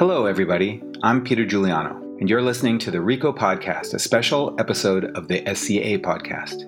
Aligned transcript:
Hello, 0.00 0.24
everybody. 0.24 0.82
I'm 1.02 1.22
Peter 1.22 1.44
Giuliano, 1.44 1.90
and 2.20 2.30
you're 2.30 2.40
listening 2.40 2.78
to 2.78 2.90
the 2.90 3.02
RICO 3.02 3.34
Podcast, 3.34 3.92
a 3.92 3.98
special 3.98 4.56
episode 4.58 5.14
of 5.14 5.28
the 5.28 5.40
SCA 5.54 5.98
Podcast. 5.98 6.60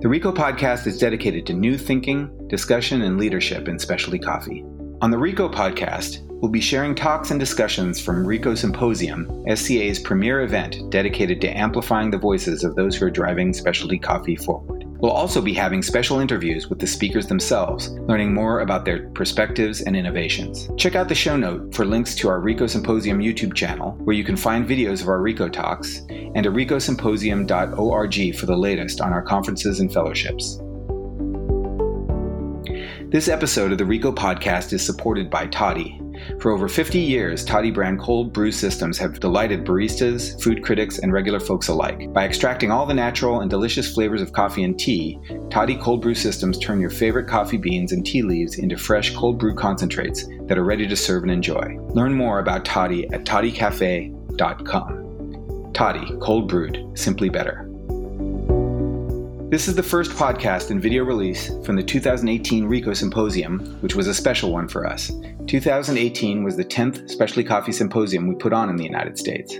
The 0.00 0.08
RICO 0.08 0.30
Podcast 0.30 0.86
is 0.86 0.96
dedicated 0.96 1.44
to 1.46 1.54
new 1.54 1.76
thinking, 1.76 2.30
discussion, 2.46 3.02
and 3.02 3.18
leadership 3.18 3.66
in 3.66 3.80
specialty 3.80 4.20
coffee. 4.20 4.64
On 5.00 5.10
the 5.10 5.18
RICO 5.18 5.48
Podcast, 5.48 6.20
we'll 6.40 6.52
be 6.52 6.60
sharing 6.60 6.94
talks 6.94 7.32
and 7.32 7.40
discussions 7.40 8.00
from 8.00 8.24
RICO 8.24 8.54
Symposium, 8.54 9.44
SCA's 9.56 9.98
premier 9.98 10.42
event 10.42 10.88
dedicated 10.88 11.40
to 11.40 11.58
amplifying 11.58 12.12
the 12.12 12.16
voices 12.16 12.62
of 12.62 12.76
those 12.76 12.94
who 12.94 13.06
are 13.06 13.10
driving 13.10 13.52
specialty 13.52 13.98
coffee 13.98 14.36
forward. 14.36 14.67
We'll 15.00 15.12
also 15.12 15.40
be 15.40 15.54
having 15.54 15.82
special 15.82 16.18
interviews 16.18 16.68
with 16.68 16.80
the 16.80 16.86
speakers 16.86 17.28
themselves, 17.28 17.90
learning 17.90 18.34
more 18.34 18.60
about 18.60 18.84
their 18.84 19.08
perspectives 19.10 19.80
and 19.80 19.96
innovations. 19.96 20.68
Check 20.76 20.96
out 20.96 21.08
the 21.08 21.14
show 21.14 21.36
note 21.36 21.72
for 21.72 21.84
links 21.84 22.16
to 22.16 22.28
our 22.28 22.40
RICO 22.40 22.66
Symposium 22.66 23.20
YouTube 23.20 23.54
channel, 23.54 23.92
where 24.04 24.16
you 24.16 24.24
can 24.24 24.36
find 24.36 24.68
videos 24.68 25.00
of 25.00 25.08
our 25.08 25.20
RICO 25.20 25.48
talks, 25.48 25.98
and 26.08 26.42
to 26.42 26.50
ricosymposium.org 26.50 28.36
for 28.36 28.46
the 28.46 28.56
latest 28.56 29.00
on 29.00 29.12
our 29.12 29.22
conferences 29.22 29.78
and 29.78 29.92
fellowships. 29.92 30.60
This 33.10 33.28
episode 33.28 33.72
of 33.72 33.78
the 33.78 33.86
RICO 33.86 34.12
podcast 34.12 34.72
is 34.72 34.84
supported 34.84 35.30
by 35.30 35.46
Toddy, 35.46 36.00
for 36.40 36.52
over 36.52 36.68
50 36.68 36.98
years, 36.98 37.44
Toddy 37.44 37.70
brand 37.70 38.00
cold 38.00 38.32
brew 38.32 38.52
systems 38.52 38.96
have 38.98 39.20
delighted 39.20 39.64
baristas, 39.64 40.40
food 40.42 40.62
critics, 40.62 40.98
and 40.98 41.12
regular 41.12 41.40
folks 41.40 41.68
alike. 41.68 42.12
By 42.12 42.24
extracting 42.24 42.70
all 42.70 42.86
the 42.86 42.94
natural 42.94 43.40
and 43.40 43.50
delicious 43.50 43.92
flavors 43.92 44.22
of 44.22 44.32
coffee 44.32 44.64
and 44.64 44.78
tea, 44.78 45.18
Toddy 45.50 45.76
cold 45.76 46.02
brew 46.02 46.14
systems 46.14 46.58
turn 46.58 46.80
your 46.80 46.90
favorite 46.90 47.28
coffee 47.28 47.56
beans 47.56 47.92
and 47.92 48.04
tea 48.04 48.22
leaves 48.22 48.58
into 48.58 48.76
fresh 48.76 49.14
cold 49.14 49.38
brew 49.38 49.54
concentrates 49.54 50.26
that 50.46 50.58
are 50.58 50.64
ready 50.64 50.88
to 50.88 50.96
serve 50.96 51.22
and 51.22 51.32
enjoy. 51.32 51.78
Learn 51.90 52.14
more 52.14 52.40
about 52.40 52.64
Toddy 52.64 53.06
at 53.12 53.24
toddycafe.com. 53.24 55.70
Toddy, 55.74 56.16
cold 56.20 56.48
brewed, 56.48 56.84
simply 56.94 57.28
better. 57.28 57.68
This 59.50 59.66
is 59.66 59.74
the 59.74 59.82
first 59.82 60.10
podcast 60.10 60.70
and 60.70 60.82
video 60.82 61.04
release 61.04 61.50
from 61.64 61.76
the 61.76 61.82
2018 61.82 62.66
RICO 62.66 62.92
Symposium, 62.92 63.78
which 63.80 63.94
was 63.94 64.06
a 64.06 64.12
special 64.12 64.52
one 64.52 64.68
for 64.68 64.86
us. 64.86 65.10
2018 65.48 66.44
was 66.44 66.56
the 66.56 66.64
10th 66.64 67.08
Specialty 67.08 67.42
Coffee 67.42 67.72
Symposium 67.72 68.28
we 68.28 68.34
put 68.34 68.52
on 68.52 68.68
in 68.68 68.76
the 68.76 68.84
United 68.84 69.18
States. 69.18 69.58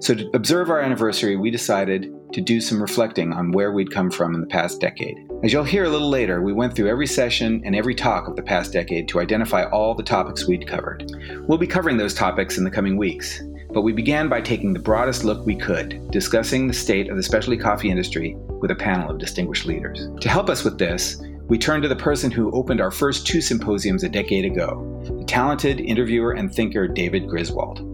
So, 0.00 0.14
to 0.14 0.30
observe 0.32 0.70
our 0.70 0.80
anniversary, 0.80 1.36
we 1.36 1.50
decided 1.50 2.10
to 2.32 2.40
do 2.40 2.62
some 2.62 2.80
reflecting 2.80 3.32
on 3.34 3.52
where 3.52 3.70
we'd 3.70 3.92
come 3.92 4.10
from 4.10 4.34
in 4.34 4.40
the 4.40 4.46
past 4.46 4.80
decade. 4.80 5.18
As 5.44 5.52
you'll 5.52 5.64
hear 5.64 5.84
a 5.84 5.88
little 5.90 6.08
later, 6.08 6.40
we 6.40 6.54
went 6.54 6.74
through 6.74 6.88
every 6.88 7.06
session 7.06 7.62
and 7.64 7.76
every 7.76 7.94
talk 7.94 8.26
of 8.26 8.36
the 8.36 8.42
past 8.42 8.72
decade 8.72 9.06
to 9.08 9.20
identify 9.20 9.64
all 9.64 9.94
the 9.94 10.02
topics 10.02 10.48
we'd 10.48 10.66
covered. 10.66 11.12
We'll 11.46 11.58
be 11.58 11.66
covering 11.66 11.98
those 11.98 12.14
topics 12.14 12.56
in 12.56 12.64
the 12.64 12.70
coming 12.70 12.96
weeks, 12.96 13.42
but 13.72 13.82
we 13.82 13.92
began 13.92 14.30
by 14.30 14.40
taking 14.40 14.72
the 14.72 14.80
broadest 14.80 15.24
look 15.24 15.44
we 15.44 15.56
could, 15.56 16.10
discussing 16.10 16.66
the 16.66 16.74
state 16.74 17.10
of 17.10 17.18
the 17.18 17.22
specialty 17.22 17.58
coffee 17.58 17.90
industry 17.90 18.34
with 18.60 18.70
a 18.70 18.74
panel 18.74 19.10
of 19.10 19.18
distinguished 19.18 19.66
leaders. 19.66 20.08
To 20.20 20.28
help 20.28 20.48
us 20.48 20.64
with 20.64 20.78
this, 20.78 21.22
we 21.48 21.56
turn 21.56 21.80
to 21.80 21.88
the 21.88 21.96
person 21.96 22.30
who 22.30 22.50
opened 22.52 22.80
our 22.80 22.90
first 22.90 23.26
two 23.26 23.40
symposiums 23.40 24.04
a 24.04 24.08
decade 24.08 24.44
ago, 24.44 25.02
the 25.18 25.24
talented 25.24 25.80
interviewer 25.80 26.32
and 26.32 26.54
thinker 26.54 26.86
David 26.86 27.26
Griswold. 27.26 27.84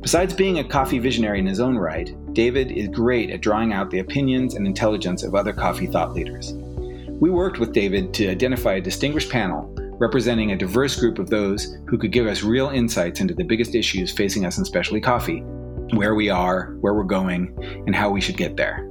Besides 0.00 0.32
being 0.32 0.58
a 0.58 0.64
coffee 0.64 0.98
visionary 0.98 1.38
in 1.38 1.46
his 1.46 1.60
own 1.60 1.76
right, 1.76 2.14
David 2.32 2.72
is 2.72 2.88
great 2.88 3.30
at 3.30 3.42
drawing 3.42 3.74
out 3.74 3.90
the 3.90 3.98
opinions 3.98 4.54
and 4.54 4.66
intelligence 4.66 5.22
of 5.22 5.34
other 5.34 5.52
coffee 5.52 5.86
thought 5.86 6.14
leaders. 6.14 6.54
We 7.20 7.28
worked 7.28 7.58
with 7.58 7.74
David 7.74 8.14
to 8.14 8.28
identify 8.28 8.74
a 8.74 8.80
distinguished 8.80 9.30
panel 9.30 9.72
representing 9.98 10.52
a 10.52 10.58
diverse 10.58 10.98
group 10.98 11.18
of 11.18 11.30
those 11.30 11.76
who 11.86 11.98
could 11.98 12.12
give 12.12 12.26
us 12.26 12.42
real 12.42 12.68
insights 12.68 13.20
into 13.20 13.34
the 13.34 13.44
biggest 13.44 13.74
issues 13.74 14.12
facing 14.12 14.44
us 14.44 14.58
in 14.58 14.64
specialty 14.64 15.00
coffee, 15.00 15.40
where 15.94 16.14
we 16.14 16.28
are, 16.28 16.76
where 16.80 16.94
we're 16.94 17.04
going, 17.04 17.54
and 17.86 17.94
how 17.94 18.10
we 18.10 18.20
should 18.20 18.36
get 18.36 18.56
there. 18.56 18.86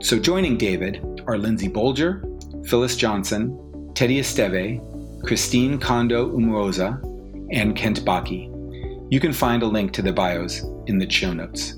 So 0.00 0.18
joining 0.18 0.58
David 0.58 1.22
are 1.28 1.38
Lindsay 1.38 1.68
Bolger, 1.68 2.24
Phyllis 2.66 2.96
Johnson, 2.96 3.92
Teddy 3.94 4.20
Esteve, 4.20 4.80
Christine 5.24 5.78
Condo 5.78 6.30
Umuroza, 6.30 7.00
and 7.52 7.76
Kent 7.76 8.04
Bakke. 8.04 8.48
You 9.10 9.20
can 9.20 9.32
find 9.32 9.62
a 9.62 9.66
link 9.66 9.92
to 9.92 10.02
the 10.02 10.12
bios 10.12 10.62
in 10.86 10.98
the 10.98 11.10
show 11.10 11.32
notes. 11.32 11.74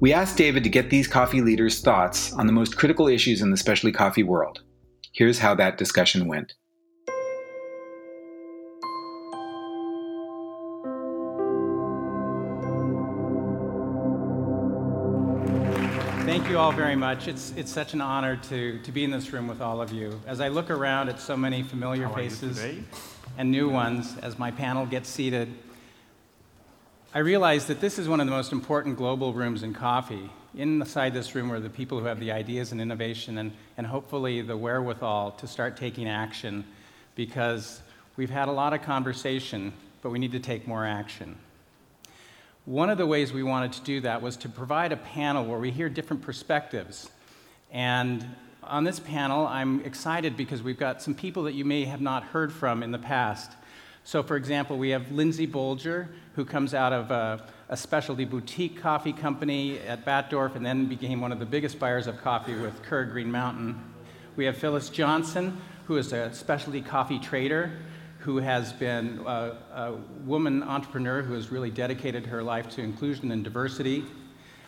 We 0.00 0.12
asked 0.12 0.36
David 0.36 0.64
to 0.64 0.70
get 0.70 0.90
these 0.90 1.06
coffee 1.06 1.40
leaders' 1.40 1.80
thoughts 1.80 2.32
on 2.32 2.46
the 2.46 2.52
most 2.52 2.76
critical 2.76 3.08
issues 3.08 3.40
in 3.40 3.50
the 3.50 3.56
specialty 3.56 3.92
coffee 3.92 4.24
world. 4.24 4.62
Here's 5.12 5.38
how 5.38 5.54
that 5.54 5.78
discussion 5.78 6.26
went. 6.26 6.54
Thank 16.42 16.50
you 16.50 16.58
all 16.58 16.72
very 16.72 16.96
much. 16.96 17.28
It's, 17.28 17.52
it's 17.56 17.70
such 17.70 17.94
an 17.94 18.00
honor 18.00 18.34
to, 18.48 18.80
to 18.80 18.90
be 18.90 19.04
in 19.04 19.12
this 19.12 19.32
room 19.32 19.46
with 19.46 19.60
all 19.60 19.80
of 19.80 19.92
you. 19.92 20.20
As 20.26 20.40
I 20.40 20.48
look 20.48 20.70
around 20.70 21.08
at 21.08 21.20
so 21.20 21.36
many 21.36 21.62
familiar 21.62 22.08
faces 22.08 22.60
and 23.38 23.52
new 23.52 23.68
ones 23.68 24.16
as 24.20 24.40
my 24.40 24.50
panel 24.50 24.84
gets 24.84 25.08
seated, 25.08 25.54
I 27.14 27.20
realize 27.20 27.66
that 27.66 27.80
this 27.80 27.96
is 27.96 28.08
one 28.08 28.18
of 28.18 28.26
the 28.26 28.32
most 28.32 28.50
important 28.50 28.96
global 28.96 29.32
rooms 29.32 29.62
in 29.62 29.72
coffee. 29.72 30.30
Inside 30.56 31.14
this 31.14 31.32
room 31.36 31.52
are 31.52 31.60
the 31.60 31.70
people 31.70 32.00
who 32.00 32.06
have 32.06 32.18
the 32.18 32.32
ideas 32.32 32.72
and 32.72 32.80
innovation 32.80 33.38
and, 33.38 33.52
and 33.78 33.86
hopefully 33.86 34.42
the 34.42 34.56
wherewithal 34.56 35.30
to 35.38 35.46
start 35.46 35.76
taking 35.76 36.08
action 36.08 36.64
because 37.14 37.80
we've 38.16 38.30
had 38.30 38.48
a 38.48 38.52
lot 38.52 38.72
of 38.72 38.82
conversation, 38.82 39.72
but 40.02 40.10
we 40.10 40.18
need 40.18 40.32
to 40.32 40.40
take 40.40 40.66
more 40.66 40.84
action. 40.84 41.38
One 42.64 42.90
of 42.90 42.98
the 42.98 43.06
ways 43.06 43.32
we 43.32 43.42
wanted 43.42 43.72
to 43.72 43.80
do 43.80 44.00
that 44.02 44.22
was 44.22 44.36
to 44.38 44.48
provide 44.48 44.92
a 44.92 44.96
panel 44.96 45.44
where 45.44 45.58
we 45.58 45.72
hear 45.72 45.88
different 45.88 46.22
perspectives. 46.22 47.10
And 47.72 48.24
on 48.62 48.84
this 48.84 49.00
panel, 49.00 49.48
I'm 49.48 49.84
excited 49.84 50.36
because 50.36 50.62
we've 50.62 50.78
got 50.78 51.02
some 51.02 51.12
people 51.12 51.42
that 51.42 51.54
you 51.54 51.64
may 51.64 51.84
have 51.86 52.00
not 52.00 52.22
heard 52.22 52.52
from 52.52 52.84
in 52.84 52.92
the 52.92 53.00
past. 53.00 53.50
So, 54.04 54.22
for 54.22 54.36
example, 54.36 54.78
we 54.78 54.90
have 54.90 55.10
Lindsay 55.10 55.44
Bolger, 55.44 56.06
who 56.36 56.44
comes 56.44 56.72
out 56.72 56.92
of 56.92 57.10
a, 57.10 57.44
a 57.68 57.76
specialty 57.76 58.24
boutique 58.24 58.80
coffee 58.80 59.12
company 59.12 59.80
at 59.80 60.04
Batdorf 60.04 60.54
and 60.54 60.64
then 60.64 60.86
became 60.86 61.20
one 61.20 61.32
of 61.32 61.40
the 61.40 61.46
biggest 61.46 61.80
buyers 61.80 62.06
of 62.06 62.22
coffee 62.22 62.54
with 62.54 62.80
Keurig 62.84 63.10
Green 63.10 63.32
Mountain. 63.32 63.82
We 64.36 64.44
have 64.44 64.56
Phyllis 64.56 64.88
Johnson, 64.88 65.60
who 65.88 65.96
is 65.96 66.12
a 66.12 66.32
specialty 66.32 66.80
coffee 66.80 67.18
trader 67.18 67.72
who 68.22 68.36
has 68.36 68.72
been 68.72 69.20
a, 69.26 69.56
a, 69.74 69.92
woman 70.24 70.62
entrepreneur 70.62 71.22
who 71.22 71.34
has 71.34 71.50
really 71.50 71.70
dedicated 71.70 72.24
her 72.24 72.40
life 72.40 72.68
to 72.68 72.80
inclusion 72.80 73.32
and 73.32 73.42
diversity. 73.42 74.04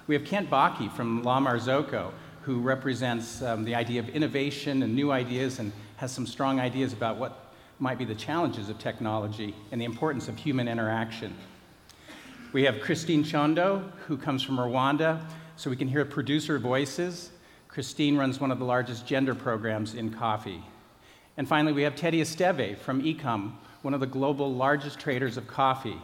We 0.09 0.17
have 0.17 0.25
Kent 0.25 0.51
Bakke 0.51 0.91
from 0.91 1.23
La 1.23 1.39
Marzocco, 1.39 2.11
who 2.43 2.61
represents 2.61 3.43
um, 3.43 3.65
the 3.65 3.77
idea 3.77 4.01
of 4.01 4.09
innovation 4.09 4.83
and 4.83 4.93
new 4.93 5.13
ideas 5.13 5.61
and 5.61 5.71
has 5.99 6.11
some 6.11 6.27
strong 6.27 6.59
ideas 6.59 6.93
about 6.93 7.17
what 7.17 7.55
might 7.79 7.97
be 7.97 8.05
the 8.05 8.15
challenges 8.17 8.69
of 8.69 8.81
technology 8.81 9.55
and 9.71 9.81
the 9.81 9.85
importance 9.85 10.27
of 10.27 10.37
human 10.37 10.67
interaction. 10.67 11.33
We 12.53 12.65
have 12.65 12.81
Christine 12.81 13.25
Condo, 13.25 13.89
who 14.09 14.17
comes 14.17 14.43
from 14.43 14.57
Rwanda, 14.57 15.25
so 15.55 15.71
we 15.71 15.77
can 15.77 15.87
hear 15.87 16.05
producer 16.05 16.59
voices. 16.59 17.31
Christine 17.69 18.17
runs 18.17 18.41
one 18.41 18.51
of 18.51 18.59
the 18.59 18.65
largest 18.65 19.07
gender 19.07 19.35
programs 19.35 19.95
in 19.95 20.11
coffee. 20.11 20.65
And 21.37 21.49
finally, 21.49 21.73
we 21.73 21.83
have 21.83 21.97
Teddy 21.97 22.21
Esteve 22.21 22.79
from 22.79 23.03
Ecom, 23.03 23.53
one 23.83 23.93
of 23.95 24.01
the 24.01 24.07
global 24.07 24.55
largest 24.55 25.01
traders 25.01 25.37
of 25.37 25.49
coffee, 25.49 25.99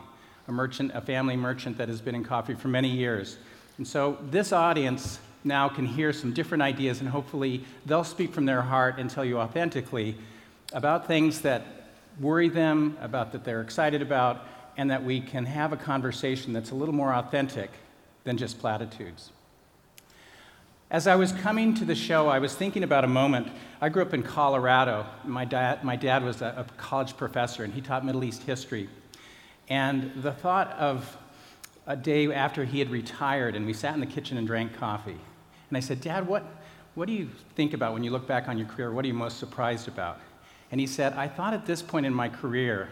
a 0.48 0.52
merchant, 0.52 0.90
a 0.94 1.00
family 1.00 1.36
merchant 1.36 1.78
that 1.78 1.88
has 1.88 2.00
been 2.00 2.14
in 2.14 2.24
coffee 2.24 2.54
for 2.54 2.68
many 2.68 2.88
years. 2.88 3.38
And 3.78 3.86
so 3.86 4.18
this 4.30 4.52
audience 4.52 5.20
now 5.44 5.68
can 5.68 5.86
hear 5.86 6.12
some 6.12 6.34
different 6.34 6.62
ideas, 6.62 7.00
and 7.00 7.08
hopefully 7.08 7.64
they'll 7.86 8.04
speak 8.04 8.32
from 8.32 8.44
their 8.44 8.62
heart 8.62 8.98
and 8.98 9.08
tell 9.08 9.24
you 9.24 9.38
authentically 9.38 10.16
about 10.72 11.06
things 11.06 11.40
that 11.42 11.64
worry 12.20 12.48
them, 12.48 12.96
about 13.00 13.32
that 13.32 13.44
they're 13.44 13.62
excited 13.62 14.02
about, 14.02 14.46
and 14.76 14.90
that 14.90 15.02
we 15.02 15.20
can 15.20 15.46
have 15.46 15.72
a 15.72 15.76
conversation 15.76 16.52
that's 16.52 16.70
a 16.70 16.74
little 16.74 16.94
more 16.94 17.14
authentic 17.14 17.70
than 18.24 18.36
just 18.36 18.58
platitudes. 18.58 19.30
As 20.90 21.06
I 21.06 21.14
was 21.14 21.30
coming 21.30 21.72
to 21.74 21.84
the 21.84 21.94
show, 21.94 22.26
I 22.26 22.40
was 22.40 22.52
thinking 22.52 22.82
about 22.82 23.04
a 23.04 23.06
moment. 23.06 23.46
I 23.80 23.88
grew 23.90 24.02
up 24.02 24.12
in 24.12 24.24
Colorado. 24.24 25.06
My 25.24 25.44
dad, 25.44 25.84
my 25.84 25.94
dad 25.94 26.24
was 26.24 26.42
a, 26.42 26.52
a 26.56 26.64
college 26.78 27.16
professor, 27.16 27.62
and 27.62 27.72
he 27.72 27.80
taught 27.80 28.04
Middle 28.04 28.24
East 28.24 28.42
history. 28.42 28.88
And 29.68 30.10
the 30.16 30.32
thought 30.32 30.72
of 30.72 31.16
a 31.86 31.94
day 31.94 32.34
after 32.34 32.64
he 32.64 32.80
had 32.80 32.90
retired, 32.90 33.54
and 33.54 33.66
we 33.66 33.72
sat 33.72 33.94
in 33.94 34.00
the 34.00 34.06
kitchen 34.06 34.36
and 34.36 34.48
drank 34.48 34.74
coffee. 34.74 35.20
And 35.68 35.76
I 35.76 35.78
said, 35.78 36.00
Dad, 36.00 36.26
what, 36.26 36.44
what 36.96 37.06
do 37.06 37.12
you 37.12 37.30
think 37.54 37.72
about 37.72 37.92
when 37.92 38.02
you 38.02 38.10
look 38.10 38.26
back 38.26 38.48
on 38.48 38.58
your 38.58 38.66
career? 38.66 38.90
What 38.90 39.04
are 39.04 39.08
you 39.08 39.14
most 39.14 39.38
surprised 39.38 39.86
about? 39.86 40.18
And 40.72 40.80
he 40.80 40.88
said, 40.88 41.12
I 41.12 41.28
thought 41.28 41.54
at 41.54 41.66
this 41.66 41.82
point 41.82 42.04
in 42.04 42.12
my 42.12 42.28
career 42.28 42.88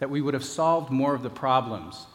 that 0.00 0.10
we 0.10 0.20
would 0.20 0.34
have 0.34 0.44
solved 0.44 0.90
more 0.90 1.14
of 1.14 1.22
the 1.22 1.30
problems. 1.30 2.06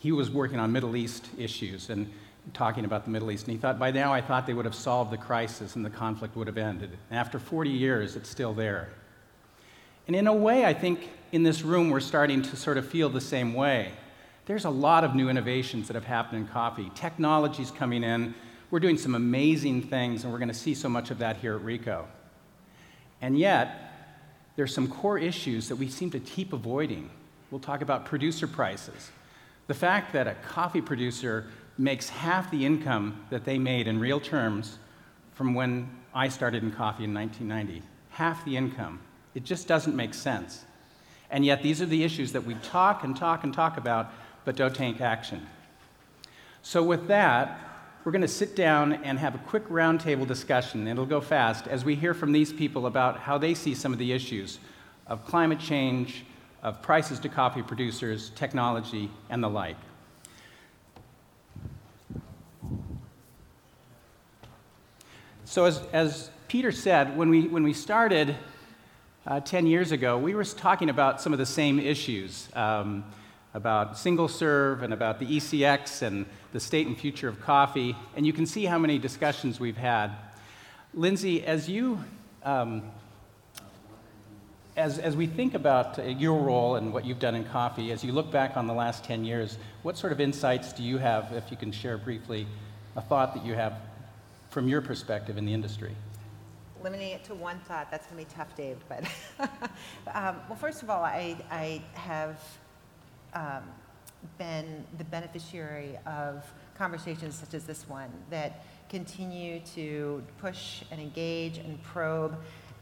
He 0.00 0.10
was 0.10 0.28
working 0.28 0.58
on 0.58 0.72
Middle 0.72 0.96
East 0.96 1.28
issues, 1.38 1.88
and 1.88 2.12
talking 2.54 2.84
about 2.84 3.04
the 3.04 3.10
Middle 3.10 3.30
East. 3.30 3.46
And 3.46 3.52
he 3.52 3.60
thought, 3.60 3.78
by 3.78 3.90
now, 3.90 4.12
I 4.12 4.20
thought 4.20 4.46
they 4.46 4.54
would 4.54 4.64
have 4.64 4.74
solved 4.74 5.10
the 5.10 5.16
crisis 5.16 5.76
and 5.76 5.84
the 5.84 5.90
conflict 5.90 6.36
would 6.36 6.46
have 6.46 6.58
ended. 6.58 6.90
And 7.10 7.18
after 7.18 7.38
40 7.38 7.70
years, 7.70 8.16
it's 8.16 8.28
still 8.28 8.54
there. 8.54 8.88
And 10.06 10.14
in 10.14 10.26
a 10.26 10.34
way, 10.34 10.64
I 10.64 10.72
think 10.72 11.10
in 11.32 11.42
this 11.42 11.62
room 11.62 11.90
we're 11.90 12.00
starting 12.00 12.42
to 12.42 12.56
sort 12.56 12.78
of 12.78 12.88
feel 12.88 13.08
the 13.08 13.20
same 13.20 13.54
way. 13.54 13.92
There's 14.46 14.64
a 14.64 14.70
lot 14.70 15.02
of 15.02 15.14
new 15.14 15.28
innovations 15.28 15.88
that 15.88 15.94
have 15.94 16.04
happened 16.04 16.42
in 16.42 16.48
coffee. 16.48 16.90
Technology's 16.94 17.72
coming 17.72 18.04
in. 18.04 18.34
We're 18.70 18.80
doing 18.80 18.98
some 18.98 19.16
amazing 19.16 19.82
things, 19.82 20.22
and 20.22 20.32
we're 20.32 20.38
going 20.38 20.48
to 20.48 20.54
see 20.54 20.74
so 20.74 20.88
much 20.88 21.10
of 21.10 21.18
that 21.18 21.38
here 21.38 21.56
at 21.56 21.62
RICO. 21.62 22.06
And 23.20 23.36
yet, 23.36 23.92
there's 24.54 24.72
some 24.72 24.86
core 24.86 25.18
issues 25.18 25.68
that 25.68 25.76
we 25.76 25.88
seem 25.88 26.10
to 26.10 26.20
keep 26.20 26.52
avoiding. 26.52 27.10
We'll 27.50 27.60
talk 27.60 27.82
about 27.82 28.04
producer 28.04 28.46
prices. 28.46 29.10
The 29.66 29.74
fact 29.74 30.12
that 30.12 30.28
a 30.28 30.34
coffee 30.34 30.80
producer 30.80 31.46
makes 31.78 32.08
half 32.08 32.50
the 32.50 32.64
income 32.64 33.24
that 33.30 33.44
they 33.44 33.58
made 33.58 33.86
in 33.86 33.98
real 33.98 34.20
terms 34.20 34.78
from 35.34 35.54
when 35.54 35.90
I 36.14 36.28
started 36.28 36.62
in 36.62 36.70
coffee 36.70 37.04
in 37.04 37.12
1990. 37.12 37.82
Half 38.10 38.44
the 38.44 38.56
income. 38.56 39.00
It 39.34 39.44
just 39.44 39.68
doesn't 39.68 39.94
make 39.94 40.14
sense. 40.14 40.64
And 41.30 41.44
yet, 41.44 41.62
these 41.62 41.82
are 41.82 41.86
the 41.86 42.04
issues 42.04 42.32
that 42.32 42.44
we 42.44 42.54
talk 42.54 43.04
and 43.04 43.16
talk 43.16 43.44
and 43.44 43.52
talk 43.52 43.76
about, 43.76 44.12
but 44.44 44.56
don't 44.56 44.74
take 44.74 45.00
action. 45.00 45.46
So, 46.62 46.82
with 46.82 47.08
that, 47.08 47.60
we're 48.04 48.12
going 48.12 48.22
to 48.22 48.28
sit 48.28 48.54
down 48.54 48.92
and 48.92 49.18
have 49.18 49.34
a 49.34 49.38
quick 49.38 49.68
roundtable 49.68 50.26
discussion. 50.26 50.86
It'll 50.86 51.04
go 51.04 51.20
fast 51.20 51.66
as 51.66 51.84
we 51.84 51.96
hear 51.96 52.14
from 52.14 52.30
these 52.30 52.52
people 52.52 52.86
about 52.86 53.18
how 53.18 53.36
they 53.36 53.52
see 53.52 53.74
some 53.74 53.92
of 53.92 53.98
the 53.98 54.12
issues 54.12 54.60
of 55.08 55.26
climate 55.26 55.58
change, 55.58 56.24
of 56.62 56.80
prices 56.82 57.18
to 57.20 57.28
coffee 57.28 57.62
producers, 57.62 58.30
technology, 58.30 59.10
and 59.28 59.42
the 59.42 59.48
like. 59.48 59.76
So, 65.48 65.64
as, 65.64 65.80
as 65.92 66.28
Peter 66.48 66.72
said, 66.72 67.16
when 67.16 67.30
we, 67.30 67.46
when 67.46 67.62
we 67.62 67.72
started 67.72 68.34
uh, 69.24 69.38
10 69.38 69.68
years 69.68 69.92
ago, 69.92 70.18
we 70.18 70.34
were 70.34 70.42
talking 70.42 70.90
about 70.90 71.20
some 71.20 71.32
of 71.32 71.38
the 71.38 71.46
same 71.46 71.78
issues 71.78 72.48
um, 72.54 73.04
about 73.54 73.96
single 73.96 74.26
serve 74.26 74.82
and 74.82 74.92
about 74.92 75.20
the 75.20 75.26
ECX 75.26 76.02
and 76.02 76.26
the 76.52 76.58
state 76.58 76.88
and 76.88 76.98
future 76.98 77.28
of 77.28 77.40
coffee. 77.40 77.94
And 78.16 78.26
you 78.26 78.32
can 78.32 78.44
see 78.44 78.64
how 78.64 78.76
many 78.76 78.98
discussions 78.98 79.60
we've 79.60 79.76
had. 79.76 80.10
Lindsay, 80.92 81.44
as 81.46 81.68
you 81.68 82.02
um, 82.42 82.82
as, 84.76 84.98
as 84.98 85.14
we 85.14 85.28
think 85.28 85.54
about 85.54 85.96
uh, 86.00 86.02
your 86.02 86.42
role 86.42 86.74
and 86.74 86.92
what 86.92 87.04
you've 87.04 87.20
done 87.20 87.36
in 87.36 87.44
coffee, 87.44 87.92
as 87.92 88.02
you 88.02 88.10
look 88.10 88.32
back 88.32 88.56
on 88.56 88.66
the 88.66 88.74
last 88.74 89.04
10 89.04 89.24
years, 89.24 89.58
what 89.84 89.96
sort 89.96 90.12
of 90.12 90.20
insights 90.20 90.72
do 90.72 90.82
you 90.82 90.98
have, 90.98 91.32
if 91.32 91.52
you 91.52 91.56
can 91.56 91.70
share 91.70 91.96
briefly, 91.96 92.48
a 92.96 93.00
thought 93.00 93.32
that 93.34 93.46
you 93.46 93.54
have 93.54 93.74
from 94.56 94.68
your 94.68 94.80
perspective 94.80 95.36
in 95.36 95.44
the 95.44 95.52
industry? 95.52 95.94
Limiting 96.82 97.10
it 97.10 97.22
to 97.24 97.34
one 97.34 97.58
thought, 97.68 97.90
that's 97.90 98.06
going 98.06 98.24
to 98.24 98.30
be 98.30 98.34
tough, 98.34 98.56
Dave. 98.56 98.78
But, 98.88 99.04
um, 100.14 100.36
well, 100.48 100.56
first 100.58 100.82
of 100.82 100.88
all, 100.88 101.04
I, 101.04 101.36
I 101.50 101.82
have 101.92 102.40
um, 103.34 103.64
been 104.38 104.82
the 104.96 105.04
beneficiary 105.04 105.98
of 106.06 106.42
conversations 106.74 107.34
such 107.34 107.52
as 107.52 107.64
this 107.64 107.86
one 107.86 108.08
that 108.30 108.64
continue 108.88 109.60
to 109.74 110.22
push 110.38 110.84
and 110.90 111.02
engage 111.02 111.58
and 111.58 111.82
probe. 111.82 112.34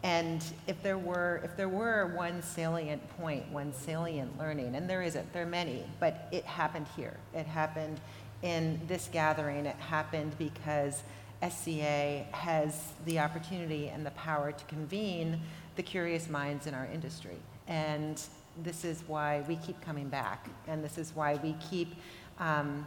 And 0.05 0.45
if 0.69 0.81
there 0.81 0.97
were, 0.97 1.41
if 1.43 1.57
there 1.57 1.69
were 1.69 2.13
one 2.15 2.41
salient 2.41 3.03
point, 3.17 3.51
one 3.51 3.73
salient 3.73 4.39
learning, 4.39 4.77
and 4.77 4.89
there 4.89 5.03
isn't, 5.03 5.33
there 5.33 5.43
are 5.43 5.47
many, 5.47 5.83
but 5.99 6.29
it 6.31 6.45
happened 6.45 6.87
here. 6.95 7.17
It 7.35 7.47
happened 7.47 7.99
in 8.43 8.79
this 8.87 9.09
gathering. 9.13 9.67
It 9.67 9.75
happened 9.75 10.39
because 10.39 11.03
SCA 11.51 12.25
has 12.33 12.93
the 13.05 13.19
opportunity 13.19 13.89
and 13.89 14.05
the 14.05 14.11
power 14.13 14.53
to 14.53 14.65
convene 14.65 15.41
the 15.77 15.83
curious 15.83 16.29
minds 16.29 16.67
in 16.67 16.75
our 16.75 16.87
industry. 16.87 17.37
And 17.67 18.21
this 18.63 18.85
is 18.85 19.03
why 19.07 19.43
we 19.49 19.57
keep 19.57 19.81
coming 19.81 20.09
back, 20.09 20.49
and 20.69 20.85
this 20.85 20.99
is 20.99 21.13
why 21.15 21.35
we 21.43 21.57
keep 21.71 21.95
um, 22.39 22.87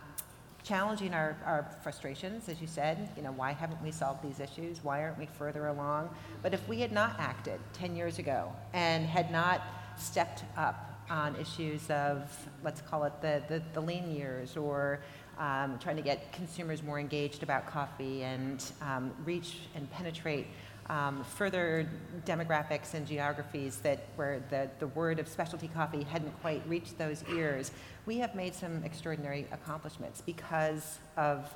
challenging 0.63 1.13
our, 1.13 1.37
our 1.45 1.69
frustrations, 1.83 2.47
as 2.49 2.61
you 2.61 2.67
said. 2.67 3.09
You 3.15 3.23
know, 3.23 3.31
why 3.31 3.51
haven't 3.53 3.81
we 3.81 3.91
solved 3.91 4.23
these 4.23 4.39
issues? 4.39 4.83
Why 4.83 5.03
aren't 5.03 5.17
we 5.17 5.25
further 5.25 5.67
along? 5.67 6.09
But 6.41 6.53
if 6.53 6.67
we 6.67 6.79
had 6.79 6.91
not 6.91 7.15
acted 7.19 7.59
10 7.73 7.95
years 7.95 8.19
ago 8.19 8.53
and 8.73 9.05
had 9.05 9.31
not 9.31 9.61
stepped 9.97 10.43
up 10.55 11.01
on 11.09 11.35
issues 11.37 11.89
of, 11.89 12.29
let's 12.63 12.81
call 12.81 13.05
it 13.05 13.13
the, 13.21 13.41
the, 13.47 13.61
the 13.73 13.81
lean 13.81 14.11
years 14.11 14.57
or 14.57 14.99
um, 15.39 15.77
trying 15.79 15.95
to 15.95 16.01
get 16.01 16.31
consumers 16.31 16.81
more 16.83 16.99
engaged 16.99 17.43
about 17.43 17.65
coffee 17.67 18.23
and 18.23 18.63
um, 18.81 19.11
reach 19.25 19.59
and 19.75 19.89
penetrate 19.91 20.47
um, 20.89 21.23
further 21.23 21.87
demographics 22.25 22.93
and 22.93 23.05
geographies 23.05 23.77
that 23.77 23.99
where 24.15 24.41
the, 24.49 24.69
the 24.79 24.87
word 24.87 25.19
of 25.19 25.27
specialty 25.27 25.67
coffee 25.67 26.03
hadn't 26.03 26.31
quite 26.41 26.61
reached 26.67 26.97
those 26.97 27.23
ears, 27.31 27.71
we 28.05 28.17
have 28.19 28.35
made 28.35 28.55
some 28.55 28.83
extraordinary 28.83 29.45
accomplishments 29.51 30.21
because 30.21 30.99
of 31.17 31.53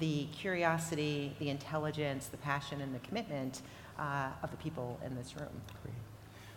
the 0.00 0.24
curiosity, 0.32 1.34
the 1.38 1.48
intelligence, 1.48 2.26
the 2.26 2.36
passion, 2.38 2.80
and 2.80 2.92
the 2.92 2.98
commitment 3.00 3.62
uh, 3.98 4.28
of 4.42 4.50
the 4.50 4.56
people 4.56 4.98
in 5.04 5.14
this 5.14 5.36
room. 5.36 5.48
Great. 5.82 5.94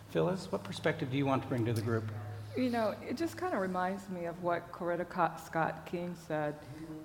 Phyllis, 0.09 0.51
what 0.51 0.63
perspective 0.63 1.11
do 1.11 1.17
you 1.17 1.25
want 1.27 1.43
to 1.43 1.47
bring 1.47 1.65
to 1.65 1.73
the 1.73 1.81
group? 1.81 2.11
You 2.59 2.69
know, 2.69 2.93
it 3.07 3.15
just 3.15 3.37
kind 3.37 3.53
of 3.53 3.61
reminds 3.61 4.09
me 4.09 4.25
of 4.25 4.43
what 4.43 4.69
Coretta 4.73 5.07
Scott 5.45 5.85
King 5.85 6.13
said 6.27 6.55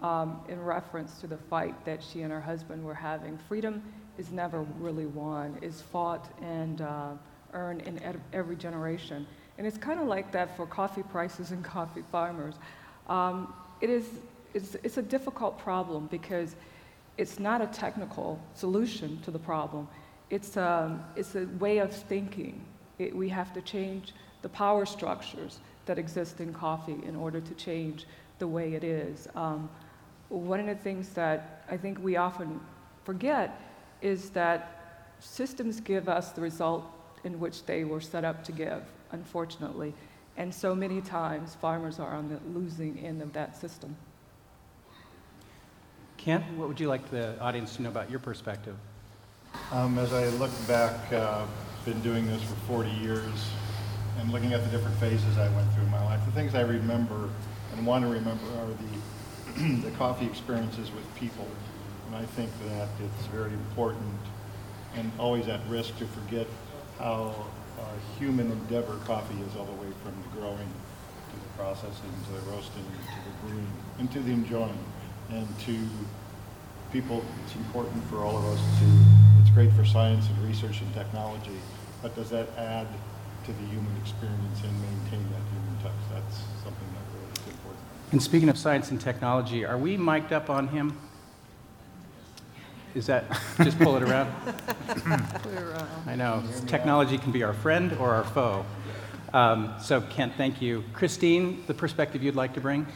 um, 0.00 0.40
in 0.48 0.60
reference 0.60 1.20
to 1.20 1.28
the 1.28 1.36
fight 1.36 1.84
that 1.84 2.02
she 2.02 2.22
and 2.22 2.32
her 2.32 2.40
husband 2.40 2.84
were 2.84 2.92
having. 2.92 3.38
Freedom 3.46 3.80
is 4.18 4.32
never 4.32 4.62
really 4.80 5.06
won, 5.06 5.56
it's 5.62 5.80
fought 5.80 6.28
and 6.42 6.80
uh, 6.80 7.12
earned 7.52 7.82
in 7.82 8.00
every 8.32 8.56
generation. 8.56 9.28
And 9.56 9.64
it's 9.64 9.78
kind 9.78 10.00
of 10.00 10.08
like 10.08 10.32
that 10.32 10.56
for 10.56 10.66
coffee 10.66 11.04
prices 11.04 11.50
and 11.52 11.62
coffee 11.62 12.02
farmers. 12.10 12.56
Um, 13.08 13.54
it 13.80 13.90
is, 13.90 14.06
it's, 14.54 14.74
it's 14.82 14.96
a 14.96 15.02
difficult 15.02 15.56
problem 15.60 16.08
because 16.08 16.56
it's 17.16 17.38
not 17.38 17.62
a 17.62 17.66
technical 17.66 18.40
solution 18.54 19.20
to 19.20 19.30
the 19.30 19.38
problem. 19.38 19.86
It's, 20.30 20.56
um, 20.56 21.04
it's 21.14 21.36
a 21.36 21.46
way 21.60 21.78
of 21.78 21.92
thinking. 21.94 22.60
It, 22.98 23.14
we 23.14 23.28
have 23.28 23.54
to 23.54 23.60
change 23.60 24.14
the 24.44 24.48
power 24.50 24.84
structures 24.84 25.60
that 25.86 25.98
exist 25.98 26.38
in 26.38 26.52
coffee 26.52 26.98
in 27.08 27.16
order 27.16 27.40
to 27.40 27.54
change 27.54 28.04
the 28.38 28.46
way 28.46 28.74
it 28.74 28.84
is. 28.84 29.26
Um, 29.34 29.70
one 30.28 30.60
of 30.60 30.66
the 30.66 30.74
things 30.74 31.08
that 31.14 31.64
I 31.70 31.78
think 31.78 31.98
we 32.02 32.16
often 32.16 32.60
forget 33.04 33.58
is 34.02 34.28
that 34.30 35.14
systems 35.18 35.80
give 35.80 36.10
us 36.10 36.32
the 36.32 36.42
result 36.42 36.84
in 37.24 37.40
which 37.40 37.64
they 37.64 37.84
were 37.84 38.02
set 38.02 38.22
up 38.22 38.44
to 38.44 38.52
give, 38.52 38.82
unfortunately. 39.12 39.94
And 40.36 40.54
so 40.54 40.74
many 40.74 41.00
times 41.00 41.54
farmers 41.54 41.98
are 41.98 42.14
on 42.14 42.28
the 42.28 42.38
losing 42.58 42.98
end 42.98 43.22
of 43.22 43.32
that 43.32 43.58
system. 43.58 43.96
Kent, 46.18 46.44
what 46.58 46.68
would 46.68 46.78
you 46.78 46.88
like 46.88 47.10
the 47.10 47.40
audience 47.40 47.76
to 47.76 47.82
know 47.82 47.88
about 47.88 48.10
your 48.10 48.20
perspective? 48.20 48.76
Um, 49.72 49.98
as 49.98 50.12
I 50.12 50.28
look 50.36 50.50
back, 50.68 51.10
uh, 51.14 51.46
been 51.86 52.02
doing 52.02 52.26
this 52.26 52.42
for 52.42 52.56
40 52.66 52.90
years, 52.90 53.46
and 54.18 54.32
looking 54.32 54.52
at 54.52 54.62
the 54.64 54.70
different 54.70 54.96
phases 54.98 55.38
I 55.38 55.48
went 55.54 55.72
through 55.72 55.84
in 55.84 55.90
my 55.90 56.04
life, 56.04 56.24
the 56.24 56.32
things 56.32 56.54
I 56.54 56.62
remember 56.62 57.28
and 57.72 57.86
want 57.86 58.04
to 58.04 58.10
remember 58.10 58.46
are 58.58 58.66
the, 58.66 59.82
the 59.88 59.90
coffee 59.96 60.26
experiences 60.26 60.90
with 60.92 61.14
people. 61.14 61.48
And 62.06 62.16
I 62.16 62.24
think 62.24 62.50
that 62.68 62.88
it's 63.02 63.26
very 63.26 63.52
important 63.52 64.20
and 64.94 65.10
always 65.18 65.48
at 65.48 65.60
risk 65.68 65.98
to 65.98 66.06
forget 66.06 66.46
how 66.98 67.34
human 68.18 68.50
endeavor 68.50 68.96
coffee 69.04 69.40
is 69.42 69.56
all 69.56 69.64
the 69.64 69.72
way 69.72 69.92
from 70.02 70.14
the 70.22 70.40
growing 70.40 70.58
to 71.30 71.36
the 71.36 71.48
processing 71.56 72.10
to 72.26 72.32
the 72.32 72.50
roasting 72.50 72.84
to 72.84 73.30
the 73.30 73.46
brewing 73.46 73.72
and 73.98 74.10
to 74.12 74.20
the 74.20 74.32
enjoying. 74.32 74.78
And 75.30 75.48
to 75.60 75.78
people, 76.92 77.24
it's 77.44 77.56
important 77.56 78.04
for 78.04 78.18
all 78.18 78.36
of 78.36 78.44
us 78.44 78.60
to, 78.78 78.86
it's 79.40 79.50
great 79.50 79.72
for 79.72 79.84
science 79.84 80.28
and 80.28 80.46
research 80.46 80.80
and 80.80 80.92
technology, 80.94 81.58
but 82.02 82.14
does 82.14 82.30
that 82.30 82.48
add 82.56 82.86
to 83.44 83.52
the 83.52 83.66
human 83.66 83.94
experience 84.00 84.62
and 84.62 84.72
maintain 84.80 85.22
that 85.32 85.44
human 85.52 85.76
touch? 85.82 85.92
That's 86.12 86.36
something 86.62 86.88
that 86.94 87.04
really 87.12 87.32
is 87.32 87.46
important. 87.46 87.82
And 88.12 88.22
speaking 88.22 88.48
of 88.48 88.56
science 88.56 88.90
and 88.90 89.00
technology, 89.00 89.64
are 89.66 89.76
we 89.76 89.96
mic'd 89.96 90.32
up 90.32 90.48
on 90.48 90.68
him? 90.68 90.98
Is 92.94 93.06
that, 93.06 93.24
just 93.62 93.78
pull 93.78 93.96
it 93.96 94.02
around? 94.02 94.32
I 96.06 96.14
know, 96.14 96.42
technology 96.66 97.18
can 97.18 97.32
be 97.32 97.42
our 97.42 97.52
friend 97.52 97.92
or 97.98 98.14
our 98.14 98.24
foe. 98.24 98.64
Um, 99.32 99.74
so 99.80 100.00
Kent, 100.00 100.34
thank 100.36 100.62
you. 100.62 100.84
Christine, 100.92 101.64
the 101.66 101.74
perspective 101.74 102.22
you'd 102.22 102.36
like 102.36 102.54
to 102.54 102.60
bring? 102.60 102.86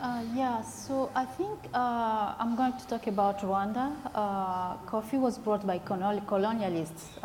Uh, 0.00 0.22
yeah, 0.34 0.62
so 0.62 1.10
I 1.14 1.24
think 1.24 1.58
uh, 1.74 2.34
I'm 2.38 2.54
going 2.54 2.74
to 2.74 2.86
talk 2.86 3.08
about 3.08 3.40
Rwanda. 3.40 3.96
Uh, 4.14 4.76
coffee 4.86 5.16
was 5.16 5.38
brought 5.38 5.66
by 5.66 5.78
colonialists 5.80 7.18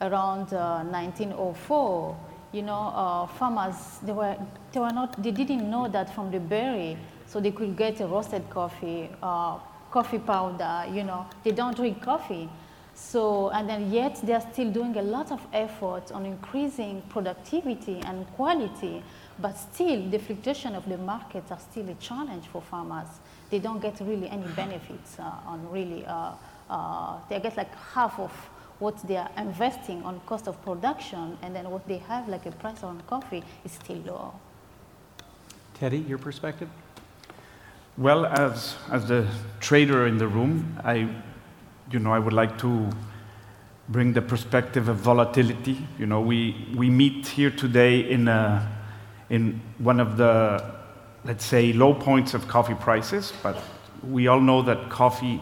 uh, 0.00 0.08
around 0.08 0.50
1904. 0.50 2.10
Uh, 2.10 2.14
you 2.52 2.62
know, 2.62 2.92
uh, 2.94 3.26
farmers, 3.26 3.98
they 4.02 4.12
were, 4.12 4.36
they 4.72 4.80
were 4.80 4.92
not, 4.92 5.22
they 5.22 5.30
didn't 5.30 5.68
know 5.68 5.88
that 5.88 6.14
from 6.14 6.30
the 6.30 6.40
berry, 6.40 6.96
so 7.26 7.40
they 7.40 7.50
could 7.50 7.76
get 7.76 8.00
a 8.00 8.06
roasted 8.06 8.48
coffee 8.48 9.10
coffee 9.96 10.18
powder, 10.18 10.84
you 10.92 11.02
know, 11.02 11.26
they 11.42 11.52
don't 11.52 11.74
drink 11.74 12.02
coffee. 12.02 12.48
So, 12.94 13.50
and 13.50 13.68
then 13.68 13.90
yet 13.90 14.20
they're 14.22 14.46
still 14.52 14.70
doing 14.70 14.96
a 14.96 15.02
lot 15.02 15.30
of 15.32 15.40
effort 15.52 16.12
on 16.12 16.26
increasing 16.26 17.02
productivity 17.08 18.00
and 18.04 18.26
quality, 18.36 19.02
but 19.38 19.54
still 19.56 20.08
the 20.10 20.18
fluctuation 20.18 20.74
of 20.74 20.86
the 20.86 20.98
markets 20.98 21.50
are 21.50 21.58
still 21.58 21.88
a 21.88 21.94
challenge 21.94 22.46
for 22.46 22.60
farmers. 22.60 23.08
They 23.50 23.58
don't 23.58 23.80
get 23.80 24.00
really 24.00 24.28
any 24.28 24.48
benefits 24.48 25.18
uh, 25.18 25.30
on 25.46 25.70
really, 25.70 26.04
uh, 26.06 26.32
uh, 26.68 27.18
they 27.28 27.40
get 27.40 27.56
like 27.56 27.74
half 27.94 28.18
of 28.18 28.32
what 28.78 29.06
they 29.06 29.16
are 29.16 29.30
investing 29.36 30.02
on 30.02 30.20
cost 30.26 30.46
of 30.48 30.62
production, 30.62 31.38
and 31.42 31.54
then 31.54 31.70
what 31.70 31.86
they 31.88 31.98
have 31.98 32.28
like 32.28 32.46
a 32.46 32.52
price 32.52 32.82
on 32.82 33.00
coffee 33.06 33.42
is 33.64 33.72
still 33.72 33.98
low. 33.98 34.34
Teddy, 35.74 35.98
your 35.98 36.18
perspective? 36.18 36.68
Well, 37.98 38.26
as, 38.26 38.76
as 38.90 39.08
the 39.08 39.26
trader 39.60 40.06
in 40.06 40.18
the 40.18 40.28
room, 40.28 40.78
I, 40.84 41.08
you 41.90 41.98
know, 41.98 42.12
I 42.12 42.18
would 42.18 42.34
like 42.34 42.58
to 42.58 42.90
bring 43.88 44.12
the 44.12 44.20
perspective 44.20 44.88
of 44.88 44.96
volatility. 44.96 45.78
You 45.98 46.06
know, 46.06 46.20
we, 46.20 46.68
we 46.74 46.90
meet 46.90 47.26
here 47.26 47.50
today 47.50 48.00
in, 48.00 48.28
a, 48.28 48.70
in 49.30 49.60
one 49.78 50.00
of 50.00 50.16
the, 50.16 50.74
let's 51.24 51.44
say, 51.44 51.72
low 51.72 51.94
points 51.94 52.34
of 52.34 52.46
coffee 52.48 52.74
prices, 52.74 53.32
but 53.42 53.62
we 54.06 54.26
all 54.28 54.40
know 54.40 54.60
that 54.62 54.90
coffee 54.90 55.40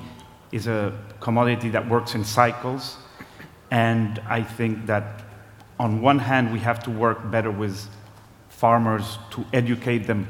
is 0.53 0.69
a 0.69 0.93
commodity 1.21 1.71
that 1.71 1.89
works 1.89 2.15
in 2.15 2.25
cycles. 2.25 2.99
And 3.71 4.21
I 4.29 4.43
think 4.43 4.87
that 4.87 5.23
on 5.79 6.01
one 6.01 6.19
hand, 6.19 6.53
we 6.53 6.61
have 6.61 6.83
to 6.85 6.91
work 6.91 7.31
better 7.31 7.51
with 7.51 7.89
farmers 8.49 9.19
to 9.31 9.45
educate 9.53 10.07
them 10.07 10.29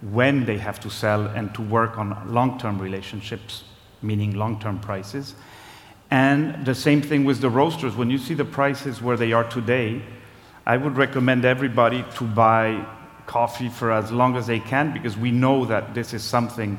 when 0.00 0.44
they 0.46 0.58
have 0.58 0.80
to 0.80 0.90
sell 0.90 1.26
and 1.26 1.54
to 1.54 1.62
work 1.62 1.98
on 1.98 2.32
long 2.32 2.58
term 2.58 2.78
relationships, 2.78 3.64
meaning 4.02 4.34
long 4.34 4.58
term 4.58 4.78
prices. 4.78 5.34
And 6.10 6.64
the 6.64 6.74
same 6.74 7.02
thing 7.02 7.24
with 7.24 7.40
the 7.40 7.50
roasters. 7.50 7.96
When 7.96 8.10
you 8.10 8.18
see 8.18 8.34
the 8.34 8.44
prices 8.44 9.02
where 9.02 9.16
they 9.16 9.32
are 9.32 9.44
today, 9.44 10.02
I 10.64 10.76
would 10.76 10.96
recommend 10.96 11.44
everybody 11.44 12.04
to 12.16 12.24
buy 12.24 12.86
coffee 13.26 13.68
for 13.68 13.90
as 13.90 14.12
long 14.12 14.36
as 14.36 14.46
they 14.46 14.60
can 14.60 14.92
because 14.92 15.16
we 15.16 15.30
know 15.30 15.64
that 15.66 15.94
this 15.94 16.14
is 16.14 16.22
something 16.22 16.78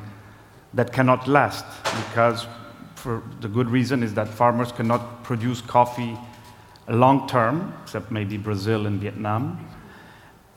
that 0.74 0.94
cannot 0.94 1.28
last 1.28 1.66
because 1.84 2.48
for 3.08 3.24
the 3.40 3.48
good 3.48 3.70
reason 3.70 4.04
is 4.04 4.14
that 4.16 4.28
farmers 4.28 4.74
cannot 4.74 5.24
produce 5.24 5.62
coffee 5.62 6.18
long 6.90 7.26
term, 7.26 7.74
except 7.82 8.12
maybe 8.12 8.36
Brazil 8.36 8.86
and 8.86 9.00
Vietnam, 9.00 9.66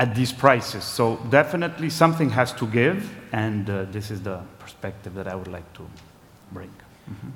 at 0.01 0.17
these 0.17 0.33
prices. 0.33 0.83
So 0.83 1.21
definitely 1.31 1.91
something 1.91 2.29
has 2.31 2.53
to 2.55 2.67
give, 2.67 3.09
and 3.31 3.71
uh, 3.71 3.85
this 3.93 4.11
is 4.11 4.23
the 4.23 4.41
perspective 4.59 5.15
that 5.15 5.29
I 5.29 5.37
would 5.37 5.47
like 5.47 5.73
to 5.75 5.89
bring. 6.51 6.71
Mm-hmm. 7.09 7.29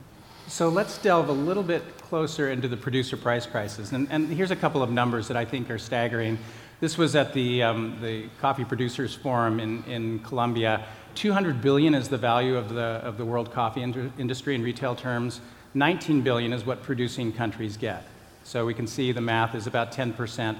So 0.48 0.68
let's 0.68 0.98
delve 0.98 1.28
a 1.28 1.38
little 1.48 1.62
bit 1.62 1.84
closer 1.98 2.50
into 2.50 2.66
the 2.66 2.76
producer 2.76 3.16
price 3.16 3.46
crisis. 3.46 3.92
And, 3.92 4.08
and, 4.10 4.28
here's 4.28 4.50
a 4.50 4.56
couple 4.56 4.82
of 4.82 4.90
numbers 4.90 5.28
that 5.28 5.36
I 5.36 5.44
think 5.44 5.70
are 5.70 5.78
staggering. 5.78 6.38
This 6.84 6.98
was 6.98 7.16
at 7.16 7.32
the, 7.32 7.62
um, 7.62 7.96
the 8.02 8.26
Coffee 8.42 8.66
Producers 8.66 9.14
Forum 9.14 9.58
in, 9.58 9.82
in 9.84 10.18
Colombia. 10.18 10.84
200 11.14 11.62
billion 11.62 11.94
is 11.94 12.10
the 12.10 12.18
value 12.18 12.58
of 12.58 12.68
the, 12.68 13.00
of 13.02 13.16
the 13.16 13.24
world 13.24 13.50
coffee 13.50 13.82
industry 13.82 14.54
in 14.54 14.62
retail 14.62 14.94
terms. 14.94 15.40
19 15.72 16.20
billion 16.20 16.52
is 16.52 16.66
what 16.66 16.82
producing 16.82 17.32
countries 17.32 17.78
get. 17.78 18.04
So 18.42 18.66
we 18.66 18.74
can 18.74 18.86
see 18.86 19.12
the 19.12 19.22
math 19.22 19.54
is 19.54 19.66
about 19.66 19.92
10%. 19.92 20.58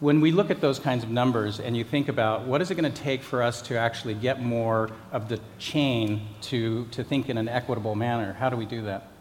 When 0.00 0.20
we 0.20 0.32
look 0.32 0.50
at 0.50 0.60
those 0.60 0.80
kinds 0.80 1.04
of 1.04 1.10
numbers 1.10 1.60
and 1.60 1.76
you 1.76 1.84
think 1.84 2.08
about 2.08 2.44
what 2.48 2.60
is 2.60 2.72
it 2.72 2.74
going 2.74 2.92
to 2.92 3.02
take 3.02 3.22
for 3.22 3.40
us 3.40 3.62
to 3.62 3.78
actually 3.78 4.14
get 4.14 4.42
more 4.42 4.90
of 5.12 5.28
the 5.28 5.38
chain 5.60 6.26
to, 6.40 6.86
to 6.86 7.04
think 7.04 7.28
in 7.28 7.38
an 7.38 7.48
equitable 7.48 7.94
manner, 7.94 8.32
how 8.32 8.50
do 8.50 8.56
we 8.56 8.66
do 8.66 8.82
that? 8.82 9.11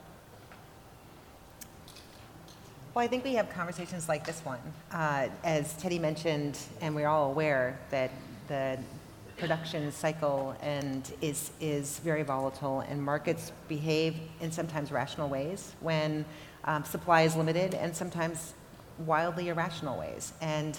Well, 2.93 3.05
I 3.05 3.07
think 3.07 3.23
we 3.23 3.35
have 3.35 3.49
conversations 3.49 4.09
like 4.09 4.25
this 4.25 4.41
one. 4.43 4.59
Uh, 4.91 5.29
as 5.45 5.77
Teddy 5.77 5.97
mentioned, 5.97 6.59
and 6.81 6.93
we're 6.93 7.07
all 7.07 7.31
aware 7.31 7.79
that 7.89 8.11
the 8.49 8.77
production 9.37 9.89
cycle 9.93 10.57
and 10.61 11.09
is, 11.21 11.51
is 11.61 11.99
very 11.99 12.23
volatile, 12.23 12.81
and 12.81 13.01
markets 13.01 13.53
behave 13.69 14.17
in 14.41 14.51
sometimes 14.51 14.91
rational 14.91 15.29
ways 15.29 15.71
when 15.79 16.25
um, 16.65 16.83
supply 16.83 17.21
is 17.21 17.33
limited, 17.33 17.75
and 17.75 17.95
sometimes 17.95 18.55
wildly 19.05 19.47
irrational 19.47 19.97
ways. 19.97 20.33
And 20.41 20.77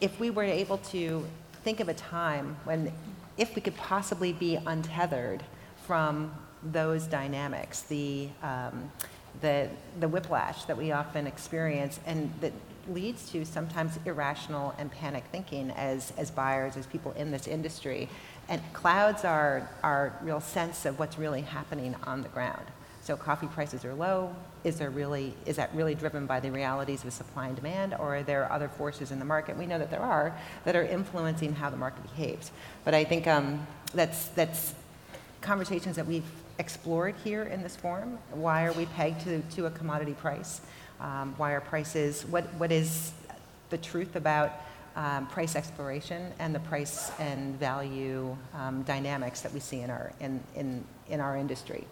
if 0.00 0.18
we 0.18 0.30
were 0.30 0.42
able 0.42 0.78
to 0.78 1.22
think 1.64 1.80
of 1.80 1.90
a 1.90 1.94
time 1.94 2.56
when, 2.64 2.90
if 3.36 3.54
we 3.54 3.60
could 3.60 3.76
possibly 3.76 4.32
be 4.32 4.58
untethered 4.66 5.42
from 5.86 6.34
those 6.62 7.06
dynamics, 7.06 7.82
the, 7.82 8.30
um, 8.42 8.90
the, 9.40 9.68
the 10.00 10.08
whiplash 10.08 10.64
that 10.64 10.76
we 10.76 10.92
often 10.92 11.26
experience, 11.26 12.00
and 12.06 12.32
that 12.40 12.52
leads 12.88 13.30
to 13.30 13.44
sometimes 13.44 13.98
irrational 14.04 14.74
and 14.78 14.90
panic 14.90 15.24
thinking 15.32 15.70
as, 15.72 16.12
as 16.16 16.30
buyers, 16.30 16.76
as 16.76 16.86
people 16.86 17.12
in 17.12 17.30
this 17.30 17.46
industry. 17.46 18.08
And 18.48 18.60
clouds 18.72 19.24
are 19.24 19.68
our 19.82 20.12
real 20.22 20.40
sense 20.40 20.84
of 20.84 20.98
what's 20.98 21.18
really 21.18 21.42
happening 21.42 21.96
on 22.04 22.22
the 22.22 22.28
ground. 22.28 22.64
So 23.02 23.16
coffee 23.16 23.46
prices 23.46 23.84
are 23.84 23.94
low. 23.94 24.34
Is 24.64 24.78
there 24.78 24.90
really 24.90 25.32
is 25.46 25.56
that 25.56 25.72
really 25.74 25.94
driven 25.94 26.26
by 26.26 26.40
the 26.40 26.50
realities 26.50 27.04
of 27.04 27.12
supply 27.12 27.46
and 27.46 27.54
demand, 27.54 27.94
or 27.94 28.16
are 28.16 28.22
there 28.24 28.50
other 28.50 28.68
forces 28.68 29.12
in 29.12 29.20
the 29.20 29.24
market? 29.24 29.56
We 29.56 29.64
know 29.64 29.78
that 29.78 29.92
there 29.92 30.00
are 30.00 30.36
that 30.64 30.74
are 30.74 30.82
influencing 30.82 31.54
how 31.54 31.70
the 31.70 31.76
market 31.76 32.02
behaves. 32.02 32.50
But 32.84 32.94
I 32.94 33.04
think 33.04 33.28
um, 33.28 33.64
that's 33.94 34.26
that's 34.28 34.74
conversations 35.40 35.94
that 35.94 36.06
we've 36.06 36.24
explored 36.58 37.14
here 37.24 37.44
in 37.44 37.62
this 37.62 37.76
forum. 37.76 38.18
Why 38.30 38.64
are 38.64 38.72
we 38.72 38.86
pegged 38.86 39.22
to, 39.22 39.40
to 39.56 39.66
a 39.66 39.70
commodity 39.70 40.14
price? 40.14 40.60
Um, 41.00 41.34
why 41.36 41.52
are 41.52 41.60
prices, 41.60 42.24
what, 42.26 42.44
what 42.54 42.72
is 42.72 43.12
the 43.70 43.78
truth 43.78 44.16
about 44.16 44.52
um, 44.96 45.26
price 45.26 45.56
exploration 45.56 46.32
and 46.38 46.54
the 46.54 46.60
price 46.60 47.10
and 47.18 47.58
value 47.60 48.36
um, 48.54 48.82
dynamics 48.82 49.42
that 49.42 49.52
we 49.52 49.60
see 49.60 49.80
in 49.80 49.90
our, 49.90 50.12
in, 50.20 50.42
in, 50.54 50.84
in 51.08 51.20
our 51.20 51.36
industry? 51.36 51.86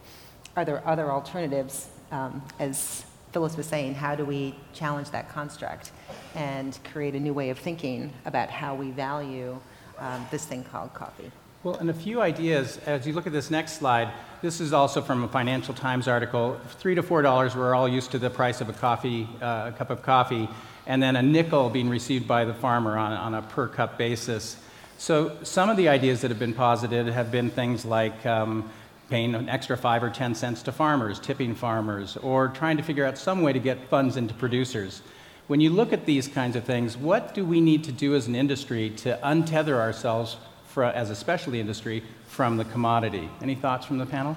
Are 0.56 0.64
there 0.64 0.86
other 0.86 1.10
alternatives? 1.10 1.88
Um, 2.10 2.42
as 2.58 3.04
Phyllis 3.32 3.56
was 3.56 3.66
saying, 3.66 3.94
how 3.94 4.14
do 4.14 4.24
we 4.24 4.54
challenge 4.72 5.10
that 5.10 5.28
construct 5.28 5.90
and 6.34 6.78
create 6.92 7.14
a 7.14 7.20
new 7.20 7.34
way 7.34 7.50
of 7.50 7.58
thinking 7.58 8.12
about 8.24 8.48
how 8.48 8.74
we 8.74 8.90
value 8.92 9.58
um, 9.98 10.26
this 10.30 10.44
thing 10.44 10.64
called 10.64 10.94
coffee? 10.94 11.30
Well, 11.64 11.76
and 11.76 11.88
a 11.88 11.94
few 11.94 12.20
ideas 12.20 12.78
as 12.84 13.06
you 13.06 13.14
look 13.14 13.26
at 13.26 13.32
this 13.32 13.50
next 13.50 13.78
slide. 13.78 14.12
This 14.42 14.60
is 14.60 14.74
also 14.74 15.00
from 15.00 15.24
a 15.24 15.28
Financial 15.28 15.72
Times 15.72 16.06
article. 16.06 16.60
Three 16.78 16.94
to 16.94 17.02
four 17.02 17.22
dollars, 17.22 17.56
we're 17.56 17.74
all 17.74 17.88
used 17.88 18.10
to 18.10 18.18
the 18.18 18.28
price 18.28 18.60
of 18.60 18.68
a 18.68 18.74
coffee, 18.74 19.26
uh, 19.40 19.70
a 19.72 19.74
cup 19.74 19.88
of 19.88 20.02
coffee, 20.02 20.46
and 20.86 21.02
then 21.02 21.16
a 21.16 21.22
nickel 21.22 21.70
being 21.70 21.88
received 21.88 22.28
by 22.28 22.44
the 22.44 22.52
farmer 22.52 22.98
on, 22.98 23.12
on 23.12 23.32
a 23.32 23.40
per 23.40 23.66
cup 23.66 23.96
basis. 23.96 24.58
So, 24.98 25.38
some 25.42 25.70
of 25.70 25.78
the 25.78 25.88
ideas 25.88 26.20
that 26.20 26.30
have 26.30 26.38
been 26.38 26.52
posited 26.52 27.06
have 27.06 27.32
been 27.32 27.48
things 27.48 27.86
like 27.86 28.26
um, 28.26 28.70
paying 29.08 29.34
an 29.34 29.48
extra 29.48 29.78
five 29.78 30.02
or 30.02 30.10
ten 30.10 30.34
cents 30.34 30.62
to 30.64 30.72
farmers, 30.72 31.18
tipping 31.18 31.54
farmers, 31.54 32.18
or 32.18 32.48
trying 32.48 32.76
to 32.76 32.82
figure 32.82 33.06
out 33.06 33.16
some 33.16 33.40
way 33.40 33.54
to 33.54 33.58
get 33.58 33.88
funds 33.88 34.18
into 34.18 34.34
producers. 34.34 35.00
When 35.46 35.62
you 35.62 35.70
look 35.70 35.94
at 35.94 36.04
these 36.04 36.28
kinds 36.28 36.56
of 36.56 36.64
things, 36.64 36.94
what 36.94 37.32
do 37.32 37.42
we 37.42 37.62
need 37.62 37.84
to 37.84 37.92
do 37.92 38.14
as 38.14 38.26
an 38.26 38.34
industry 38.34 38.90
to 38.98 39.18
untether 39.22 39.76
ourselves 39.76 40.36
for, 40.74 40.82
as 40.82 41.08
a 41.08 41.14
specialty 41.14 41.60
industry 41.60 42.02
from 42.26 42.56
the 42.56 42.64
commodity. 42.64 43.30
Any 43.40 43.54
thoughts 43.54 43.86
from 43.86 43.96
the 43.96 44.06
panel? 44.06 44.36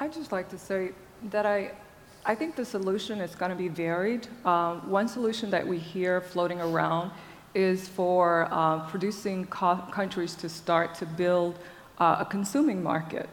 I'd 0.00 0.12
just 0.12 0.32
like 0.32 0.48
to 0.50 0.58
say 0.58 0.90
that 1.30 1.46
I, 1.46 1.70
I 2.26 2.34
think 2.34 2.56
the 2.56 2.64
solution 2.64 3.20
is 3.20 3.36
going 3.36 3.52
to 3.52 3.56
be 3.56 3.68
varied. 3.68 4.26
Um, 4.44 4.90
one 4.90 5.06
solution 5.06 5.48
that 5.50 5.64
we 5.66 5.78
hear 5.78 6.20
floating 6.20 6.60
around 6.60 7.12
is 7.54 7.88
for 7.88 8.48
uh, 8.50 8.80
producing 8.88 9.46
co- 9.46 9.84
countries 9.92 10.34
to 10.34 10.48
start 10.48 10.92
to 10.96 11.06
build 11.06 11.56
uh, 11.98 12.16
a 12.18 12.24
consuming 12.24 12.82
market. 12.82 13.28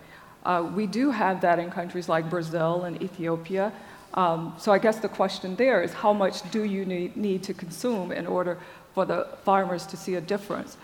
Uh, 0.46 0.70
we 0.76 0.86
do 0.86 1.10
have 1.10 1.42
that 1.42 1.58
in 1.58 1.72
countries 1.72 2.08
like 2.08 2.30
Brazil 2.30 2.84
and 2.84 3.02
Ethiopia. 3.02 3.74
Um, 4.14 4.54
so 4.60 4.72
I 4.72 4.78
guess 4.78 5.00
the 5.00 5.10
question 5.10 5.56
there 5.56 5.82
is 5.82 5.92
how 5.92 6.14
much 6.14 6.50
do 6.52 6.64
you 6.64 6.86
need, 6.86 7.18
need 7.18 7.42
to 7.44 7.54
consume 7.56 8.12
in 8.12 8.28
order 8.28 8.60
for 8.94 9.06
the 9.06 9.28
farmers 9.44 9.88
to 9.88 9.98
see 9.98 10.16
a 10.16 10.22
difference? 10.22 10.78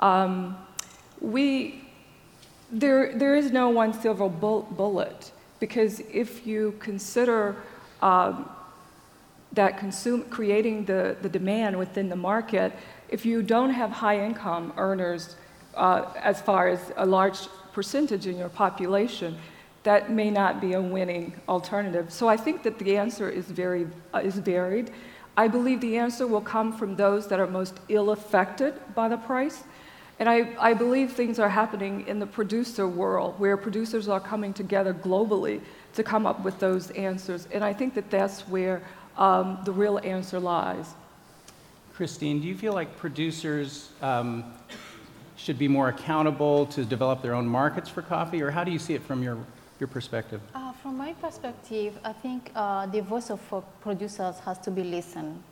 Um, 0.00 0.56
we, 1.20 1.84
there, 2.70 3.16
there 3.16 3.34
is 3.34 3.50
no 3.50 3.70
one 3.70 3.92
silver 3.92 4.28
bullet 4.28 5.32
because 5.60 6.00
if 6.00 6.46
you 6.46 6.74
consider 6.78 7.56
um, 8.02 8.48
that 9.52 9.78
consume, 9.78 10.22
creating 10.24 10.84
the, 10.84 11.16
the 11.22 11.28
demand 11.28 11.78
within 11.78 12.08
the 12.08 12.16
market, 12.16 12.72
if 13.08 13.24
you 13.24 13.42
don't 13.42 13.70
have 13.70 13.90
high 13.90 14.24
income 14.24 14.72
earners 14.76 15.36
uh, 15.74 16.12
as 16.20 16.40
far 16.40 16.68
as 16.68 16.92
a 16.96 17.06
large 17.06 17.48
percentage 17.72 18.26
in 18.26 18.36
your 18.36 18.48
population, 18.48 19.36
that 19.84 20.10
may 20.10 20.30
not 20.30 20.60
be 20.60 20.74
a 20.74 20.80
winning 20.80 21.32
alternative. 21.48 22.12
So 22.12 22.28
I 22.28 22.36
think 22.36 22.62
that 22.64 22.78
the 22.78 22.96
answer 22.96 23.28
is 23.28 23.46
very 23.46 23.86
uh, 24.12 24.18
is 24.18 24.36
varied. 24.38 24.90
I 25.36 25.46
believe 25.46 25.80
the 25.80 25.96
answer 25.96 26.26
will 26.26 26.40
come 26.40 26.72
from 26.76 26.96
those 26.96 27.28
that 27.28 27.38
are 27.38 27.46
most 27.46 27.78
ill 27.88 28.10
affected 28.10 28.74
by 28.94 29.08
the 29.08 29.16
price, 29.16 29.62
And 30.18 30.28
I, 30.28 30.48
I 30.58 30.74
believe 30.74 31.12
things 31.12 31.38
are 31.38 31.48
happening 31.48 32.06
in 32.08 32.18
the 32.18 32.26
producer 32.26 32.88
world 32.88 33.38
where 33.38 33.56
producers 33.56 34.08
are 34.08 34.20
coming 34.20 34.52
together 34.52 34.92
globally 34.92 35.60
to 35.94 36.02
come 36.02 36.26
up 36.26 36.42
with 36.42 36.58
those 36.58 36.90
answers. 36.92 37.46
And 37.52 37.62
I 37.62 37.72
think 37.72 37.94
that 37.94 38.10
that's 38.10 38.42
where 38.48 38.82
um, 39.16 39.58
the 39.64 39.72
real 39.72 39.98
answer 40.02 40.40
lies. 40.40 40.94
Christine, 41.94 42.40
do 42.40 42.46
you 42.46 42.56
feel 42.56 42.72
like 42.72 42.96
producers 42.96 43.90
um, 44.02 44.44
should 45.36 45.58
be 45.58 45.68
more 45.68 45.88
accountable 45.88 46.66
to 46.66 46.84
develop 46.84 47.22
their 47.22 47.34
own 47.34 47.46
markets 47.46 47.88
for 47.88 48.02
coffee, 48.02 48.42
or 48.42 48.50
how 48.50 48.64
do 48.64 48.70
you 48.70 48.78
see 48.78 48.94
it 48.94 49.02
from 49.02 49.22
your, 49.22 49.38
your 49.80 49.88
perspective? 49.88 50.40
Uh, 50.54 50.72
from 50.72 50.96
my 50.96 51.12
perspective, 51.14 51.98
I 52.04 52.12
think 52.12 52.50
uh, 52.54 52.86
the 52.86 53.00
voice 53.00 53.30
of 53.30 53.40
producers 53.80 54.38
has 54.40 54.58
to 54.60 54.70
be 54.70 54.82
listened. 54.82 55.42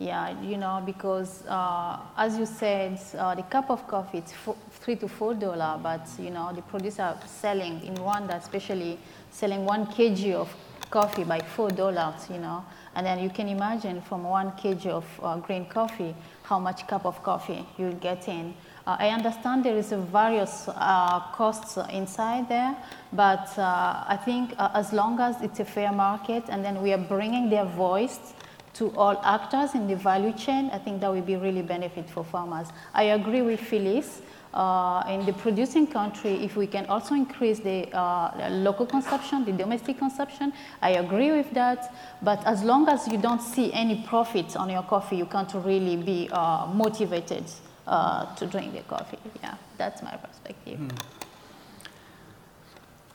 Yeah, 0.00 0.40
you 0.40 0.56
know, 0.56 0.82
because 0.84 1.44
uh, 1.46 1.98
as 2.16 2.38
you 2.38 2.46
said, 2.46 2.98
uh, 3.18 3.34
the 3.34 3.42
cup 3.42 3.68
of 3.68 3.86
coffee 3.86 4.16
it's 4.16 4.32
three 4.80 4.96
to 4.96 5.06
four 5.06 5.34
dollar, 5.34 5.78
but 5.82 6.08
you 6.18 6.30
know 6.30 6.54
the 6.54 6.62
producer 6.62 7.14
selling 7.26 7.84
in 7.84 7.94
Rwanda, 7.96 8.34
especially 8.38 8.98
selling 9.30 9.66
one 9.66 9.84
kg 9.84 10.32
of 10.36 10.56
coffee 10.88 11.24
by 11.24 11.40
four 11.40 11.68
dollars. 11.68 12.30
You 12.30 12.38
know, 12.38 12.64
and 12.94 13.04
then 13.04 13.18
you 13.22 13.28
can 13.28 13.46
imagine 13.48 14.00
from 14.00 14.24
one 14.24 14.52
kg 14.52 14.86
of 14.86 15.04
uh, 15.22 15.36
green 15.36 15.66
coffee 15.66 16.14
how 16.44 16.58
much 16.58 16.86
cup 16.86 17.04
of 17.04 17.22
coffee 17.22 17.66
you'll 17.76 17.92
get 17.92 18.26
in. 18.26 18.54
Uh, 18.86 18.96
I 18.98 19.10
understand 19.10 19.66
there 19.66 19.76
is 19.76 19.92
a 19.92 19.98
various 19.98 20.66
uh, 20.68 21.20
costs 21.32 21.76
inside 21.92 22.48
there, 22.48 22.74
but 23.12 23.52
uh, 23.58 24.04
I 24.08 24.18
think 24.24 24.54
as 24.58 24.94
long 24.94 25.20
as 25.20 25.42
it's 25.42 25.60
a 25.60 25.66
fair 25.66 25.92
market 25.92 26.44
and 26.48 26.64
then 26.64 26.80
we 26.80 26.94
are 26.94 27.04
bringing 27.16 27.50
their 27.50 27.66
voice 27.66 28.32
to 28.74 28.90
all 28.96 29.20
actors 29.24 29.74
in 29.74 29.86
the 29.86 29.96
value 29.96 30.32
chain, 30.32 30.70
I 30.72 30.78
think 30.78 31.00
that 31.00 31.12
will 31.12 31.22
be 31.22 31.36
really 31.36 31.62
benefit 31.62 32.08
for 32.08 32.24
farmers. 32.24 32.68
I 32.94 33.04
agree 33.04 33.42
with 33.42 33.60
Phyllis. 33.60 34.22
Uh, 34.52 35.04
in 35.08 35.24
the 35.26 35.32
producing 35.32 35.86
country, 35.86 36.32
if 36.44 36.56
we 36.56 36.66
can 36.66 36.84
also 36.86 37.14
increase 37.14 37.60
the 37.60 37.88
uh, 37.96 38.48
local 38.50 38.84
consumption, 38.84 39.44
the 39.44 39.52
domestic 39.52 39.96
consumption, 39.96 40.52
I 40.82 40.90
agree 40.90 41.30
with 41.30 41.52
that. 41.52 41.94
But 42.20 42.44
as 42.44 42.64
long 42.64 42.88
as 42.88 43.06
you 43.06 43.16
don't 43.16 43.40
see 43.40 43.72
any 43.72 44.02
profit 44.08 44.56
on 44.56 44.68
your 44.68 44.82
coffee, 44.82 45.16
you 45.18 45.26
can't 45.26 45.52
really 45.54 45.96
be 45.96 46.28
uh, 46.32 46.66
motivated 46.66 47.44
uh, 47.86 48.34
to 48.34 48.46
drink 48.46 48.72
the 48.72 48.80
coffee. 48.80 49.18
Yeah, 49.40 49.54
that's 49.78 50.02
my 50.02 50.16
perspective. 50.16 50.78
Hmm. 50.78 50.88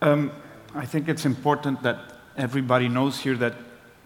Um, 0.01 0.31
I 0.73 0.85
think 0.85 1.09
it's 1.09 1.25
important 1.25 1.83
that 1.83 1.97
everybody 2.37 2.87
knows 2.87 3.19
here 3.19 3.35
that 3.37 3.55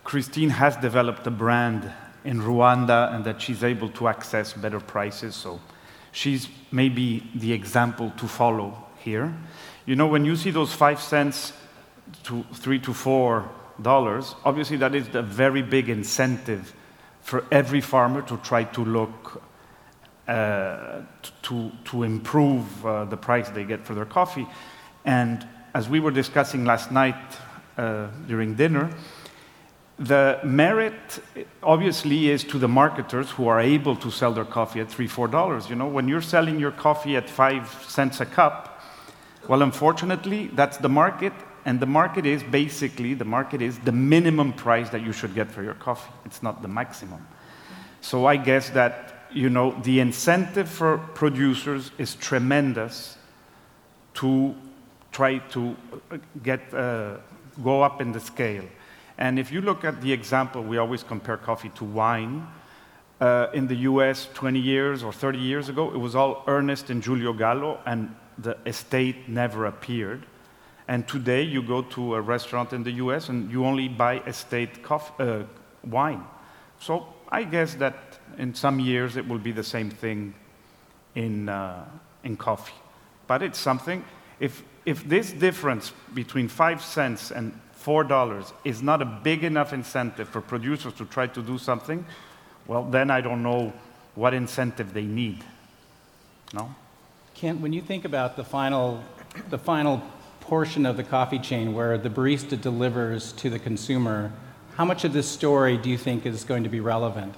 Christine 0.10 0.50
has 0.50 0.76
developed 0.78 1.28
a 1.28 1.30
brand 1.30 1.88
in 2.24 2.42
Rwanda 2.42 3.14
and 3.14 3.24
that 3.26 3.40
she's 3.40 3.64
able 3.64 3.90
to 3.90 4.08
access 4.08 4.54
better 4.54 4.80
prices. 4.80 5.36
So 5.36 5.60
she's 6.12 6.50
maybe 6.72 7.30
the 7.36 7.54
example 7.54 8.12
to 8.18 8.28
follow 8.28 8.88
here. 8.98 9.32
You 9.86 9.96
know, 9.96 10.08
when 10.08 10.26
you 10.26 10.36
see 10.36 10.50
those 10.50 10.74
five 10.74 11.00
cents 11.00 11.54
to 12.24 12.44
three 12.56 12.80
to 12.80 12.92
four 12.92 13.52
dollars, 13.84 14.34
obviously 14.44 14.78
that 14.78 14.96
is 14.96 15.14
a 15.14 15.22
very 15.22 15.62
big 15.62 15.90
incentive 15.90 16.74
for 17.22 17.46
every 17.52 17.80
farmer 17.80 18.24
to 18.24 18.38
try 18.38 18.64
to 18.64 18.84
look 18.84 19.44
uh, 20.28 21.02
to, 21.44 21.72
to 21.86 22.02
improve 22.02 22.84
uh, 22.84 23.06
the 23.06 23.18
price 23.18 23.50
they 23.50 23.64
get 23.64 23.86
for 23.86 23.94
their 23.94 24.06
coffee. 24.06 24.48
And 25.06 25.48
as 25.76 25.88
we 25.88 26.00
were 26.00 26.10
discussing 26.10 26.66
last 26.66 26.92
night 26.92 27.38
uh, 27.78 28.08
during 28.28 28.56
dinner, 28.56 28.90
the 30.00 30.40
merit 30.46 31.20
obviously 31.62 32.30
is 32.30 32.46
to 32.46 32.58
the 32.58 32.70
marketers 32.70 33.32
who 33.32 33.48
are 33.48 33.60
able 33.60 33.98
to 33.98 34.10
sell 34.10 34.32
their 34.32 34.46
coffee 34.46 34.80
at 34.80 34.90
three, 34.90 35.08
four 35.08 35.28
dollars. 35.28 35.70
You 35.70 35.76
know, 35.76 35.88
when 35.88 36.08
you're 36.08 36.22
selling 36.22 36.58
your 36.58 36.72
coffee 36.72 37.18
at 37.18 37.30
five 37.30 37.68
cents 37.88 38.22
a 38.22 38.26
cup, 38.26 38.82
well, 39.50 39.62
unfortunately, 39.62 40.48
that's 40.54 40.78
the 40.78 40.88
market, 40.90 41.34
and 41.66 41.80
the 41.82 41.86
market 41.86 42.26
is 42.26 42.44
basically 42.44 43.14
the 43.14 43.26
market 43.26 43.62
is 43.62 43.78
the 43.80 43.92
minimum 43.92 44.54
price 44.54 44.90
that 44.90 45.02
you 45.02 45.12
should 45.12 45.36
get 45.36 45.52
for 45.52 45.64
your 45.64 45.74
coffee. 45.74 46.12
It's 46.26 46.42
not 46.42 46.62
the 46.62 46.70
maximum. 46.70 47.28
So 48.02 48.26
I 48.26 48.38
guess 48.38 48.70
that 48.70 49.28
you 49.34 49.50
know 49.50 49.78
the 49.84 50.00
incentive 50.00 50.70
for 50.70 50.98
producers 51.14 51.92
is 51.98 52.16
tremendous 52.16 53.18
to 54.16 54.56
try 55.12 55.40
to 55.40 55.76
get 56.42 56.74
uh, 56.74 57.18
go 57.62 57.82
up 57.82 58.00
in 58.00 58.14
the 58.14 58.20
scale. 58.22 58.64
And 59.20 59.38
if 59.38 59.52
you 59.52 59.60
look 59.60 59.84
at 59.84 60.02
the 60.02 60.14
example, 60.14 60.64
we 60.64 60.78
always 60.78 61.04
compare 61.04 61.36
coffee 61.36 61.70
to 61.76 61.84
wine. 61.84 62.48
Uh, 63.20 63.48
in 63.54 63.68
the 63.68 63.76
US 63.76 64.30
20 64.34 64.58
years 64.58 65.04
or 65.04 65.12
30 65.12 65.38
years 65.38 65.68
ago, 65.68 65.94
it 65.94 65.98
was 65.98 66.16
all 66.16 66.42
Ernest 66.48 66.90
and 66.90 67.04
Julio 67.04 67.34
Gallo, 67.34 67.80
and 67.86 68.16
the 68.38 68.58
estate 68.66 69.28
never 69.28 69.66
appeared. 69.66 70.26
And 70.88 71.06
today, 71.06 71.44
you 71.44 71.62
go 71.62 71.82
to 71.82 72.16
a 72.16 72.22
restaurant 72.22 72.72
in 72.72 72.84
the 72.84 72.94
US 72.94 73.28
and 73.28 73.52
you 73.52 73.66
only 73.66 73.90
buy 73.90 74.22
estate 74.22 74.82
coffee, 74.82 75.14
uh, 75.20 75.44
wine. 75.84 76.24
So 76.80 77.06
I 77.30 77.44
guess 77.44 77.76
that 77.76 78.18
in 78.38 78.56
some 78.56 78.80
years 78.80 79.18
it 79.18 79.28
will 79.28 79.38
be 79.38 79.52
the 79.52 79.66
same 79.66 79.90
thing 79.90 80.34
in, 81.14 81.50
uh, 81.50 81.86
in 82.24 82.38
coffee. 82.38 82.80
But 83.28 83.44
it's 83.44 83.60
something, 83.60 84.06
if, 84.40 84.64
if 84.86 85.08
this 85.08 85.34
difference 85.34 85.92
between 86.14 86.48
five 86.48 86.82
cents 86.82 87.32
and 87.32 87.52
$4 87.84 88.54
is 88.66 88.82
not 88.82 89.02
a 89.02 89.06
big 89.06 89.44
enough 89.44 89.74
incentive 89.74 90.28
for 90.30 90.42
producers 90.42 90.94
to 90.94 91.06
try 91.06 91.28
to 91.28 91.42
do 91.42 91.58
something, 91.58 92.06
well, 92.68 92.84
then 92.84 93.10
I 93.10 93.22
don't 93.22 93.42
know 93.42 93.74
what 94.16 94.34
incentive 94.34 94.94
they 94.94 95.06
need. 95.06 95.44
No? 96.54 96.74
Kent, 97.34 97.62
when 97.62 97.74
you 97.74 97.82
think 97.82 98.06
about 98.06 98.36
the 98.36 98.44
final, 98.44 99.04
the 99.50 99.58
final 99.58 100.04
portion 100.42 100.86
of 100.86 100.98
the 100.98 101.04
coffee 101.04 101.40
chain 101.40 101.74
where 101.74 101.98
the 101.98 102.10
barista 102.10 102.60
delivers 102.60 103.32
to 103.34 103.50
the 103.50 103.60
consumer, 103.60 104.32
how 104.76 104.86
much 104.86 105.04
of 105.04 105.14
this 105.14 105.28
story 105.28 105.78
do 105.78 105.90
you 105.90 105.98
think 105.98 106.26
is 106.26 106.44
going 106.44 106.64
to 106.64 106.70
be 106.70 106.80
relevant? 106.80 107.34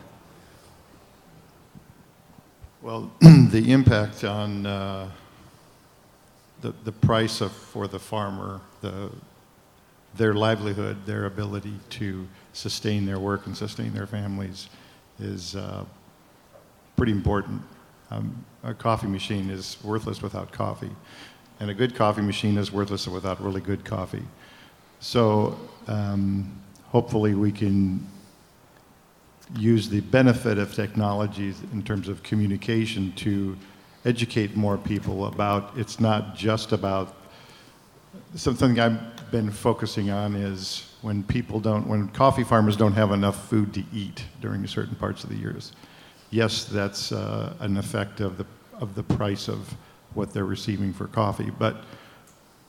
Well, 2.81 3.11
the 3.21 3.71
impact 3.71 4.23
on 4.23 4.65
uh, 4.65 5.09
the, 6.61 6.73
the 6.83 6.91
price 6.91 7.41
of, 7.41 7.51
for 7.51 7.87
the 7.87 7.99
farmer, 7.99 8.61
the, 8.81 9.11
their 10.15 10.33
livelihood, 10.33 11.05
their 11.05 11.25
ability 11.25 11.73
to 11.89 12.27
sustain 12.53 13.05
their 13.05 13.19
work 13.19 13.45
and 13.45 13.55
sustain 13.55 13.93
their 13.93 14.07
families 14.07 14.69
is 15.19 15.55
uh, 15.55 15.85
pretty 16.97 17.11
important. 17.11 17.61
Um, 18.09 18.45
a 18.63 18.73
coffee 18.73 19.07
machine 19.07 19.49
is 19.49 19.77
worthless 19.83 20.21
without 20.21 20.51
coffee, 20.51 20.91
and 21.59 21.69
a 21.69 21.73
good 21.73 21.95
coffee 21.95 22.21
machine 22.21 22.57
is 22.57 22.71
worthless 22.71 23.07
without 23.07 23.41
really 23.41 23.61
good 23.61 23.85
coffee. 23.85 24.23
So 24.99 25.57
um, 25.87 26.61
hopefully 26.89 27.35
we 27.35 27.51
can 27.51 28.05
use 29.57 29.89
the 29.89 30.01
benefit 30.01 30.57
of 30.57 30.73
technologies 30.73 31.61
in 31.73 31.83
terms 31.83 32.07
of 32.07 32.21
communication 32.23 33.11
to 33.13 33.57
educate 34.05 34.55
more 34.55 34.77
people 34.77 35.25
about 35.25 35.77
it's 35.77 35.99
not 35.99 36.35
just 36.35 36.71
about 36.71 37.15
something 38.35 38.79
I've 38.79 38.99
been 39.31 39.49
focusing 39.49 40.09
on 40.09 40.35
is 40.35 40.93
when 41.01 41.23
people 41.23 41.59
don't, 41.59 41.87
when 41.87 42.09
coffee 42.09 42.43
farmers 42.43 42.75
don't 42.75 42.93
have 42.93 43.11
enough 43.11 43.49
food 43.49 43.73
to 43.73 43.83
eat 43.93 44.25
during 44.41 44.65
certain 44.67 44.95
parts 44.95 45.23
of 45.23 45.29
the 45.29 45.35
years. 45.35 45.71
Yes, 46.29 46.65
that's 46.65 47.11
uh, 47.11 47.53
an 47.59 47.77
effect 47.77 48.19
of 48.19 48.37
the, 48.37 48.45
of 48.79 48.95
the 48.95 49.03
price 49.03 49.47
of 49.47 49.75
what 50.13 50.33
they're 50.33 50.45
receiving 50.45 50.93
for 50.93 51.07
coffee, 51.07 51.51
but 51.57 51.83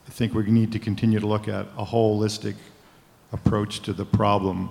I 0.07 0.11
think 0.11 0.33
we 0.33 0.43
need 0.43 0.71
to 0.71 0.79
continue 0.79 1.19
to 1.19 1.27
look 1.27 1.47
at 1.47 1.65
a 1.77 1.85
holistic 1.85 2.55
approach 3.31 3.81
to 3.81 3.93
the 3.93 4.05
problem, 4.05 4.69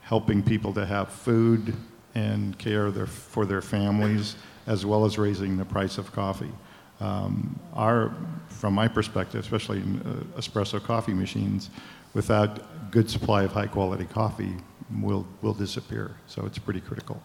helping 0.00 0.42
people 0.42 0.72
to 0.74 0.86
have 0.86 1.10
food 1.10 1.74
and 2.14 2.58
care 2.58 2.90
their, 2.90 3.06
for 3.06 3.44
their 3.44 3.62
families, 3.62 4.36
as 4.66 4.86
well 4.86 5.04
as 5.04 5.18
raising 5.18 5.56
the 5.56 5.64
price 5.64 5.98
of 5.98 6.12
coffee. 6.12 6.52
Um, 7.00 7.58
our, 7.74 8.12
from 8.48 8.74
my 8.74 8.88
perspective, 8.88 9.40
especially 9.40 9.78
in 9.78 10.00
uh, 10.00 10.40
espresso 10.40 10.82
coffee 10.82 11.14
machines, 11.14 11.70
without 12.14 12.90
good 12.90 13.10
supply 13.10 13.42
of 13.42 13.52
high 13.52 13.66
quality 13.66 14.04
coffee, 14.06 14.54
will, 15.00 15.26
will 15.42 15.54
disappear. 15.54 16.16
So 16.26 16.46
it's 16.46 16.58
pretty 16.58 16.80
critical. 16.80 17.20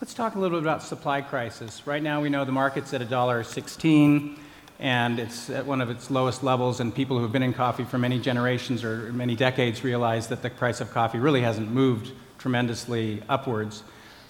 Let's 0.00 0.14
talk 0.14 0.34
a 0.34 0.38
little 0.38 0.58
bit 0.58 0.64
about 0.64 0.82
supply 0.82 1.20
crisis. 1.20 1.86
Right 1.86 2.02
now, 2.02 2.20
we 2.20 2.28
know 2.28 2.44
the 2.44 2.52
market's 2.52 2.92
at 2.92 3.00
$1.16 3.00 4.36
and 4.80 5.20
it's 5.20 5.48
at 5.48 5.64
one 5.64 5.80
of 5.80 5.90
its 5.90 6.10
lowest 6.10 6.42
levels. 6.42 6.80
And 6.80 6.92
people 6.92 7.16
who 7.16 7.22
have 7.22 7.30
been 7.30 7.44
in 7.44 7.52
coffee 7.52 7.84
for 7.84 7.98
many 7.98 8.18
generations 8.18 8.82
or 8.82 9.12
many 9.12 9.36
decades 9.36 9.84
realize 9.84 10.26
that 10.26 10.42
the 10.42 10.50
price 10.50 10.80
of 10.80 10.90
coffee 10.90 11.18
really 11.18 11.40
hasn't 11.40 11.70
moved 11.70 12.12
tremendously 12.38 13.22
upwards. 13.28 13.84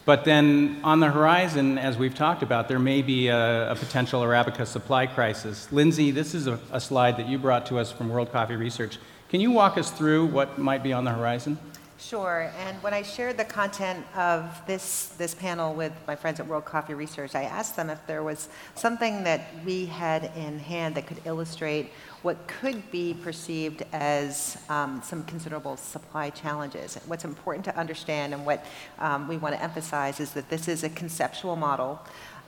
But 0.04 0.24
then 0.24 0.80
on 0.82 0.98
the 0.98 1.10
horizon, 1.10 1.78
as 1.78 1.96
we've 1.96 2.14
talked 2.14 2.42
about, 2.42 2.66
there 2.66 2.80
may 2.80 3.02
be 3.02 3.28
a, 3.28 3.70
a 3.70 3.76
potential 3.76 4.20
Arabica 4.22 4.66
supply 4.66 5.06
crisis. 5.06 5.70
Lindsay, 5.70 6.10
this 6.10 6.34
is 6.34 6.48
a, 6.48 6.58
a, 6.72 6.80
slide 6.80 7.16
that 7.18 7.28
you 7.28 7.38
brought 7.38 7.66
to 7.66 7.78
us 7.78 7.92
from 7.92 8.08
World 8.08 8.32
Coffee 8.32 8.56
Research. 8.56 8.98
Can 9.28 9.40
you 9.40 9.52
walk 9.52 9.78
us 9.78 9.92
through 9.92 10.26
what 10.26 10.58
might 10.58 10.82
be 10.82 10.92
on 10.92 11.04
the 11.04 11.12
horizon? 11.12 11.56
Sure. 12.02 12.50
And 12.58 12.82
when 12.82 12.92
I 12.92 13.02
shared 13.02 13.36
the 13.36 13.44
content 13.44 14.04
of 14.16 14.60
this, 14.66 15.08
this 15.18 15.36
panel 15.36 15.72
with 15.72 15.92
my 16.06 16.16
friends 16.16 16.40
at 16.40 16.46
World 16.46 16.64
Coffee 16.64 16.94
Research, 16.94 17.36
I 17.36 17.44
asked 17.44 17.76
them 17.76 17.90
if 17.90 18.04
there 18.08 18.24
was 18.24 18.48
something 18.74 19.22
that 19.22 19.48
we 19.64 19.86
had 19.86 20.32
in 20.36 20.58
hand 20.58 20.96
that 20.96 21.06
could 21.06 21.20
illustrate 21.24 21.90
what 22.22 22.48
could 22.48 22.90
be 22.90 23.14
perceived 23.14 23.84
as 23.92 24.58
um, 24.68 25.00
some 25.04 25.22
considerable 25.24 25.76
supply 25.76 26.30
challenges. 26.30 26.98
What's 27.06 27.24
important 27.24 27.64
to 27.66 27.76
understand 27.76 28.34
and 28.34 28.44
what 28.44 28.64
um, 28.98 29.28
we 29.28 29.36
want 29.36 29.54
to 29.54 29.62
emphasize 29.62 30.18
is 30.18 30.32
that 30.32 30.50
this 30.50 30.66
is 30.66 30.82
a 30.82 30.88
conceptual 30.88 31.54
model 31.54 32.00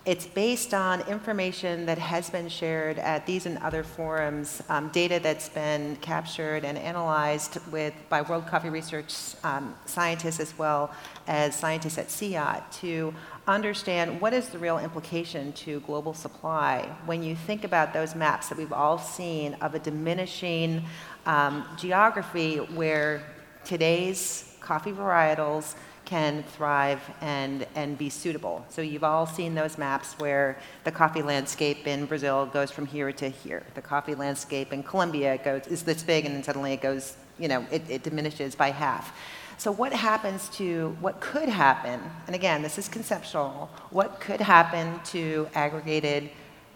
it's 0.07 0.27
based 0.27 0.75
on 0.75 1.01
information 1.09 1.87
that 1.87 1.97
has 1.97 2.29
been 2.29 2.47
shared 2.49 2.99
at 2.99 3.25
these 3.25 3.47
and 3.47 3.57
other 3.59 3.83
forums, 3.83 4.63
um, 4.69 4.91
data 4.91 5.19
that's 5.23 5.49
been 5.49 5.97
captured 5.97 6.63
and 6.63 6.77
analyzed 6.77 7.57
with, 7.73 7.95
by 8.11 8.21
World 8.21 8.47
Coffee 8.47 8.69
Research 8.69 9.15
um, 9.45 9.75
scientists 9.87 10.41
as 10.41 10.59
well 10.59 10.93
as 11.27 11.55
scientists 11.55 11.97
at 11.97 12.09
CIAT 12.09 12.71
to 12.81 13.15
understand 13.47 14.21
what 14.21 14.35
is 14.35 14.51
the 14.51 14.59
real 14.59 14.79
implication 14.79 15.55
to 15.55 15.81
global 15.81 16.13
supply. 16.13 16.83
When 17.07 17.23
you 17.23 17.35
think 17.35 17.65
about 17.65 17.95
those 17.95 18.15
maps 18.15 18.51
that 18.51 18.59
we've 18.59 18.75
all 18.75 18.99
seen 18.99 19.55
of 19.63 19.75
a 19.75 19.79
diminishing 19.79 20.85
um, 21.25 21.67
geography 21.79 22.57
where 22.59 23.23
today's 23.65 24.55
coffee 24.61 24.93
varietals 24.93 25.75
can 26.05 26.43
thrive 26.43 27.01
and, 27.21 27.67
and 27.75 27.97
be 27.97 28.11
suitable. 28.11 28.65
So 28.69 28.83
you've 28.83 29.05
all 29.05 29.27
seen 29.27 29.55
those 29.55 29.79
maps 29.79 30.15
where 30.19 30.59
the 30.85 30.93
coffee 30.93 31.23
landscape 31.23 31.87
in 31.87 32.07
Brazil 32.07 32.47
goes 32.47 32.71
from 32.71 32.87
here 32.87 33.13
to 33.13 33.29
here. 33.29 33.63
The 33.75 33.83
coffee 33.83 34.15
landscape 34.15 34.73
in 34.73 34.83
Colombia 34.83 35.39
goes, 35.39 35.67
is 35.67 35.83
this 35.83 36.03
big 36.03 36.27
and 36.27 36.35
then 36.35 36.43
suddenly 36.43 36.73
it 36.73 36.83
goes, 36.83 37.17
you 37.39 37.49
know, 37.49 37.67
it, 37.71 37.83
it 37.89 38.03
diminishes 38.03 38.55
by 38.55 38.71
half. 38.71 39.17
So 39.57 39.71
what 39.71 39.93
happens 39.93 40.49
to, 40.51 40.97
what 41.01 41.21
could 41.21 41.49
happen, 41.49 42.01
and 42.27 42.35
again, 42.35 42.63
this 42.63 42.77
is 42.77 42.89
conceptual, 42.89 43.71
what 43.91 44.21
could 44.21 44.41
happen 44.41 45.01
to 45.07 45.49
aggregated 45.55 46.31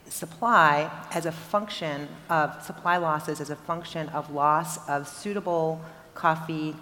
supply 0.08 0.90
as 1.12 1.26
a 1.26 1.32
function 1.32 2.08
of 2.30 2.62
supply 2.62 2.96
losses 2.96 3.40
as 3.40 3.50
a 3.50 3.56
function 3.56 4.08
of 4.10 4.30
loss 4.30 4.88
of 4.88 5.06
suitable 5.06 5.80
coffee 6.14 6.74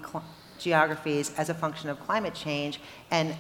geographies 0.59 1.33
as 1.37 1.49
a 1.49 1.55
function 1.55 1.89
of 1.89 2.01
climate 2.01 2.35
change, 2.35 2.81
and 3.11 3.35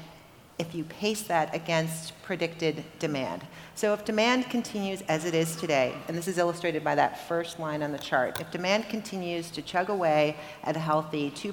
if 0.58 0.74
you 0.74 0.84
pace 0.84 1.22
that 1.22 1.54
against 1.54 2.20
predicted 2.22 2.82
demand. 2.98 3.46
So 3.74 3.92
if 3.92 4.06
demand 4.06 4.48
continues 4.48 5.02
as 5.02 5.26
it 5.26 5.34
is 5.34 5.54
today, 5.56 5.94
and 6.08 6.16
this 6.16 6.28
is 6.28 6.38
illustrated 6.38 6.82
by 6.82 6.94
that 6.94 7.28
first 7.28 7.58
line 7.58 7.82
on 7.82 7.92
the 7.92 7.98
chart, 7.98 8.40
if 8.40 8.50
demand 8.50 8.88
continues 8.88 9.50
to 9.50 9.60
chug 9.60 9.90
away 9.90 10.36
at 10.64 10.74
a 10.74 10.78
healthy 10.78 11.30
2%, 11.30 11.52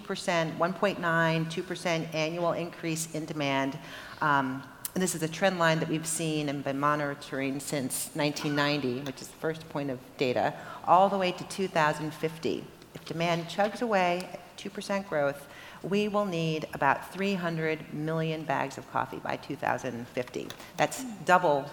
1.9, 0.58 0.98
2% 0.98 2.16
annual 2.16 2.54
increase 2.54 3.14
in 3.14 3.26
demand, 3.26 3.78
um, 4.22 4.64
and 4.94 5.02
this 5.02 5.16
is 5.16 5.24
a 5.24 5.28
trend 5.28 5.58
line 5.58 5.80
that 5.80 5.90
we've 5.90 6.06
seen 6.06 6.50
and 6.50 6.64
been 6.64 6.80
monitoring 6.80 7.60
since 7.60 8.10
1990, 8.14 9.02
which 9.02 9.22
is 9.22 9.28
the 9.28 9.38
first 9.38 9.68
point 9.70 9.90
of 9.90 10.00
data, 10.18 10.54
all 10.86 11.10
the 11.10 11.18
way 11.18 11.32
to 11.32 11.44
2050. 11.46 12.64
If 12.94 13.06
demand 13.06 13.48
chugs 13.48 13.82
away 13.82 14.30
at 14.32 14.58
2% 14.58 15.10
growth, 15.10 15.48
we 15.84 16.08
will 16.08 16.26
need 16.26 16.68
about 16.74 17.14
300 17.14 17.94
million 17.94 18.44
bags 18.44 18.78
of 18.78 18.90
coffee 18.92 19.18
by 19.18 19.36
2050. 19.36 20.48
That's 20.78 21.04
double 21.26 21.66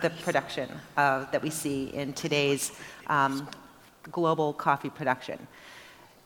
the 0.00 0.10
production 0.10 0.70
uh, 0.96 1.24
that 1.30 1.42
we 1.42 1.50
see 1.50 1.86
in 1.94 2.12
today's 2.12 2.72
um, 3.08 3.48
global 4.10 4.52
coffee 4.52 4.90
production. 4.90 5.46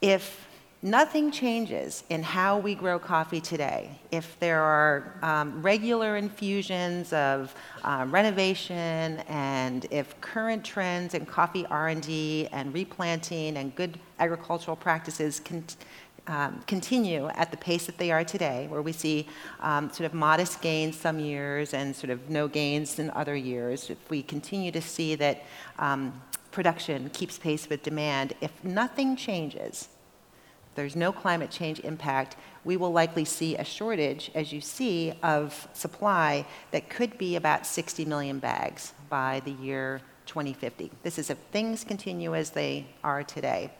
If 0.01 0.47
nothing 0.83 1.31
changes 1.33 2.05
in 2.09 2.23
how 2.23 2.59
we 2.59 2.75
grow 2.75 2.99
coffee 2.99 3.41
today, 3.41 3.91
if 4.13 4.39
there 4.39 4.63
are 4.63 5.19
um, 5.23 5.61
regular 5.61 6.17
infusions 6.17 7.13
of 7.13 7.55
uh, 7.83 8.07
renovation 8.09 9.19
and 9.29 9.87
if 9.91 10.19
current 10.21 10.65
trends 10.65 11.15
in 11.15 11.27
coffee 11.27 11.67
R&D 11.67 12.49
and 12.53 12.73
replanting 12.73 13.57
and 13.57 13.75
good 13.75 13.99
agricultural 14.21 14.77
practices 14.77 15.41
can 15.41 15.65
um, 16.29 16.63
continue 16.67 17.29
at 17.29 17.51
the 17.51 17.57
pace 17.57 17.87
that 17.87 17.99
they 17.99 18.13
are 18.13 18.23
today, 18.23 18.67
where 18.69 18.83
we 18.83 18.93
see 18.93 19.27
um, 19.61 19.91
sort 19.91 20.07
of 20.07 20.15
modest 20.15 20.61
gains 20.61 20.97
some 20.97 21.19
years 21.19 21.75
and 21.75 21.97
sort 21.97 22.11
of 22.11 22.31
no 22.31 22.47
gains 22.47 22.99
in 22.99 23.11
other 23.11 23.35
years, 23.35 23.91
if 23.91 23.99
we 24.11 24.23
continue 24.23 24.71
to 24.71 24.81
see 24.81 25.15
that 25.17 25.43
um, 25.79 26.21
production 26.51 27.11
keeps 27.11 27.39
pace 27.39 27.69
with 27.69 27.83
demand, 27.83 28.35
if 28.41 28.53
nothing 28.63 29.17
changes, 29.17 29.89
there's 30.75 30.95
no 30.95 31.11
climate 31.11 31.51
change 31.51 31.81
impact, 31.81 32.37
we 32.65 32.77
will 32.77 32.93
likely 32.93 33.25
see 33.25 33.57
a 33.57 33.65
shortage, 33.65 34.31
as 34.35 34.53
you 34.53 34.61
see, 34.61 35.13
of 35.23 35.67
supply 35.73 36.47
that 36.71 36.89
could 36.89 37.19
be 37.19 37.37
about 37.37 37.67
60 37.67 38.05
million 38.05 38.39
bags 38.39 38.93
by 39.09 39.41
the 39.45 39.53
year 39.53 40.03
2050. 40.27 40.91
This 41.03 41.19
is 41.19 41.31
if 41.31 41.39
things 41.51 41.83
continue 41.83 42.35
as 42.35 42.51
they 42.51 42.87
are 43.03 43.25
today. 43.25 43.73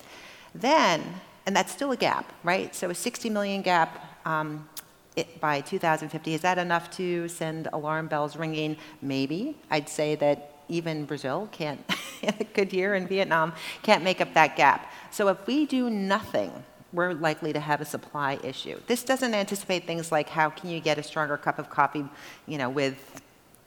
Then, 0.55 1.05
and 1.49 1.57
that's 1.57 1.73
still 1.73 1.93
a 1.93 1.97
gap, 1.97 2.31
right? 2.45 2.75
So 2.75 2.91
a 2.91 2.95
60 2.95 3.31
million 3.31 3.63
gap 3.63 4.21
um, 4.27 4.69
it, 5.17 5.41
by 5.41 5.63
2050, 5.63 6.35
is 6.35 6.43
that 6.43 6.59
enough 6.59 6.91
to 6.99 7.27
send 7.27 7.69
alarm 7.73 8.07
bells 8.07 8.37
ringing? 8.37 8.77
Maybe. 9.01 9.57
I'd 9.71 9.89
say 9.89 10.15
that 10.17 10.53
even 10.69 11.07
Brazil 11.07 11.49
can't, 11.51 11.81
a 12.23 12.45
good 12.45 12.71
year 12.75 12.97
in 12.97 13.07
Vietnam, 13.07 13.55
can't 13.83 14.05
make 14.05 14.21
up 14.21 14.35
that 14.35 14.59
gap. 14.59 14.93
So 15.11 15.29
if 15.29 15.47
we 15.47 15.65
do 15.65 15.89
nothing, 15.89 16.53
we're 16.93 17.15
likely 17.15 17.55
to 17.55 17.61
have 17.61 17.81
a 17.81 17.87
supply 17.87 18.39
issue. 18.45 18.79
This 18.87 19.03
doesn't 19.03 19.33
anticipate 19.33 19.87
things 19.87 20.13
like 20.13 20.29
how 20.29 20.51
can 20.51 20.69
you 20.69 20.81
get 20.81 20.99
a 20.99 21.03
stronger 21.03 21.39
cup 21.39 21.59
of 21.59 21.71
coffee, 21.71 22.05
you 22.47 22.59
know, 22.59 22.69
with 22.69 23.23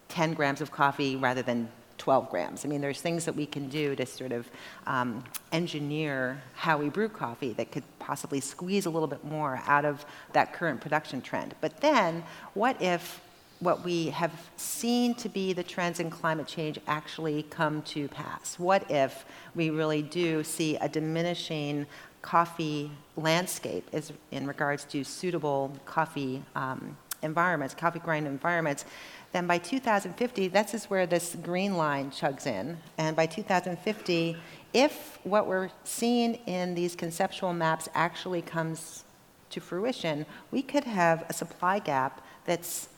10 0.09 0.35
grams 0.35 0.61
of 0.61 0.69
coffee 0.71 1.15
rather 1.15 1.41
than 1.41 1.67
12 2.01 2.31
grams. 2.31 2.65
I 2.65 2.67
mean, 2.67 2.81
there's 2.81 2.99
things 2.99 3.25
that 3.25 3.35
we 3.35 3.45
can 3.45 3.69
do 3.69 3.95
to 3.95 4.07
sort 4.07 4.31
of 4.31 4.49
um, 4.87 5.23
engineer 5.51 6.41
how 6.55 6.79
we 6.79 6.89
brew 6.89 7.07
coffee 7.07 7.53
that 7.53 7.71
could 7.71 7.83
possibly 7.99 8.39
squeeze 8.39 8.87
a 8.87 8.89
little 8.89 9.07
bit 9.07 9.23
more 9.23 9.61
out 9.67 9.85
of 9.85 10.03
that 10.33 10.51
current 10.51 10.81
production 10.81 11.21
trend. 11.21 11.53
But 11.61 11.79
then, 11.79 12.23
what 12.55 12.81
if 12.81 13.21
what 13.59 13.85
we 13.85 14.07
have 14.07 14.31
seen 14.57 15.13
to 15.13 15.29
be 15.29 15.53
the 15.53 15.61
trends 15.61 15.99
in 15.99 16.09
climate 16.09 16.47
change 16.47 16.79
actually 16.87 17.43
come 17.43 17.83
to 17.83 18.07
pass? 18.07 18.57
What 18.57 18.89
if 18.89 19.23
we 19.53 19.69
really 19.69 20.01
do 20.01 20.43
see 20.43 20.77
a 20.77 20.89
diminishing 20.89 21.85
coffee 22.23 22.89
landscape 23.15 23.87
is 23.91 24.11
in 24.31 24.47
regards 24.47 24.85
to 24.85 25.03
suitable 25.03 25.71
coffee 25.85 26.41
um, 26.55 26.97
environments, 27.21 27.75
coffee 27.75 27.99
grind 27.99 28.25
environments 28.25 28.85
then 29.31 29.47
by 29.47 29.57
2050, 29.57 30.49
that's 30.49 30.73
is 30.73 30.89
where 30.89 31.05
this 31.05 31.37
green 31.41 31.77
line 31.77 32.11
chugs 32.11 32.45
in. 32.45 32.77
And 32.97 33.15
by 33.15 33.25
2050, 33.25 34.37
if 34.73 35.19
what 35.23 35.47
we're 35.47 35.69
seeing 35.83 36.35
in 36.45 36.75
these 36.75 36.95
conceptual 36.95 37.53
maps 37.53 37.87
actually 37.93 38.41
comes 38.41 39.05
to 39.51 39.59
fruition, 39.59 40.25
we 40.51 40.61
could 40.61 40.83
have 40.83 41.25
a 41.29 41.33
supply 41.33 41.79
gap 41.79 42.21
that's 42.45 42.89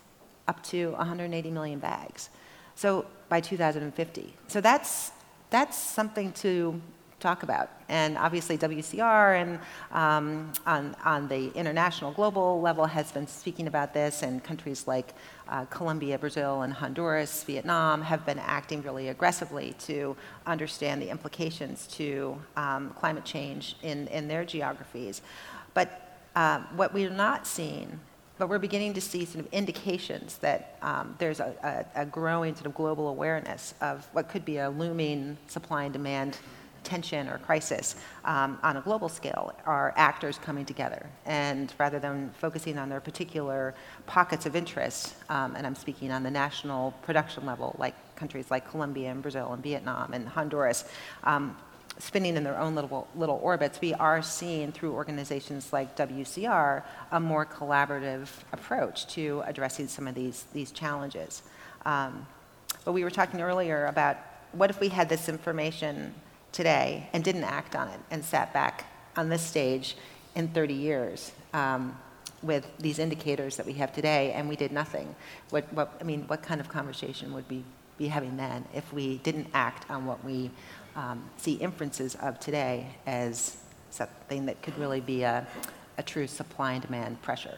up 0.48 0.63
to 0.63 0.91
180 0.91 1.52
million 1.52 1.80
bags. 1.80 2.30
So 2.76 3.06
by 3.30 3.39
2050. 3.39 4.34
So 4.48 4.62
that's 4.62 5.12
that's 5.50 5.78
something 5.78 6.32
to 6.32 6.82
talk 7.19 7.43
about. 7.43 7.69
And 7.89 8.17
obviously, 8.17 8.58
WCR 8.58 9.41
and 9.41 9.60
um, 9.91 10.52
on, 10.65 10.96
on 11.06 11.28
the 11.28 11.52
international 11.54 12.12
global 12.12 12.60
level 12.60 12.86
has 12.86 13.12
been 13.12 13.28
speaking 13.28 13.67
about 13.67 13.93
this, 13.93 14.24
and 14.24 14.43
countries 14.43 14.88
like 14.88 15.13
uh, 15.50 15.66
Colombia, 15.66 16.18
Brazil, 16.18 16.62
and 16.62 16.74
Honduras, 16.74 17.44
Vietnam 17.44 18.02
have 18.02 18.26
been 18.26 18.40
acting 18.40 18.82
really 18.82 19.10
aggressively 19.10 19.76
to 19.80 20.16
understand 20.46 21.02
the 21.02 21.10
implications 21.10 21.88
to 21.88 22.38
um, 22.56 22.92
climate 22.92 23.26
change 23.26 23.76
in, 23.82 24.08
in 24.08 24.28
their 24.28 24.46
geographies. 24.46 25.22
But 25.74 26.18
uh, 26.36 26.60
what 26.76 26.94
we're 26.94 27.10
not 27.10 27.46
seeing 27.46 28.00
but 28.38 28.50
we're 28.50 28.60
beginning 28.60 28.94
to 28.94 29.02
see 29.02 29.26
sort 29.26 29.46
of 29.46 29.54
indications 29.54 30.38
that 30.40 30.78
um, 30.82 31.16
there's 31.20 31.40
a, 31.40 31.86
a, 31.96 32.02
a, 32.02 32.06
growing 32.06 32.56
sort 32.56 32.66
of 32.66 32.74
global 32.74 33.08
awareness 33.08 33.74
of 33.80 34.08
what 34.12 34.28
could 34.28 34.44
be 34.44 34.58
a 34.58 34.70
looming 34.70 35.38
supply 35.48 35.84
and 35.84 35.94
demand 35.94 36.38
tension 36.84 37.28
or 37.28 37.38
crisis 37.39 37.96
um, 38.26 38.60
on 38.63 38.78
a 38.78 38.82
global 38.82 39.10
scale 39.10 39.54
are 39.65 39.93
actors 39.96 40.38
coming 40.38 40.65
together. 40.65 41.06
And 41.26 41.74
rather 41.78 42.00
than 42.00 42.32
focusing 42.39 42.78
on 42.78 42.89
their 42.89 43.00
particular 43.00 43.76
pockets 44.06 44.46
of 44.46 44.56
interest, 44.56 45.15
um, 45.30 45.56
and 45.56 45.65
I'm 45.65 45.76
speaking 45.76 46.12
on 46.12 46.24
the 46.24 46.32
national 46.32 46.91
production 47.04 47.46
level, 47.46 47.76
like 47.78 47.96
countries 48.15 48.52
like 48.52 48.69
Colombia 48.69 49.12
and 49.12 49.22
Brazil 49.22 49.54
and 49.54 49.63
Vietnam 49.63 50.13
and 50.13 50.28
Honduras, 50.28 50.86
um, 51.24 51.58
spinning 52.00 52.36
in 52.36 52.43
their 52.43 52.60
own 52.60 52.76
little, 52.76 53.08
little 53.15 53.39
orbits, 53.43 53.80
we 53.80 53.93
are 53.93 54.22
seeing 54.22 54.72
through 54.72 54.93
organizations 54.93 55.72
like 55.72 55.96
WCR 55.96 56.84
a 57.12 57.19
more 57.19 57.46
collaborative 57.46 58.28
approach 58.52 59.08
to 59.08 59.43
addressing 59.46 59.88
some 59.88 60.08
of 60.08 60.15
these, 60.15 60.46
these 60.54 60.72
challenges. 60.72 61.43
Um, 61.86 62.26
but 62.86 62.93
we 62.93 63.04
were 63.04 63.12
talking 63.12 63.41
earlier 63.41 63.86
about 63.86 64.17
what 64.54 64.69
if 64.69 64.80
we 64.80 64.89
had 64.89 65.10
this 65.10 65.30
information 65.30 66.13
today 66.54 67.10
and 67.12 67.24
didn't 67.24 67.44
act 67.44 67.76
on 67.76 67.89
it 67.89 68.00
and 68.10 68.24
sat 68.24 68.54
back 68.54 68.86
on 69.18 69.28
this 69.28 69.42
stage 69.42 69.98
in 70.36 70.48
30 70.48 70.74
years 70.74 71.32
um, 71.54 71.98
with 72.42 72.66
these 72.78 73.00
indicators 73.00 73.58
that 73.58 73.66
we 73.66 73.74
have 73.74 73.94
today, 73.94 74.32
and 74.34 74.48
we 74.48 74.56
did 74.56 74.72
nothing. 74.72 75.16
What, 75.50 75.72
what, 75.74 75.94
I 76.00 76.04
mean, 76.04 76.24
what 76.28 76.42
kind 76.42 76.62
of 76.62 76.70
conversation 76.70 77.34
would 77.34 77.50
we 77.50 77.63
be 77.98 78.08
having 78.08 78.38
then 78.38 78.66
if 78.74 78.92
we 78.94 79.18
didn't 79.20 79.48
act 79.54 79.89
on 79.89 80.06
what 80.06 80.24
we 80.24 80.52
um, 80.96 81.24
see 81.38 81.54
inferences 81.54 82.16
of 82.16 82.39
today 82.39 82.88
as 83.06 83.58
something 83.92 84.46
that 84.46 84.62
could 84.62 84.78
really 84.78 85.00
be 85.00 85.24
a, 85.24 85.46
a 85.98 86.04
true 86.04 86.28
supply 86.28 86.74
and 86.74 86.82
demand 86.82 87.22
pressure? 87.22 87.58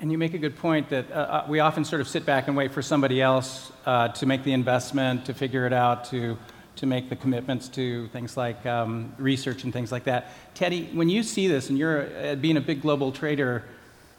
And 0.00 0.10
you 0.10 0.16
make 0.16 0.32
a 0.32 0.38
good 0.38 0.56
point 0.56 0.88
that 0.90 1.10
uh, 1.10 1.14
uh, 1.14 1.46
we 1.46 1.60
often 1.60 1.84
sort 1.84 2.00
of 2.00 2.08
sit 2.08 2.24
back 2.24 2.48
and 2.48 2.56
wait 2.56 2.72
for 2.72 2.80
somebody 2.80 3.20
else 3.20 3.70
uh, 3.84 4.08
to 4.08 4.24
make 4.24 4.44
the 4.44 4.52
investment, 4.52 5.26
to 5.26 5.34
figure 5.34 5.66
it 5.66 5.74
out, 5.74 6.06
to, 6.06 6.38
to 6.80 6.86
make 6.86 7.10
the 7.10 7.16
commitments 7.16 7.68
to 7.68 8.08
things 8.08 8.38
like 8.38 8.64
um, 8.64 9.12
research 9.18 9.64
and 9.64 9.72
things 9.72 9.92
like 9.92 10.04
that. 10.04 10.28
Teddy, 10.54 10.88
when 10.94 11.10
you 11.10 11.22
see 11.22 11.46
this 11.46 11.68
and 11.68 11.78
you're 11.78 12.08
uh, 12.16 12.34
being 12.36 12.56
a 12.56 12.60
big 12.60 12.80
global 12.80 13.12
trader, 13.12 13.64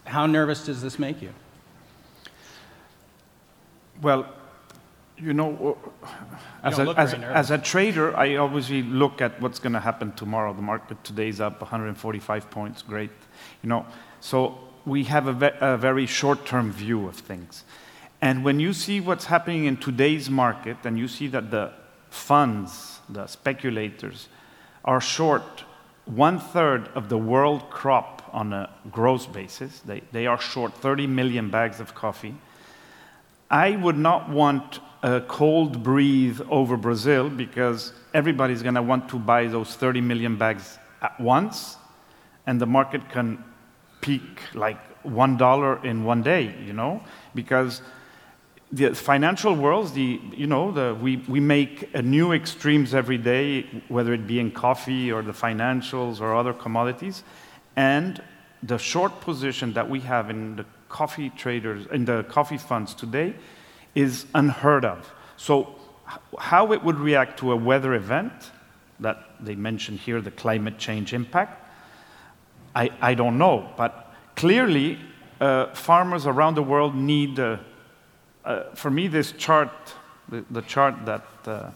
how 0.06 0.28
nervous 0.28 0.63
does 0.67 0.80
this 0.80 1.00
make 1.00 1.24
you? 1.24 1.32
Well, 4.00 4.28
you 5.17 5.34
know, 5.34 5.76
as, 6.63 6.78
a, 6.78 6.93
as, 6.97 7.13
as, 7.15 7.50
a 7.50 7.58
trader, 7.58 8.15
I 8.15 8.36
obviously 8.36 8.84
look 8.84 9.21
at 9.21 9.41
what's 9.41 9.58
going 9.58 9.74
to 9.74 9.80
happen 9.80 10.12
tomorrow. 10.12 10.54
The 10.54 10.62
market 10.62 11.04
today 11.04 11.30
is 11.30 11.41
up 11.41 11.62
145 11.62 12.50
points, 12.52 12.84
great. 12.84 13.12
You 13.63 13.69
know, 13.69 13.88
so 14.19 14.60
we 14.86 15.06
have 15.06 15.26
a, 15.26 15.34
ve 15.34 15.50
a 15.60 15.78
very 15.78 16.06
short 16.06 16.45
term 16.45 16.71
view 16.71 17.08
of 17.08 17.15
things. 17.15 17.63
And 18.21 18.43
when 18.43 18.60
you 18.60 18.71
see 18.74 19.00
what's 19.00 19.26
happening 19.26 19.65
in 19.65 19.78
today's 19.78 20.30
market 20.30 20.78
and 20.84 21.00
you 21.00 21.08
see 21.08 21.28
that 21.28 21.50
the 21.50 21.74
funds, 22.12 23.00
the 23.10 23.26
speculators, 23.26 24.30
are 24.86 25.02
short 25.02 25.63
one 26.06 26.39
third 26.39 26.89
of 26.89 27.10
the 27.10 27.17
world 27.17 27.69
crop 27.69 28.30
on 28.34 28.54
a 28.54 28.69
gross 28.91 29.26
basis, 29.26 29.80
they, 29.82 30.02
they 30.12 30.28
are 30.28 30.39
short 30.39 30.74
30 30.74 31.08
million 31.08 31.50
bags 31.50 31.80
of 31.80 31.95
coffee. 31.95 32.36
I 33.50 33.76
would 33.76 33.97
not 33.97 34.30
want 34.30 34.80
a 35.04 35.21
cold 35.21 35.84
breeze 35.84 36.41
over 36.50 36.78
Brazil 36.78 37.30
because 37.30 37.93
everybody's 38.13 38.62
going 38.62 38.76
to 38.76 38.82
want 38.82 39.10
to 39.10 39.19
buy 39.19 39.47
those 39.47 39.76
30 39.76 40.02
million 40.02 40.38
bags 40.38 40.78
at 41.02 41.19
once, 41.19 41.78
and 42.45 42.60
the 42.60 42.65
market 42.65 43.10
can 43.10 43.43
peak 44.02 44.41
like 44.54 44.80
one 45.04 45.38
dollar 45.38 45.84
in 45.86 46.04
one 46.04 46.21
day, 46.21 46.56
you 46.65 46.74
know, 46.74 47.04
because 47.36 47.82
the 48.71 48.95
financial 48.95 49.53
worlds, 49.53 49.91
the, 49.91 50.19
you 50.36 50.47
know, 50.47 50.71
the, 50.71 50.95
we, 50.95 51.17
we 51.27 51.39
make 51.39 51.93
new 52.03 52.31
extremes 52.31 52.93
every 52.93 53.17
day, 53.17 53.63
whether 53.89 54.13
it 54.13 54.25
be 54.25 54.39
in 54.39 54.51
coffee 54.51 55.12
or 55.12 55.21
the 55.21 55.34
financials 55.34 56.21
or 56.21 56.36
other 56.36 56.53
commodities, 56.53 57.23
and 57.75 58.21
the 58.63 58.77
short 58.77 59.19
position 59.21 59.73
that 59.73 59.89
we 59.89 59.99
have 60.01 60.29
in 60.29 60.55
the 60.55 60.65
coffee 60.88 61.29
traders, 61.31 61.86
in 61.91 62.05
the 62.05 62.23
coffee 62.23 62.57
funds 62.57 62.93
today, 62.93 63.34
is 63.95 64.25
unheard 64.36 64.86
of. 64.86 65.12
So, 65.36 65.75
how 66.38 66.73
it 66.73 66.84
would 66.84 66.97
react 66.97 67.39
to 67.39 67.51
a 67.51 67.55
weather 67.55 67.93
event 67.93 68.51
that 68.99 69.17
they 69.39 69.55
mentioned 69.55 69.99
here, 69.99 70.21
the 70.21 70.31
climate 70.31 70.77
change 70.77 71.13
impact, 71.13 71.65
I, 72.75 72.91
I 73.01 73.13
don't 73.15 73.38
know. 73.38 73.69
But 73.75 74.13
clearly, 74.36 74.99
uh, 75.39 75.73
farmers 75.73 76.27
around 76.27 76.55
the 76.55 76.63
world 76.63 76.95
need, 76.95 77.39
uh, 77.39 77.57
uh, 78.45 78.63
for 78.75 78.89
me, 78.89 79.08
this 79.08 79.32
chart, 79.34 79.71
the, 80.30 80.43
the 80.49 80.62
chart 80.62 81.06
that, 81.06 81.25
uh, 81.45 81.69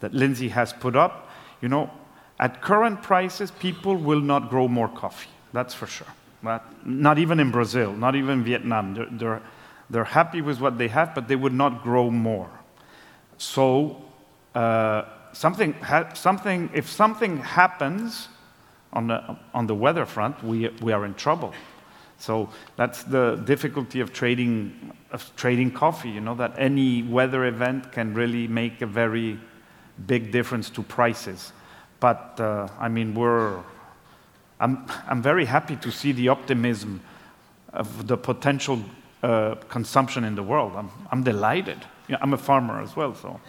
that 0.00 0.14
Lindsay 0.14 0.48
has 0.48 0.72
put 0.72 0.96
up, 0.96 1.30
you 1.60 1.68
know, 1.68 1.90
at 2.38 2.60
current 2.60 3.02
prices, 3.02 3.50
people 3.50 3.96
will 3.96 4.20
not 4.20 4.50
grow 4.50 4.68
more 4.68 4.88
coffee. 4.88 5.30
That's 5.52 5.74
for 5.74 5.86
sure. 5.86 6.08
But 6.42 6.64
not 6.86 7.18
even 7.18 7.38
in 7.38 7.50
Brazil, 7.50 7.92
not 7.92 8.16
even 8.16 8.42
Vietnam. 8.42 8.94
They're, 8.94 9.08
they're, 9.10 9.42
they're 9.90 10.04
happy 10.04 10.40
with 10.40 10.60
what 10.60 10.78
they 10.78 10.88
have, 10.88 11.14
but 11.14 11.28
they 11.28 11.36
would 11.36 11.52
not 11.52 11.82
grow 11.82 12.10
more. 12.10 12.50
So, 13.38 14.02
uh, 14.54 15.04
something, 15.32 15.76
something, 16.14 16.70
if 16.74 16.90
something 16.90 17.38
happens, 17.38 18.28
on 18.92 19.06
the, 19.06 19.36
on 19.54 19.66
the 19.66 19.74
weather 19.74 20.04
front, 20.04 20.42
we, 20.44 20.68
we 20.80 20.92
are 20.92 21.04
in 21.04 21.14
trouble. 21.14 21.52
So 22.22 22.50
that's 22.76 23.02
the 23.02 23.34
difficulty 23.44 23.98
of 23.98 24.12
trading, 24.12 24.92
of 25.10 25.28
trading 25.34 25.72
coffee, 25.72 26.10
you 26.10 26.20
know, 26.20 26.36
that 26.36 26.54
any 26.56 27.02
weather 27.02 27.46
event 27.46 27.90
can 27.90 28.14
really 28.14 28.46
make 28.46 28.80
a 28.80 28.86
very 28.86 29.40
big 30.06 30.30
difference 30.30 30.70
to 30.70 30.84
prices. 30.84 31.52
But 31.98 32.38
uh, 32.38 32.68
I 32.78 32.88
mean, 32.88 33.14
we're, 33.14 33.58
I'm, 34.60 34.86
I'm 35.08 35.20
very 35.20 35.46
happy 35.46 35.74
to 35.74 35.90
see 35.90 36.12
the 36.12 36.28
optimism 36.28 37.00
of 37.72 38.06
the 38.06 38.16
potential 38.16 38.80
uh, 39.24 39.56
consumption 39.68 40.22
in 40.22 40.36
the 40.36 40.44
world. 40.44 40.74
I'm, 40.76 40.90
I'm 41.10 41.24
delighted. 41.24 41.78
You 42.06 42.12
know, 42.12 42.18
I'm 42.22 42.34
a 42.34 42.38
farmer 42.38 42.80
as 42.80 42.94
well, 42.94 43.16
so. 43.16 43.40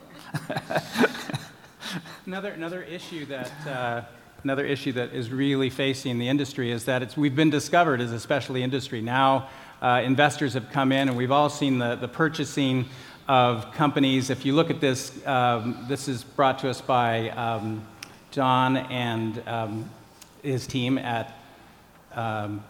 another, 2.25 2.49
another 2.49 2.81
issue 2.81 3.25
that 3.25 3.51
uh, 3.67 4.01
another 4.43 4.65
issue 4.65 4.91
that 4.91 5.13
is 5.13 5.31
really 5.31 5.69
facing 5.69 6.19
the 6.19 6.27
industry 6.27 6.69
is 6.69 6.83
that 6.83 7.15
we've 7.15 7.35
been 7.35 7.49
discovered 7.49 8.01
as 8.01 8.11
a 8.11 8.19
specialty 8.19 8.61
industry. 8.61 8.99
Now, 9.01 9.47
uh, 9.81 10.01
investors 10.03 10.53
have 10.53 10.69
come 10.69 10.91
in, 10.91 11.07
and 11.07 11.15
we've 11.15 11.31
all 11.31 11.49
seen 11.49 11.79
the, 11.79 11.95
the 11.95 12.09
purchasing 12.09 12.85
of 13.29 13.73
companies. 13.73 14.29
If 14.29 14.45
you 14.45 14.53
look 14.53 14.69
at 14.69 14.81
this, 14.81 15.25
um, 15.25 15.85
this 15.87 16.09
is 16.09 16.25
brought 16.25 16.59
to 16.59 16.69
us 16.69 16.81
by 16.81 17.29
um, 17.29 17.85
John 18.31 18.75
and 18.75 19.41
um, 19.47 19.89
his 20.41 20.67
team 20.67 20.97
at. 20.97 21.37
Um, 22.13 22.63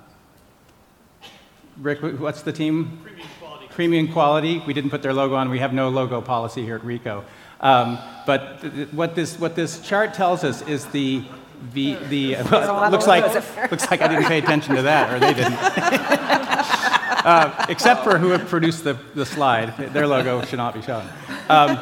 Rick, 1.79 2.01
what's 2.19 2.43
the 2.43 2.53
team? 2.53 2.99
Premium 3.01 3.27
Quality. 3.39 3.67
Premium 3.71 4.07
Quality. 4.13 4.63
We 4.67 4.73
didn't 4.75 4.91
put 4.91 5.01
their 5.01 5.13
logo 5.13 5.33
on. 5.33 5.49
We 5.49 5.57
have 5.57 5.73
no 5.73 5.89
logo 5.89 6.21
policy 6.21 6.63
here 6.63 6.75
at 6.75 6.83
RICO. 6.83 7.25
Um, 7.61 7.97
but 8.27 8.61
th- 8.61 8.93
what, 8.93 9.15
this, 9.15 9.39
what 9.39 9.55
this 9.55 9.79
chart 9.79 10.13
tells 10.13 10.43
us 10.43 10.61
is 10.67 10.85
the 10.87 11.23
the, 11.71 11.95
the 12.09 12.35
uh, 12.37 12.89
looks 12.89 13.07
like 13.07 13.23
looks 13.71 13.89
like 13.89 14.01
I 14.01 14.07
didn't 14.07 14.25
pay 14.25 14.39
attention 14.39 14.75
to 14.75 14.81
that, 14.83 15.13
or 15.13 15.19
they 15.19 15.33
didn't. 15.33 15.53
uh, 17.25 17.65
except 17.69 18.03
for 18.03 18.17
who 18.17 18.29
have 18.29 18.47
produced 18.47 18.83
the, 18.83 18.97
the 19.15 19.25
slide, 19.25 19.75
their 19.93 20.07
logo 20.07 20.43
should 20.45 20.57
not 20.57 20.73
be 20.73 20.81
shown. 20.81 21.07
Um, 21.49 21.79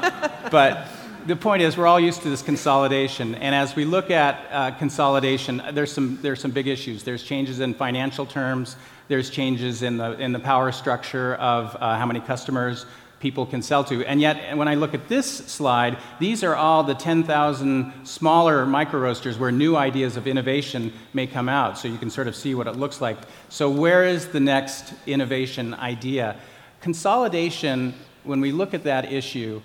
but 0.51 0.87
the 1.25 1.35
point 1.35 1.61
is, 1.61 1.77
we're 1.77 1.87
all 1.87 1.99
used 1.99 2.21
to 2.23 2.29
this 2.29 2.41
consolidation, 2.41 3.35
and 3.35 3.53
as 3.53 3.75
we 3.75 3.85
look 3.85 4.11
at 4.11 4.47
uh, 4.51 4.71
consolidation, 4.77 5.61
there's 5.73 5.91
some 5.91 6.19
there's 6.21 6.39
some 6.39 6.51
big 6.51 6.67
issues. 6.67 7.03
There's 7.03 7.23
changes 7.23 7.59
in 7.59 7.73
financial 7.73 8.25
terms. 8.25 8.75
There's 9.07 9.29
changes 9.29 9.83
in 9.83 9.97
the 9.97 10.19
in 10.19 10.31
the 10.31 10.39
power 10.39 10.71
structure 10.71 11.35
of 11.35 11.75
uh, 11.75 11.97
how 11.97 12.05
many 12.05 12.21
customers 12.21 12.85
people 13.21 13.45
can 13.45 13.61
sell 13.61 13.83
to. 13.85 14.03
And 14.05 14.19
yet, 14.19 14.57
when 14.57 14.67
I 14.67 14.75
look 14.75 14.93
at 14.93 15.07
this 15.07 15.27
slide, 15.29 15.97
these 16.19 16.43
are 16.43 16.55
all 16.55 16.83
the 16.83 16.95
10,000 16.95 18.05
smaller 18.05 18.65
micro 18.65 18.99
roasters 18.99 19.37
where 19.37 19.51
new 19.51 19.75
ideas 19.75 20.17
of 20.17 20.27
innovation 20.27 20.91
may 21.13 21.27
come 21.27 21.47
out. 21.47 21.77
So 21.77 21.87
you 21.87 21.97
can 21.97 22.09
sort 22.09 22.27
of 22.27 22.35
see 22.35 22.55
what 22.55 22.67
it 22.67 22.75
looks 22.75 22.99
like. 22.99 23.17
So, 23.49 23.69
where 23.69 24.05
is 24.05 24.27
the 24.27 24.39
next 24.39 24.93
innovation 25.05 25.73
idea? 25.75 26.35
Consolidation, 26.81 27.93
when 28.23 28.41
we 28.41 28.51
look 28.51 28.73
at 28.73 28.83
that 28.83 29.13
issue, 29.13 29.61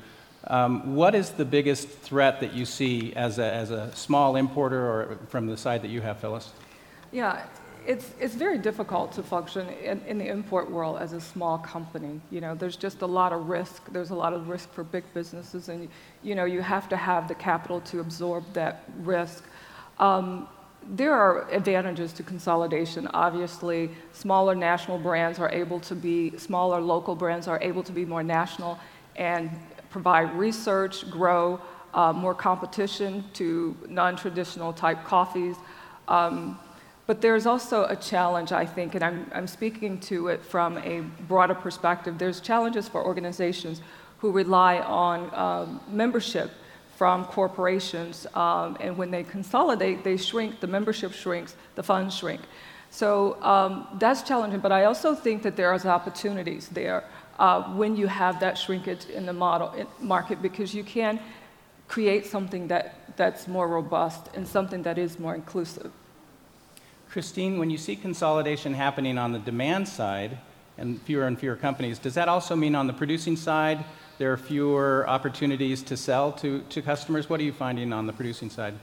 um, 0.48 0.94
what 0.94 1.14
is 1.14 1.30
the 1.30 1.44
biggest 1.44 1.88
threat 1.88 2.40
that 2.40 2.52
you 2.52 2.64
see 2.64 3.12
as 3.14 3.38
a, 3.38 3.52
as 3.52 3.70
a 3.70 3.94
small 3.96 4.36
importer 4.36 4.78
or 4.78 5.18
from 5.28 5.46
the 5.46 5.56
side 5.56 5.82
that 5.82 5.88
you 5.88 6.02
have, 6.02 6.20
Phyllis? 6.20 6.52
Yeah, 7.10 7.44
it's, 7.86 8.10
it's 8.20 8.34
very 8.34 8.58
difficult 8.58 9.12
to 9.12 9.22
function 9.22 9.68
in, 9.68 10.00
in, 10.06 10.18
the 10.18 10.26
import 10.26 10.70
world 10.70 10.98
as 11.00 11.12
a 11.12 11.20
small 11.20 11.58
company. 11.58 12.20
You 12.30 12.40
know, 12.40 12.54
there's 12.54 12.76
just 12.76 13.02
a 13.02 13.06
lot 13.06 13.32
of 13.32 13.48
risk. 13.48 13.90
There's 13.92 14.10
a 14.10 14.14
lot 14.14 14.32
of 14.32 14.48
risk 14.48 14.72
for 14.72 14.82
big 14.82 15.04
businesses, 15.14 15.68
and 15.68 15.88
you 16.22 16.34
know, 16.34 16.44
you 16.44 16.62
have 16.62 16.88
to 16.88 16.96
have 16.96 17.28
the 17.28 17.34
capital 17.34 17.80
to 17.82 18.00
absorb 18.00 18.44
that 18.54 18.84
risk. 18.98 19.44
Um, 19.98 20.48
there 20.88 21.14
are 21.14 21.48
advantages 21.50 22.12
to 22.14 22.22
consolidation. 22.22 23.08
Obviously, 23.08 23.90
smaller 24.12 24.54
national 24.54 24.98
brands 24.98 25.38
are 25.38 25.50
able 25.50 25.80
to 25.80 25.94
be, 25.94 26.36
smaller 26.38 26.80
local 26.80 27.14
brands 27.14 27.48
are 27.48 27.60
able 27.62 27.82
to 27.84 27.92
be 27.92 28.04
more 28.04 28.22
national 28.22 28.78
and 29.14 29.50
provide 29.90 30.32
research, 30.34 31.08
grow 31.10 31.60
uh, 31.94 32.12
more 32.12 32.34
competition 32.34 33.24
to 33.32 33.76
non 33.88 34.16
traditional 34.16 34.72
type 34.72 35.04
coffees. 35.04 35.56
Um, 36.08 36.58
but 37.06 37.20
there's 37.20 37.46
also 37.46 37.84
a 37.84 37.96
challenge, 37.96 38.52
I 38.52 38.66
think, 38.66 38.94
and 38.94 39.04
I'm, 39.04 39.30
I'm 39.32 39.46
speaking 39.46 40.00
to 40.00 40.28
it 40.28 40.44
from 40.44 40.78
a 40.78 41.00
broader 41.28 41.54
perspective. 41.54 42.18
There's 42.18 42.40
challenges 42.40 42.88
for 42.88 43.04
organizations 43.04 43.80
who 44.18 44.32
rely 44.32 44.78
on 44.80 45.32
um, 45.34 45.80
membership 45.88 46.50
from 46.96 47.26
corporations, 47.26 48.26
um, 48.34 48.76
and 48.80 48.96
when 48.96 49.10
they 49.10 49.22
consolidate, 49.22 50.02
they 50.02 50.16
shrink, 50.16 50.60
the 50.60 50.66
membership 50.66 51.12
shrinks, 51.12 51.54
the 51.74 51.82
funds 51.82 52.16
shrink. 52.16 52.40
So 52.90 53.40
um, 53.42 53.86
that's 53.98 54.22
challenging, 54.22 54.60
but 54.60 54.72
I 54.72 54.84
also 54.84 55.14
think 55.14 55.42
that 55.42 55.56
there 55.56 55.70
are 55.70 55.86
opportunities 55.86 56.68
there 56.68 57.04
uh, 57.38 57.62
when 57.74 57.96
you 57.96 58.06
have 58.06 58.40
that 58.40 58.56
shrinkage 58.56 59.06
in 59.06 59.26
the 59.26 59.32
model 59.32 59.70
in 59.72 59.86
market 60.00 60.40
because 60.40 60.74
you 60.74 60.82
can 60.82 61.20
create 61.88 62.26
something 62.26 62.68
that, 62.68 63.16
that's 63.16 63.46
more 63.46 63.68
robust 63.68 64.30
and 64.34 64.48
something 64.48 64.82
that 64.82 64.98
is 64.98 65.18
more 65.18 65.34
inclusive. 65.34 65.92
Christine, 67.16 67.58
when 67.58 67.70
you 67.70 67.78
see 67.78 67.96
consolidation 67.96 68.74
happening 68.74 69.16
on 69.16 69.32
the 69.32 69.38
demand 69.38 69.88
side 69.88 70.36
and 70.76 71.00
fewer 71.00 71.26
and 71.26 71.40
fewer 71.40 71.56
companies, 71.56 71.98
does 71.98 72.12
that 72.12 72.28
also 72.28 72.54
mean 72.54 72.74
on 72.74 72.86
the 72.86 72.92
producing 72.92 73.36
side 73.36 73.82
there 74.18 74.30
are 74.34 74.36
fewer 74.36 75.08
opportunities 75.08 75.82
to 75.84 75.96
sell 75.96 76.30
to, 76.32 76.60
to 76.68 76.82
customers? 76.82 77.30
What 77.30 77.40
are 77.40 77.42
you 77.42 77.54
finding 77.54 77.94
on 77.94 78.06
the 78.06 78.12
producing 78.12 78.50
side? 78.50 78.74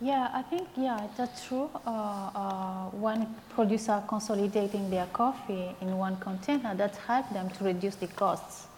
Yeah, 0.00 0.30
I 0.32 0.42
think, 0.42 0.68
yeah, 0.76 1.08
that's 1.16 1.44
true. 1.44 1.68
Uh, 1.84 1.90
uh, 1.90 2.84
when 2.90 3.26
producers 3.56 3.88
are 3.88 4.02
consolidating 4.02 4.88
their 4.88 5.06
coffee 5.06 5.74
in 5.80 5.98
one 5.98 6.16
container, 6.18 6.76
that 6.76 6.94
helps 6.94 7.32
them 7.32 7.50
to 7.50 7.64
reduce 7.64 7.96
the 7.96 8.06
costs. 8.06 8.68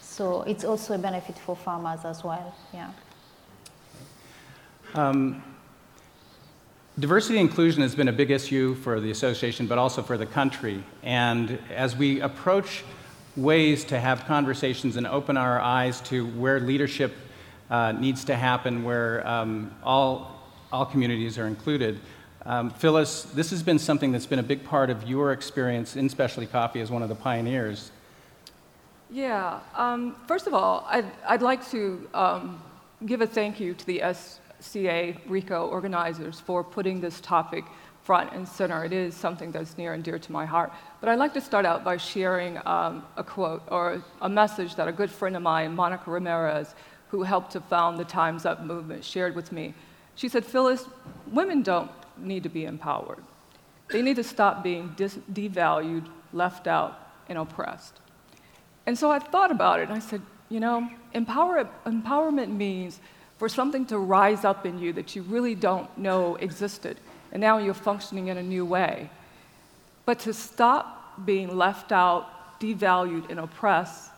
So 0.00 0.42
it's 0.42 0.62
also 0.62 0.94
a 0.94 0.98
benefit 0.98 1.36
for 1.40 1.56
farmers 1.56 2.04
as 2.04 2.22
well, 2.22 2.54
yeah. 2.72 2.90
Um, 4.94 5.42
diversity 6.98 7.38
inclusion 7.38 7.82
has 7.82 7.94
been 7.94 8.08
a 8.08 8.12
big 8.12 8.30
issue 8.30 8.74
for 8.74 9.00
the 9.00 9.10
association, 9.10 9.66
but 9.66 9.78
also 9.78 10.02
for 10.02 10.16
the 10.18 10.26
country. 10.26 10.82
And 11.02 11.58
as 11.74 11.96
we 11.96 12.20
approach 12.20 12.84
ways 13.36 13.84
to 13.84 14.00
have 14.00 14.24
conversations 14.26 14.96
and 14.96 15.06
open 15.06 15.36
our 15.36 15.60
eyes 15.60 16.00
to 16.02 16.26
where 16.26 16.60
leadership 16.60 17.14
uh, 17.70 17.92
needs 17.92 18.24
to 18.24 18.36
happen, 18.36 18.82
where 18.82 19.26
um, 19.26 19.70
all 19.82 20.40
all 20.72 20.86
communities 20.86 21.38
are 21.38 21.46
included. 21.46 21.98
Um, 22.46 22.70
Phyllis, 22.70 23.24
this 23.24 23.50
has 23.50 23.62
been 23.62 23.78
something 23.78 24.12
that's 24.12 24.26
been 24.26 24.38
a 24.38 24.42
big 24.44 24.64
part 24.64 24.90
of 24.90 25.08
your 25.08 25.32
experience 25.32 25.96
in 25.96 26.08
specialty 26.08 26.46
coffee 26.46 26.80
as 26.80 26.90
one 26.90 27.02
of 27.02 27.08
the 27.08 27.14
pioneers. 27.14 27.90
Yeah. 29.10 29.60
Um, 29.76 30.16
first 30.26 30.46
of 30.46 30.54
all, 30.54 30.86
I'd, 30.88 31.10
I'd 31.26 31.42
like 31.42 31.68
to 31.70 32.08
um, 32.14 32.62
give 33.04 33.20
a 33.20 33.26
thank 33.26 33.58
you 33.60 33.74
to 33.74 33.86
the 33.86 34.00
SCA 34.60 35.14
Re:co 35.26 35.66
organizers 35.68 36.40
for 36.40 36.62
putting 36.62 37.00
this 37.00 37.20
topic 37.20 37.64
front 38.02 38.32
and 38.32 38.48
center. 38.48 38.84
It 38.84 38.92
is 38.92 39.14
something 39.14 39.52
that's 39.52 39.76
near 39.76 39.92
and 39.92 40.02
dear 40.02 40.18
to 40.18 40.32
my 40.32 40.46
heart. 40.46 40.72
But 41.00 41.08
I'd 41.08 41.18
like 41.18 41.34
to 41.34 41.40
start 41.40 41.66
out 41.66 41.84
by 41.84 41.96
sharing 41.96 42.58
um, 42.66 43.04
a 43.16 43.24
quote 43.24 43.62
or 43.68 44.02
a 44.20 44.28
message 44.28 44.74
that 44.76 44.88
a 44.88 44.92
good 44.92 45.10
friend 45.10 45.36
of 45.36 45.42
mine, 45.42 45.74
Monica 45.74 46.10
Ramirez, 46.10 46.74
who 47.08 47.22
helped 47.22 47.52
to 47.52 47.60
found 47.60 47.98
the 47.98 48.04
Time's 48.04 48.46
Up 48.46 48.62
movement, 48.62 49.04
shared 49.04 49.34
with 49.34 49.52
me. 49.52 49.74
She 50.14 50.28
said, 50.28 50.44
Phyllis, 50.44 50.86
women 51.30 51.62
don't 51.62 51.90
need 52.18 52.42
to 52.42 52.48
be 52.48 52.64
empowered. 52.64 53.22
They 53.90 54.02
need 54.02 54.16
to 54.16 54.24
stop 54.24 54.62
being 54.62 54.94
dis- 54.96 55.18
devalued, 55.32 56.08
left 56.32 56.66
out, 56.66 57.12
and 57.28 57.38
oppressed. 57.38 58.00
And 58.86 58.98
so 58.98 59.10
I 59.10 59.18
thought 59.18 59.50
about 59.50 59.80
it, 59.80 59.84
and 59.84 59.92
I 59.92 59.98
said, 59.98 60.22
you 60.48 60.60
know, 60.60 60.88
empower, 61.12 61.68
empowerment 61.86 62.50
means 62.50 63.00
for 63.40 63.48
something 63.48 63.86
to 63.86 63.98
rise 63.98 64.44
up 64.44 64.66
in 64.66 64.78
you 64.78 64.92
that 64.92 65.16
you 65.16 65.22
really 65.22 65.54
don't 65.54 65.88
know 65.96 66.36
existed, 66.36 66.98
and 67.32 67.40
now 67.40 67.56
you're 67.56 67.72
functioning 67.72 68.26
in 68.28 68.36
a 68.36 68.42
new 68.42 68.66
way. 68.66 69.08
But 70.04 70.18
to 70.20 70.34
stop 70.34 71.24
being 71.24 71.56
left 71.56 71.90
out, 71.90 72.60
devalued, 72.60 73.30
and 73.30 73.40
oppressed 73.40 74.10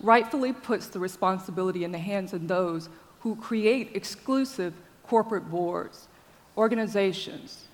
rightfully 0.00 0.52
puts 0.52 0.88
the 0.88 0.98
responsibility 0.98 1.84
in 1.84 1.92
the 1.92 1.98
hands 1.98 2.32
of 2.32 2.48
those 2.48 2.88
who 3.20 3.36
create 3.36 3.94
exclusive 3.94 4.74
corporate 5.06 5.48
boards, 5.48 6.08
organizations, 6.56 7.66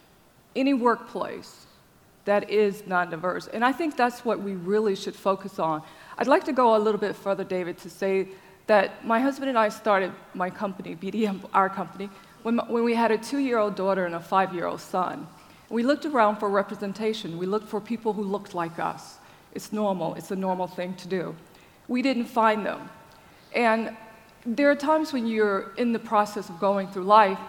any 0.54 0.74
workplace 0.74 1.64
that 2.26 2.50
is 2.50 2.86
non 2.86 3.08
diverse. 3.08 3.46
And 3.46 3.64
I 3.64 3.72
think 3.72 3.96
that's 3.96 4.22
what 4.22 4.42
we 4.42 4.52
really 4.52 4.96
should 4.96 5.16
focus 5.16 5.58
on. 5.58 5.82
I'd 6.18 6.26
like 6.26 6.44
to 6.44 6.52
go 6.52 6.76
a 6.76 6.78
little 6.78 7.00
bit 7.00 7.16
further, 7.16 7.42
David, 7.42 7.78
to 7.78 7.88
say 7.88 8.28
that 8.70 9.04
my 9.04 9.18
husband 9.18 9.48
and 9.48 9.58
I 9.58 9.68
started 9.68 10.12
my 10.32 10.48
company, 10.48 10.94
BDM, 10.94 11.40
our 11.52 11.68
company, 11.68 12.08
when, 12.44 12.58
when 12.68 12.84
we 12.84 12.94
had 12.94 13.10
a 13.10 13.18
two 13.18 13.38
year 13.38 13.58
old 13.58 13.74
daughter 13.74 14.06
and 14.06 14.14
a 14.14 14.20
five 14.20 14.54
year 14.54 14.66
old 14.66 14.80
son. 14.80 15.26
We 15.70 15.82
looked 15.82 16.06
around 16.06 16.36
for 16.36 16.48
representation. 16.48 17.36
We 17.36 17.46
looked 17.46 17.68
for 17.68 17.80
people 17.80 18.12
who 18.12 18.22
looked 18.22 18.54
like 18.54 18.78
us. 18.78 19.18
It's 19.56 19.72
normal, 19.72 20.14
it's 20.14 20.30
a 20.30 20.36
normal 20.36 20.68
thing 20.68 20.94
to 21.02 21.08
do. 21.08 21.34
We 21.88 22.00
didn't 22.00 22.26
find 22.26 22.64
them. 22.64 22.88
And 23.56 23.96
there 24.46 24.70
are 24.70 24.76
times 24.76 25.12
when 25.12 25.26
you're 25.26 25.72
in 25.76 25.92
the 25.92 25.98
process 25.98 26.48
of 26.48 26.60
going 26.60 26.86
through 26.92 27.06
life 27.06 27.40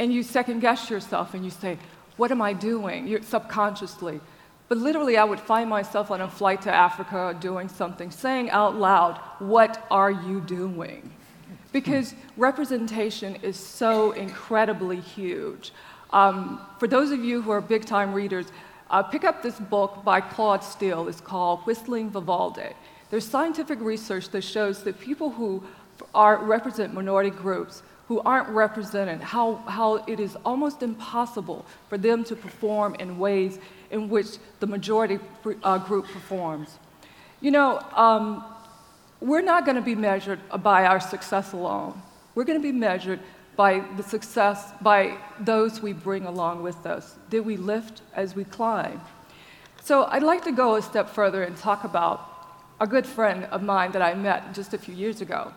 and 0.00 0.12
you 0.12 0.24
second 0.24 0.58
guess 0.58 0.90
yourself 0.90 1.34
and 1.34 1.44
you 1.44 1.52
say, 1.52 1.78
What 2.16 2.32
am 2.32 2.42
I 2.42 2.52
doing? 2.54 3.06
You're 3.06 3.22
subconsciously. 3.22 4.18
But 4.68 4.78
literally, 4.78 5.16
I 5.16 5.24
would 5.24 5.40
find 5.40 5.70
myself 5.70 6.10
on 6.10 6.20
a 6.20 6.28
flight 6.28 6.62
to 6.62 6.72
Africa 6.72 7.36
doing 7.38 7.68
something, 7.68 8.10
saying 8.10 8.50
out 8.50 8.76
loud, 8.76 9.18
What 9.38 9.86
are 9.90 10.10
you 10.10 10.40
doing? 10.40 11.10
Because 11.72 12.14
representation 12.36 13.36
is 13.42 13.56
so 13.56 14.12
incredibly 14.12 14.98
huge. 14.98 15.72
Um, 16.10 16.60
for 16.78 16.88
those 16.88 17.10
of 17.10 17.24
you 17.24 17.42
who 17.42 17.50
are 17.50 17.60
big 17.60 17.84
time 17.84 18.12
readers, 18.12 18.46
uh, 18.90 19.02
pick 19.02 19.24
up 19.24 19.42
this 19.42 19.58
book 19.58 20.04
by 20.04 20.20
Claude 20.20 20.62
Steele. 20.62 21.08
It's 21.08 21.20
called 21.20 21.60
Whistling 21.66 22.10
Vivaldi. 22.10 22.70
There's 23.10 23.26
scientific 23.26 23.80
research 23.80 24.30
that 24.30 24.42
shows 24.42 24.82
that 24.84 24.98
people 24.98 25.30
who 25.30 25.62
are, 26.14 26.38
represent 26.38 26.94
minority 26.94 27.30
groups 27.30 27.82
who 28.08 28.20
aren't 28.20 28.48
represented, 28.48 29.20
how, 29.20 29.56
how 29.66 29.96
it 30.06 30.20
is 30.20 30.36
almost 30.44 30.82
impossible 30.82 31.66
for 31.88 31.98
them 31.98 32.22
to 32.24 32.36
perform 32.36 32.94
in 32.96 33.18
ways 33.18 33.58
in 33.90 34.08
which 34.08 34.38
the 34.60 34.66
majority 34.66 35.18
uh, 35.64 35.78
group 35.78 36.06
performs. 36.06 36.78
You 37.40 37.50
know, 37.50 37.80
um, 37.94 38.44
we're 39.20 39.42
not 39.42 39.64
going 39.64 39.76
to 39.76 39.82
be 39.82 39.94
measured 39.94 40.38
by 40.62 40.84
our 40.84 41.00
success 41.00 41.52
alone. 41.52 42.00
We're 42.34 42.44
going 42.44 42.60
to 42.60 42.62
be 42.62 42.76
measured 42.76 43.18
by 43.56 43.82
the 43.96 44.02
success, 44.02 44.70
by 44.80 45.16
those 45.40 45.82
we 45.82 45.92
bring 45.92 46.26
along 46.26 46.62
with 46.62 46.86
us. 46.86 47.16
Did 47.30 47.40
we 47.40 47.56
lift 47.56 48.02
as 48.14 48.36
we 48.36 48.44
climb? 48.44 49.00
So 49.82 50.04
I'd 50.04 50.22
like 50.22 50.44
to 50.44 50.52
go 50.52 50.76
a 50.76 50.82
step 50.82 51.08
further 51.08 51.42
and 51.42 51.56
talk 51.56 51.82
about 51.82 52.32
a 52.80 52.86
good 52.86 53.06
friend 53.06 53.44
of 53.44 53.62
mine 53.62 53.92
that 53.92 54.02
I 54.02 54.14
met 54.14 54.54
just 54.54 54.74
a 54.74 54.78
few 54.78 54.94
years 54.94 55.20
ago 55.20 55.52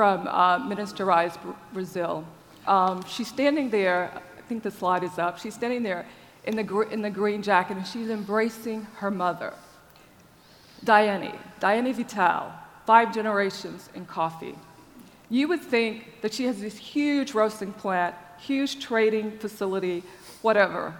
from 0.00 0.26
uh, 0.28 0.58
Minas 0.60 0.94
Gerais, 0.94 1.36
Brazil. 1.74 2.24
Um, 2.66 3.04
she's 3.06 3.28
standing 3.28 3.68
there, 3.68 4.10
I 4.38 4.40
think 4.48 4.62
the 4.62 4.70
slide 4.70 5.04
is 5.04 5.18
up, 5.18 5.38
she's 5.38 5.52
standing 5.52 5.82
there 5.82 6.06
in 6.44 6.56
the, 6.56 6.62
gr- 6.62 6.84
in 6.84 7.02
the 7.02 7.10
green 7.10 7.42
jacket 7.42 7.76
and 7.76 7.86
she's 7.86 8.08
embracing 8.08 8.86
her 8.94 9.10
mother. 9.10 9.52
Diane, 10.84 11.38
Diane 11.58 11.92
Vital, 11.92 12.50
five 12.86 13.12
generations 13.12 13.90
in 13.94 14.06
coffee. 14.06 14.54
You 15.28 15.48
would 15.48 15.60
think 15.60 16.22
that 16.22 16.32
she 16.32 16.46
has 16.46 16.62
this 16.62 16.78
huge 16.78 17.34
roasting 17.34 17.74
plant, 17.74 18.14
huge 18.38 18.82
trading 18.82 19.32
facility, 19.32 20.02
whatever. 20.40 20.94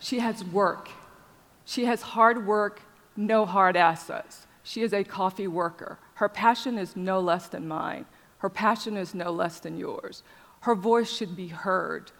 She 0.00 0.18
has 0.18 0.42
work. 0.42 0.88
She 1.66 1.84
has 1.84 2.02
hard 2.02 2.48
work, 2.48 2.82
no 3.16 3.46
hard 3.46 3.76
assets. 3.76 4.48
She 4.64 4.82
is 4.82 4.92
a 4.92 5.04
coffee 5.04 5.46
worker. 5.46 5.98
Her 6.14 6.28
passion 6.28 6.78
is 6.78 6.96
no 6.96 7.20
less 7.20 7.48
than 7.48 7.66
mine. 7.66 8.06
Her 8.38 8.50
passion 8.50 8.96
is 8.96 9.14
no 9.14 9.30
less 9.30 9.60
than 9.60 9.78
yours. 9.78 10.22
Her 10.60 10.74
voice 10.74 11.10
should 11.10 11.36
be 11.36 11.48
heard. 11.48 12.12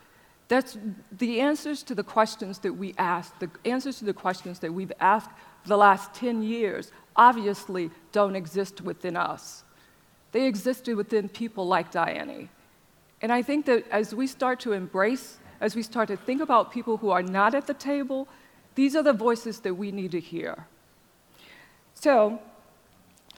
That's 0.48 0.76
the 1.10 1.40
answers 1.40 1.82
to 1.84 1.94
the 1.94 2.02
questions 2.02 2.58
that 2.60 2.72
we 2.72 2.94
ask, 2.98 3.38
the 3.38 3.50
answers 3.64 3.98
to 3.98 4.04
the 4.04 4.12
questions 4.12 4.58
that 4.60 4.72
we've 4.72 4.92
asked 5.00 5.30
the 5.64 5.76
last 5.76 6.12
10 6.14 6.42
years 6.42 6.90
obviously 7.14 7.90
don't 8.10 8.36
exist 8.36 8.80
within 8.80 9.16
us. 9.16 9.64
They 10.32 10.46
existed 10.46 10.96
within 10.96 11.28
people 11.28 11.66
like 11.66 11.90
Diane. 11.90 12.48
And 13.20 13.32
I 13.32 13.42
think 13.42 13.66
that 13.66 13.88
as 13.90 14.14
we 14.14 14.26
start 14.26 14.60
to 14.60 14.72
embrace, 14.72 15.38
as 15.60 15.76
we 15.76 15.82
start 15.82 16.08
to 16.08 16.16
think 16.16 16.40
about 16.40 16.72
people 16.72 16.96
who 16.96 17.10
are 17.10 17.22
not 17.22 17.54
at 17.54 17.66
the 17.66 17.74
table, 17.74 18.26
these 18.74 18.96
are 18.96 19.02
the 19.02 19.12
voices 19.12 19.60
that 19.60 19.74
we 19.74 19.92
need 19.92 20.10
to 20.12 20.20
hear. 20.20 20.66
So, 21.94 22.40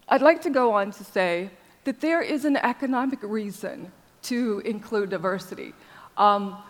I'd 0.08 0.22
like 0.22 0.42
to 0.42 0.50
go 0.50 0.72
on 0.72 0.90
to 0.92 1.04
say 1.04 1.50
that 1.84 2.00
there 2.00 2.20
is 2.20 2.44
an 2.44 2.56
economic 2.58 3.20
reason 3.22 3.90
to 4.22 4.60
include 4.64 5.10
diversity. 5.10 5.72
Um, 6.16 6.62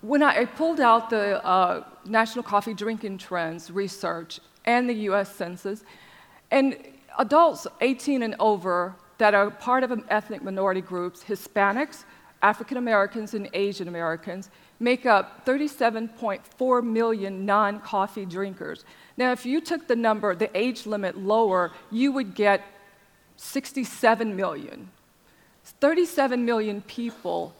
when 0.00 0.22
I, 0.22 0.42
I, 0.42 0.44
pulled 0.44 0.80
out 0.80 1.08
the 1.08 1.44
uh, 1.44 1.84
National 2.04 2.42
Coffee 2.42 2.74
Drinking 2.74 3.18
Trends 3.18 3.70
research 3.70 4.38
and 4.66 4.88
the 4.88 4.94
US 5.08 5.34
Census, 5.34 5.82
and 6.50 6.76
adults 7.18 7.66
18 7.80 8.22
and 8.22 8.36
over 8.38 8.94
that 9.18 9.34
are 9.34 9.50
part 9.50 9.82
of 9.82 10.04
ethnic 10.10 10.42
minority 10.42 10.80
groups, 10.80 11.24
Hispanics, 11.24 12.04
African 12.42 12.76
Americans, 12.76 13.32
and 13.32 13.48
Asian 13.54 13.88
Americans, 13.88 14.50
make 14.78 15.06
up 15.06 15.46
37.4 15.46 16.84
million 16.84 17.46
non 17.46 17.80
coffee 17.80 18.26
drinkers. 18.26 18.84
Now, 19.16 19.32
if 19.32 19.46
you 19.46 19.60
took 19.60 19.86
the 19.86 19.96
number, 19.96 20.34
the 20.34 20.54
age 20.56 20.86
limit 20.86 21.16
lower, 21.16 21.72
you 21.90 22.12
would 22.12 22.34
get 22.34 22.62
67 23.36 24.36
million. 24.36 24.90
37 25.80 26.44
million 26.44 26.82
people 26.82 27.54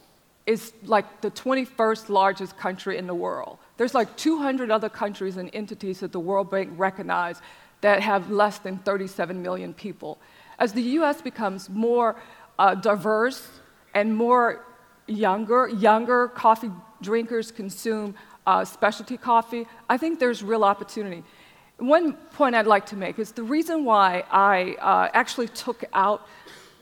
is 0.47 0.73
like 0.85 1.21
the 1.23 1.31
21st 1.31 2.09
largest 2.09 2.57
country 2.59 2.99
in 2.99 3.07
the 3.07 3.15
world. 3.15 3.59
There's 3.77 3.95
like 3.95 4.15
200 4.17 4.71
other 4.71 4.89
countries 4.89 5.37
and 5.37 5.51
entities 5.55 6.01
that 6.01 6.13
the 6.13 6.21
World 6.21 6.51
Bank 6.51 6.71
recognizes 6.77 7.43
that 7.81 8.03
have 8.03 8.31
less 8.31 8.59
than 8.59 8.79
37 8.79 9.43
million 9.43 9.75
people. 9.75 10.19
As 10.59 10.73
the 10.73 10.83
US 10.99 11.21
becomes 11.23 11.69
more 11.69 12.17
uh, 12.59 12.75
diverse 12.75 13.49
and 13.95 14.17
more 14.17 14.65
younger, 15.07 15.69
younger 15.69 16.29
coffee 16.29 16.71
drinkers 17.03 17.51
consume 17.51 18.15
uh, 18.47 18.65
specialty 18.65 19.17
coffee, 19.17 19.67
I 19.89 19.97
think 19.97 20.21
there's 20.21 20.43
real 20.43 20.65
opportunity. 20.65 21.25
One 21.79 22.13
point 22.13 22.55
I'd 22.55 22.67
like 22.67 22.87
to 22.87 22.97
make 22.97 23.19
is 23.19 23.33
the 23.33 23.43
reason 23.43 23.85
why 23.85 24.25
I 24.31 24.77
uh, 24.81 25.11
actually 25.13 25.49
took 25.49 25.85
out 25.93 26.27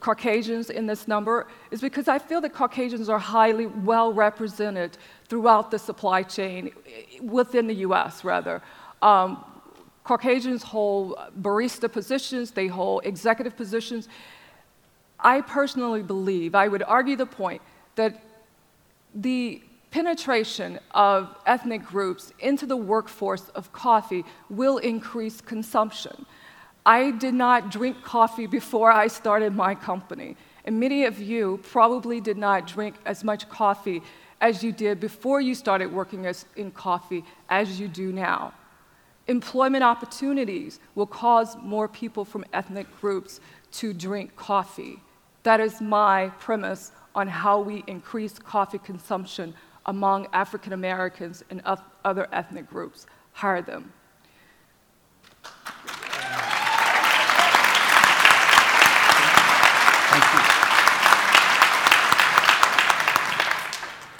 Caucasians 0.01 0.69
in 0.69 0.87
this 0.87 1.07
number 1.07 1.47
is 1.71 1.81
because 1.81 2.09
I 2.09 2.19
feel 2.19 2.41
that 2.41 2.53
Caucasians 2.53 3.09
are 3.09 3.21
highly 3.21 3.67
well 3.67 4.13
represented 4.13 4.99
throughout 5.29 5.71
the 5.71 5.79
supply 5.79 6.25
chain, 6.25 6.73
within 7.23 7.69
the 7.69 7.77
US 7.87 8.25
rather. 8.25 8.61
Um, 9.01 9.45
Caucasians 10.05 10.63
hold 10.65 11.17
barista 11.41 11.91
positions, 11.91 12.51
they 12.51 12.67
hold 12.67 13.07
executive 13.07 13.57
positions. 13.57 14.09
I 15.21 15.41
personally 15.41 16.03
believe, 16.03 16.57
I 16.57 16.67
would 16.67 16.83
argue 16.83 17.17
the 17.17 17.27
point, 17.27 17.63
that 17.95 18.21
the 19.15 19.63
penetration 19.93 20.81
of 20.93 21.37
ethnic 21.47 21.85
groups 21.85 22.33
into 22.41 22.65
the 22.67 22.77
workforce 22.77 23.51
of 23.51 23.73
coffee 23.73 24.25
will 24.49 24.79
increase 24.79 25.43
consumption. 25.43 26.25
I 26.85 27.13
did 27.13 27.35
not 27.35 27.71
drink 27.71 28.03
coffee 28.03 28.47
before 28.47 28.91
I 28.91 29.07
started 29.07 29.55
my 29.55 29.75
company, 29.75 30.37
and 30.65 30.81
many 30.81 31.05
of 31.05 31.21
you 31.21 31.61
probably 31.63 32.21
did 32.21 32.39
not 32.39 32.67
drink 32.67 32.97
as 33.05 33.23
much 33.23 33.49
coffee 33.51 34.03
as 34.41 34.65
you 34.65 34.73
did 34.73 34.99
before 34.99 35.41
you 35.43 35.55
started 35.55 35.93
working 35.93 36.27
as, 36.27 36.47
in 36.57 36.71
coffee 36.71 37.23
as 37.51 37.79
you 37.79 37.87
do 37.87 38.13
now. 38.13 38.55
Employment 39.29 39.85
opportunities 39.85 40.81
will 40.95 41.07
cause 41.07 41.57
more 41.63 41.87
people 41.87 42.25
from 42.25 42.45
ethnic 42.53 42.87
groups 43.01 43.41
to 43.73 43.93
drink 43.93 44.35
coffee. 44.37 45.01
That 45.43 45.61
is 45.61 45.81
my 45.81 46.31
premise 46.41 46.93
on 47.15 47.29
how 47.29 47.61
we 47.61 47.85
increase 47.87 48.39
coffee 48.39 48.79
consumption 48.79 49.55
among 49.87 50.29
African 50.33 50.73
Americans 50.73 51.43
and 51.51 51.63
other 52.05 52.29
ethnic 52.33 52.69
groups. 52.69 53.07
Hire 53.33 53.63
them. 53.63 53.93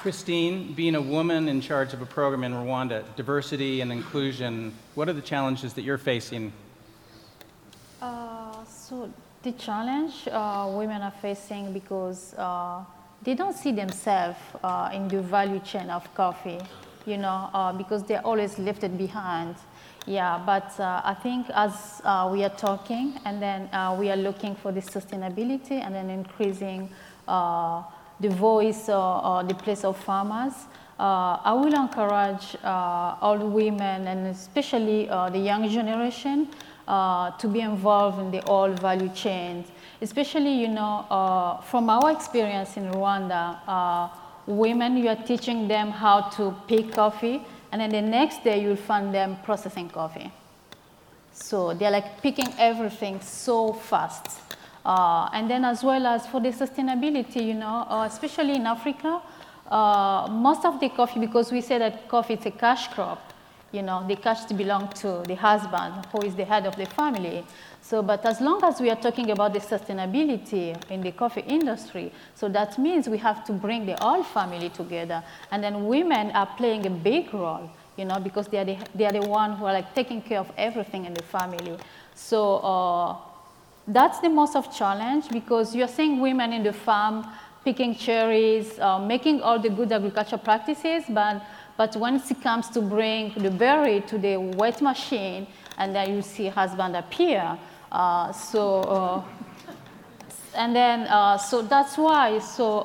Christine, 0.03 0.73
being 0.73 0.97
a 0.97 1.01
woman 1.01 1.47
in 1.47 1.61
charge 1.61 1.93
of 1.93 2.03
a 2.03 2.07
program 2.07 2.43
in 2.43 2.53
Rwanda, 2.53 3.05
diversity 3.15 3.83
and 3.83 3.93
inclusion, 3.93 4.75
what 4.97 5.09
are 5.09 5.13
the 5.13 5.23
challenges 5.23 5.75
that 5.75 5.83
you're 5.83 5.97
facing? 5.97 6.53
Uh, 8.01 8.65
so 8.65 9.09
the 9.45 9.53
challenge 9.53 10.27
uh, 10.27 10.69
women 10.75 11.03
are 11.03 11.15
facing 11.23 11.73
because 11.73 12.35
uh, 12.35 12.83
they 13.25 13.35
don't 13.35 13.57
see 13.57 13.73
themselves 13.73 14.39
uh, 14.63 14.91
in 14.93 15.09
the 15.09 15.21
value 15.21 15.61
chain 15.61 15.91
of 15.91 16.13
coffee, 16.15 16.59
you 17.07 17.17
know, 17.17 17.51
uh, 17.55 17.73
because 17.73 18.03
they're 18.05 18.25
always 18.27 18.59
lifted 18.59 18.99
behind. 18.99 19.55
Yeah, 20.07 20.43
but 20.45 20.79
uh, 20.81 21.01
I 21.05 21.15
think 21.15 21.47
as 21.55 22.03
uh, 22.05 22.29
we 22.33 22.43
are 22.43 22.51
talking 22.51 23.21
and 23.25 23.41
then 23.41 23.69
uh, 23.73 23.97
we 23.97 24.11
are 24.11 24.17
looking 24.17 24.57
for 24.57 24.73
the 24.73 24.81
sustainability 24.81 25.81
and 25.81 25.95
then 25.95 26.11
increasing 26.11 26.91
uh, 27.29 27.83
the 28.19 28.31
voice 28.31 28.89
or 28.89 29.45
the 29.45 29.55
place 29.55 29.85
of 29.85 29.97
farmers, 29.97 30.53
I 30.99 31.53
will 31.53 31.75
encourage 31.75 32.57
all 32.65 33.39
women 33.39 34.07
and 34.07 34.27
especially 34.29 35.07
the 35.07 35.39
young 35.39 35.69
generation 35.69 36.49
to 36.87 37.49
be 37.53 37.61
involved 37.61 38.21
in 38.21 38.31
the 38.31 38.43
all 38.43 38.71
value 38.71 39.09
chains 39.09 39.67
especially, 40.03 40.53
you 40.53 40.69
know, 40.69 41.07
uh, 41.09 41.61
from 41.63 41.89
our 41.89 42.11
experience 42.11 42.77
in 42.77 42.91
Rwanda, 42.91 43.59
uh, 43.67 44.09
women, 44.47 44.97
you 44.97 45.09
are 45.09 45.17
teaching 45.17 45.69
them 45.69 45.91
how 45.91 46.23
to 46.37 46.55
pick 46.67 46.93
coffee, 46.93 47.41
and 47.71 47.81
then 47.81 47.91
the 47.91 48.03
next 48.03 48.43
day 48.45 48.61
you'll 48.63 48.77
find 48.77 49.15
them 49.15 49.39
processing 49.45 49.89
coffee. 49.89 50.31
So 51.33 51.73
they're 51.73 51.91
like 51.91 52.21
picking 52.21 52.53
everything 52.59 53.21
so 53.21 53.73
fast. 53.73 54.41
Uh, 54.85 55.31
and 55.33 55.49
then 55.49 55.65
as 55.65 55.85
well 55.85 56.07
as 56.07 56.27
for 56.27 56.41
the 56.41 56.51
sustainability, 56.51 57.47
you 57.47 57.55
know, 57.55 57.87
uh, 57.89 58.05
especially 58.11 58.57
in 58.57 58.67
Africa, 58.67 59.23
uh, 59.71 60.27
most 60.29 60.65
of 60.65 60.81
the 60.81 60.89
coffee, 60.89 61.21
because 61.21 61.53
we 61.53 61.61
say 61.61 61.79
that 61.79 62.09
coffee 62.09 62.35
is 62.35 62.45
a 62.45 62.51
cash 62.51 62.89
crop, 62.89 63.32
you 63.73 63.83
know, 63.83 64.07
the 64.07 64.17
cash 64.17 64.45
belong 64.45 64.89
to 64.89 65.23
the 65.27 65.35
husband, 65.35 66.07
who 66.13 66.23
is 66.23 66.35
the 66.35 66.45
head 66.45 66.67
of 66.67 66.77
the 66.77 66.87
family. 66.87 67.45
So, 67.81 68.03
but 68.03 68.25
as 68.25 68.41
long 68.41 68.63
as 68.63 68.81
we 68.81 68.91
are 68.91 68.97
talking 68.97 69.31
about 69.31 69.55
the 69.55 69.59
sustainability 69.59 70.77
in 70.91 71.01
the 71.01 71.13
coffee 71.13 71.45
industry, 71.47 72.13
so 72.35 72.49
that 72.51 72.79
means 72.79 73.09
we 73.09 73.19
have 73.19 73.45
to 73.47 73.53
bring 73.53 73.87
the 73.87 73.97
whole 74.01 74.23
family 74.23 74.69
together. 74.69 75.25
And 75.51 75.65
then 75.65 75.87
women 75.87 76.31
are 76.31 76.47
playing 76.57 76.87
a 76.87 76.91
big 76.91 77.33
role, 77.35 77.71
you 77.97 78.05
know, 78.05 78.21
because 78.21 78.47
they 78.49 78.59
are 78.59 78.65
the, 78.65 78.79
they 78.95 79.07
are 79.07 79.13
the 79.13 79.27
one 79.27 79.57
who 79.57 79.65
are 79.65 79.73
like 79.73 79.95
taking 79.95 80.23
care 80.23 80.39
of 80.39 80.53
everything 80.57 81.07
in 81.07 81.15
the 81.15 81.23
family. 81.23 81.77
So 82.15 82.57
uh, 82.59 83.17
that's 83.89 84.21
the 84.21 84.29
most 84.29 84.55
of 84.55 84.75
challenge 84.75 85.29
because 85.31 85.75
you're 85.75 85.89
seeing 85.89 86.21
women 86.21 86.53
in 86.53 86.63
the 86.63 86.73
farm 86.73 87.27
picking 87.65 87.95
cherries, 87.95 88.79
uh, 88.81 88.99
making 88.99 89.41
all 89.41 89.59
the 89.59 89.71
good 89.71 89.93
agricultural 89.93 90.41
practices, 90.41 91.05
but, 91.09 91.43
but 91.83 91.97
when 91.97 92.15
it 92.15 92.41
comes 92.41 92.69
to 92.69 92.81
bring 92.81 93.35
the 93.35 93.51
berry 93.51 94.03
to 94.03 94.17
the 94.17 94.37
wet 94.37 94.81
machine, 94.81 95.49
and 95.79 95.93
then 95.93 96.15
you 96.15 96.23
see 96.23 96.47
husband 96.47 96.95
appear, 96.95 97.59
uh, 97.91 98.31
so, 98.31 98.83
uh, 98.83 99.25
and 100.55 100.77
then, 100.77 101.01
uh, 101.09 101.37
so 101.37 101.61
that's 101.61 101.99
why, 101.99 102.39
so 102.39 102.83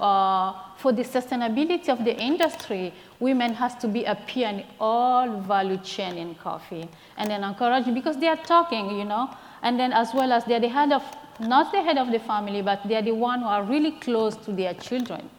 for 0.77 0.91
the 0.91 1.03
sustainability 1.03 1.89
of 1.89 2.03
the 2.03 2.15
industry, 2.17 2.91
women 3.19 3.53
has 3.53 3.75
to 3.75 3.87
be 3.87 4.03
a 4.05 4.15
peer 4.15 4.49
in 4.49 4.63
all 4.79 5.41
value 5.41 5.77
chain 5.77 6.17
in 6.17 6.33
coffee. 6.33 6.89
And 7.17 7.29
then 7.29 7.43
encourage, 7.43 7.93
because 7.93 8.17
they 8.17 8.29
are 8.29 8.43
talking, 8.55 8.97
you 8.97 9.05
know, 9.05 9.29
and 9.61 9.79
then 9.79 9.93
as 9.93 10.11
well 10.15 10.31
as 10.33 10.43
they're 10.45 10.59
the 10.59 10.69
head 10.69 10.91
of, 10.91 11.03
not 11.39 11.71
the 11.71 11.83
head 11.83 11.99
of 11.99 12.09
the 12.09 12.19
family, 12.19 12.63
but 12.63 12.79
they're 12.87 13.03
the 13.03 13.13
one 13.13 13.41
who 13.41 13.47
are 13.47 13.61
really 13.61 13.91
close 13.91 14.35
to 14.37 14.51
their 14.51 14.73
children. 14.73 15.29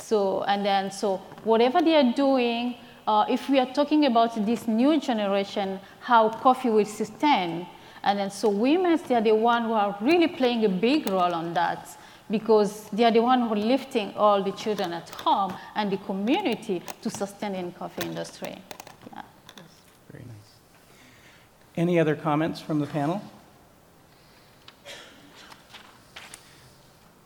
So, 0.00 0.42
and 0.44 0.64
then, 0.64 0.90
so 0.90 1.18
whatever 1.44 1.80
they 1.80 1.96
are 1.96 2.12
doing, 2.12 2.76
uh, 3.06 3.26
if 3.28 3.48
we 3.48 3.58
are 3.58 3.72
talking 3.72 4.06
about 4.06 4.34
this 4.46 4.66
new 4.66 5.00
generation, 5.00 5.80
how 6.00 6.30
coffee 6.30 6.70
will 6.70 6.84
sustain, 6.84 7.66
and 8.02 8.18
then 8.18 8.30
so 8.30 8.48
women, 8.48 8.98
they 9.06 9.14
are 9.14 9.20
the 9.20 9.34
one 9.34 9.64
who 9.64 9.72
are 9.72 9.96
really 10.00 10.28
playing 10.28 10.64
a 10.64 10.68
big 10.68 11.08
role 11.08 11.34
on 11.34 11.54
that 11.54 11.88
because 12.30 12.88
they 12.92 13.04
are 13.04 13.10
the 13.10 13.20
one 13.20 13.42
who 13.42 13.52
are 13.52 13.56
lifting 13.56 14.14
all 14.16 14.42
the 14.42 14.52
children 14.52 14.92
at 14.92 15.10
home 15.10 15.52
and 15.74 15.90
the 15.90 15.96
community 15.98 16.82
to 17.02 17.10
sustain 17.10 17.52
the 17.52 17.72
coffee 17.72 18.06
industry. 18.06 18.56
Yeah. 19.12 19.22
Very 20.10 20.24
nice. 20.24 20.54
Any 21.76 21.98
other 21.98 22.14
comments 22.14 22.60
from 22.60 22.78
the 22.78 22.86
panel? 22.86 23.20
I 24.86 24.90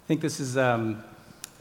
think 0.07 0.21
this 0.21 0.41
is, 0.41 0.57
um, 0.57 1.03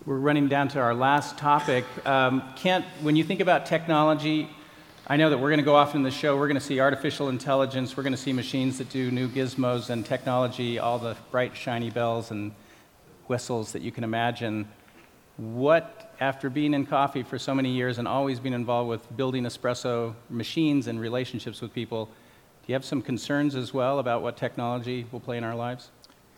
we're 0.06 0.18
running 0.18 0.50
down 0.50 0.68
to 0.68 0.80
our 0.80 0.94
last 0.94 1.38
topic. 1.38 1.86
Um, 2.06 2.44
Kent, 2.58 2.86
when 3.02 3.16
you 3.16 3.24
think 3.24 3.40
about 3.40 3.66
technology, 3.66 4.50
I 5.08 5.16
know 5.16 5.30
that 5.30 5.38
we're 5.38 5.50
going 5.50 5.60
to 5.60 5.66
go 5.66 5.76
off 5.76 5.96
in 5.96 6.04
the 6.04 6.12
show, 6.12 6.38
we're 6.38 6.48
going 6.48 6.60
to 6.60 6.66
see 6.66 6.82
artificial 6.82 7.30
intelligence, 7.30 7.96
we're 7.96 8.04
going 8.04 8.16
to 8.16 8.22
see 8.22 8.34
machines 8.34 8.78
that 8.80 8.90
do 8.90 9.12
new 9.12 9.30
gizmos 9.30 9.90
and 9.90 10.06
technology, 10.06 10.78
all 10.78 11.00
the 11.00 11.16
bright, 11.32 11.56
shiny 11.56 11.90
bells 11.90 12.32
and 12.32 12.52
whistles 13.28 13.72
that 13.72 13.82
you 13.82 13.92
can 13.92 14.04
imagine. 14.04 14.68
What, 15.38 16.14
after 16.20 16.50
being 16.50 16.74
in 16.74 16.86
coffee 16.86 17.24
for 17.24 17.40
so 17.40 17.56
many 17.56 17.72
years 17.72 17.98
and 17.98 18.08
always 18.08 18.42
being 18.42 18.54
involved 18.54 18.90
with 18.90 19.16
building 19.16 19.44
espresso 19.44 20.16
machines 20.30 20.88
and 20.88 21.00
relationships 21.00 21.62
with 21.62 21.74
people, 21.74 22.06
do 22.06 22.12
you 22.68 22.74
have 22.74 22.86
some 22.86 23.02
concerns 23.02 23.56
as 23.56 23.74
well 23.74 24.00
about 24.00 24.22
what 24.22 24.36
technology 24.36 25.06
will 25.14 25.22
play 25.22 25.38
in 25.38 25.46
our 25.46 25.56
lives? 25.56 25.92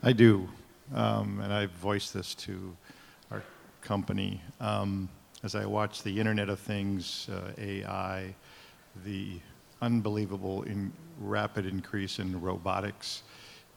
I 0.03 0.13
do, 0.13 0.49
um, 0.93 1.39
and 1.39 1.51
I've 1.51 1.71
voiced 1.71 2.13
this 2.13 2.35
to 2.35 2.77
company. 3.85 4.41
Um, 4.59 5.07
as 5.43 5.55
I 5.55 5.65
watch 5.65 6.01
the 6.01 6.19
Internet 6.19 6.49
of 6.49 6.59
Things, 6.59 7.29
uh, 7.31 7.51
AI, 7.57 8.33
the 9.05 9.39
unbelievable 9.81 10.63
in 10.63 10.91
rapid 11.21 11.65
increase 11.67 12.19
in 12.19 12.41
robotics, 12.41 13.21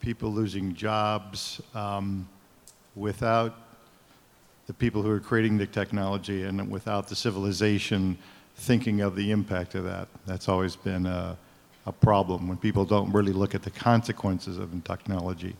people 0.00 0.32
losing 0.32 0.74
jobs 0.74 1.60
um, 1.74 2.26
without 2.96 3.54
the 4.66 4.72
people 4.72 5.02
who 5.02 5.10
are 5.10 5.20
creating 5.20 5.58
the 5.58 5.66
technology 5.66 6.44
and 6.44 6.70
without 6.70 7.06
the 7.06 7.14
civilization 7.14 8.16
thinking 8.56 9.02
of 9.02 9.14
the 9.14 9.30
impact 9.30 9.74
of 9.74 9.84
that. 9.84 10.08
That's 10.26 10.48
always 10.48 10.74
been 10.74 11.04
a, 11.06 11.36
a 11.86 11.92
problem 11.92 12.48
when 12.48 12.56
people 12.56 12.84
don't 12.84 13.12
really 13.12 13.32
look 13.32 13.54
at 13.54 13.62
the 13.62 13.70
consequences 13.70 14.58
of 14.58 14.72
technology. 14.84 15.54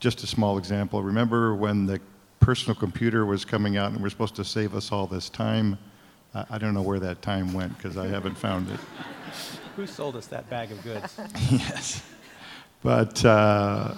Just 0.00 0.22
a 0.22 0.26
small 0.26 0.58
example. 0.58 1.02
Remember 1.02 1.54
when 1.54 1.86
the 1.86 1.98
personal 2.46 2.76
computer 2.76 3.26
was 3.26 3.44
coming 3.44 3.76
out 3.76 3.90
and 3.90 4.00
we're 4.00 4.08
supposed 4.08 4.36
to 4.36 4.44
save 4.44 4.76
us 4.76 4.92
all 4.92 5.04
this 5.08 5.28
time? 5.28 5.76
I 6.48 6.58
don't 6.58 6.74
know 6.74 6.82
where 6.82 7.00
that 7.00 7.20
time 7.20 7.52
went 7.52 7.76
because 7.76 7.98
I 7.98 8.06
haven't 8.06 8.36
found 8.36 8.70
it. 8.70 8.78
Who 9.74 9.84
sold 9.84 10.14
us 10.14 10.28
that 10.28 10.48
bag 10.48 10.70
of 10.70 10.80
goods? 10.84 11.18
yes. 11.50 12.04
But 12.84 13.24
uh, 13.24 13.94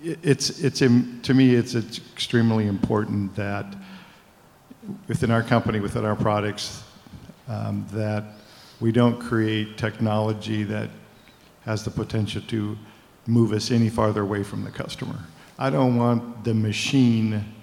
it's, 0.00 0.62
it's, 0.62 0.78
to 0.78 1.34
me, 1.34 1.56
it's 1.56 1.74
extremely 1.74 2.68
important 2.68 3.34
that 3.34 3.74
within 5.08 5.32
our 5.32 5.42
company, 5.42 5.80
within 5.80 6.04
our 6.04 6.14
products, 6.14 6.84
um, 7.48 7.84
that 7.90 8.22
we 8.78 8.92
don't 8.92 9.18
create 9.18 9.76
technology 9.76 10.62
that 10.62 10.88
has 11.64 11.82
the 11.82 11.90
potential 11.90 12.42
to 12.42 12.78
move 13.26 13.50
us 13.50 13.72
any 13.72 13.88
farther 13.88 14.20
away 14.20 14.44
from 14.44 14.62
the 14.62 14.70
customer. 14.70 15.18
I 15.58 15.68
don't 15.68 15.96
want 15.96 16.44
the 16.44 16.54
machine 16.54 17.56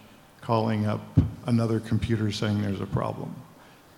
calling 0.46 0.86
up 0.86 1.02
another 1.48 1.80
computer 1.80 2.32
saying 2.32 2.62
there's 2.62 2.82
a 2.82 2.86
problem. 2.86 3.36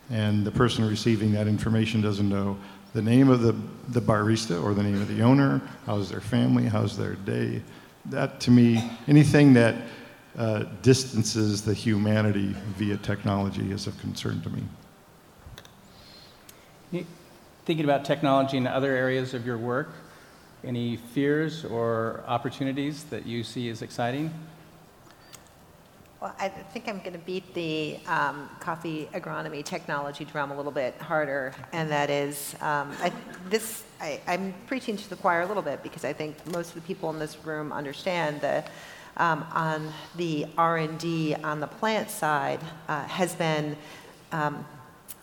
And 0.10 0.46
the 0.46 0.52
person 0.52 0.88
receiving 0.88 1.34
that 1.34 1.46
information 1.46 2.02
doesn't 2.02 2.30
know 2.30 2.58
the 2.94 3.02
name 3.02 3.30
of 3.30 3.42
the, 3.42 3.54
the 3.90 4.00
barista 4.00 4.64
or 4.64 4.74
the 4.74 4.82
name 4.82 5.02
of 5.02 5.10
the 5.10 5.22
owner, 5.22 5.62
how's 5.86 6.10
their 6.10 6.22
family, 6.22 6.64
how's 6.64 6.98
their 6.98 7.16
day. 7.16 7.62
That 8.06 8.40
to 8.42 8.52
me, 8.52 8.90
anything 9.10 9.54
that 9.54 9.76
uh, 10.38 10.64
distances 10.82 11.64
the 11.64 11.74
humanity 11.74 12.56
via 12.78 12.96
technology 12.98 13.70
is 13.72 13.86
of 13.86 14.00
concern 14.00 14.42
to 14.44 14.50
me. 14.50 14.64
Thinking 17.66 17.84
about 17.84 18.06
technology 18.06 18.56
in 18.56 18.66
other 18.66 18.96
areas 18.96 19.34
of 19.34 19.46
your 19.46 19.58
work, 19.58 19.90
any 20.64 20.96
fears 20.96 21.66
or 21.66 22.24
opportunities 22.26 23.04
that 23.06 23.26
you 23.26 23.44
see 23.44 23.68
as 23.68 23.82
exciting? 23.82 24.34
Well, 26.20 26.34
I 26.40 26.50
think 26.50 26.88
I'm 26.88 26.98
going 26.98 27.14
to 27.14 27.20
beat 27.20 27.54
the 27.54 28.00
um, 28.08 28.50
coffee 28.60 29.08
agronomy 29.14 29.64
technology 29.64 30.26
drum 30.26 30.50
a 30.50 30.58
little 30.58 30.72
bit 30.72 31.00
harder, 31.00 31.54
and 31.72 31.92
that 31.92 32.10
is 32.10 32.56
um, 32.60 32.92
I, 33.04 33.12
this. 33.50 33.84
I, 34.02 34.20
am 34.26 34.56
preaching 34.66 34.98
to 34.98 35.10
the 35.12 35.16
choir 35.16 35.42
a 35.42 35.46
little 35.46 35.62
bit 35.62 35.84
because 35.84 36.04
I 36.04 36.14
think 36.14 36.36
most 36.52 36.70
of 36.70 36.76
the 36.76 36.82
people 36.82 37.12
in 37.12 37.20
this 37.20 37.38
room 37.46 37.72
understand 37.72 38.42
that 38.42 38.72
um, 39.18 39.46
on 39.54 39.94
the 40.16 40.48
R&D 40.58 41.36
on 41.44 41.60
the 41.60 41.68
plant 41.68 42.10
side 42.10 42.62
uh, 42.88 43.04
has 43.04 43.36
been 43.36 43.78
um, 44.32 44.66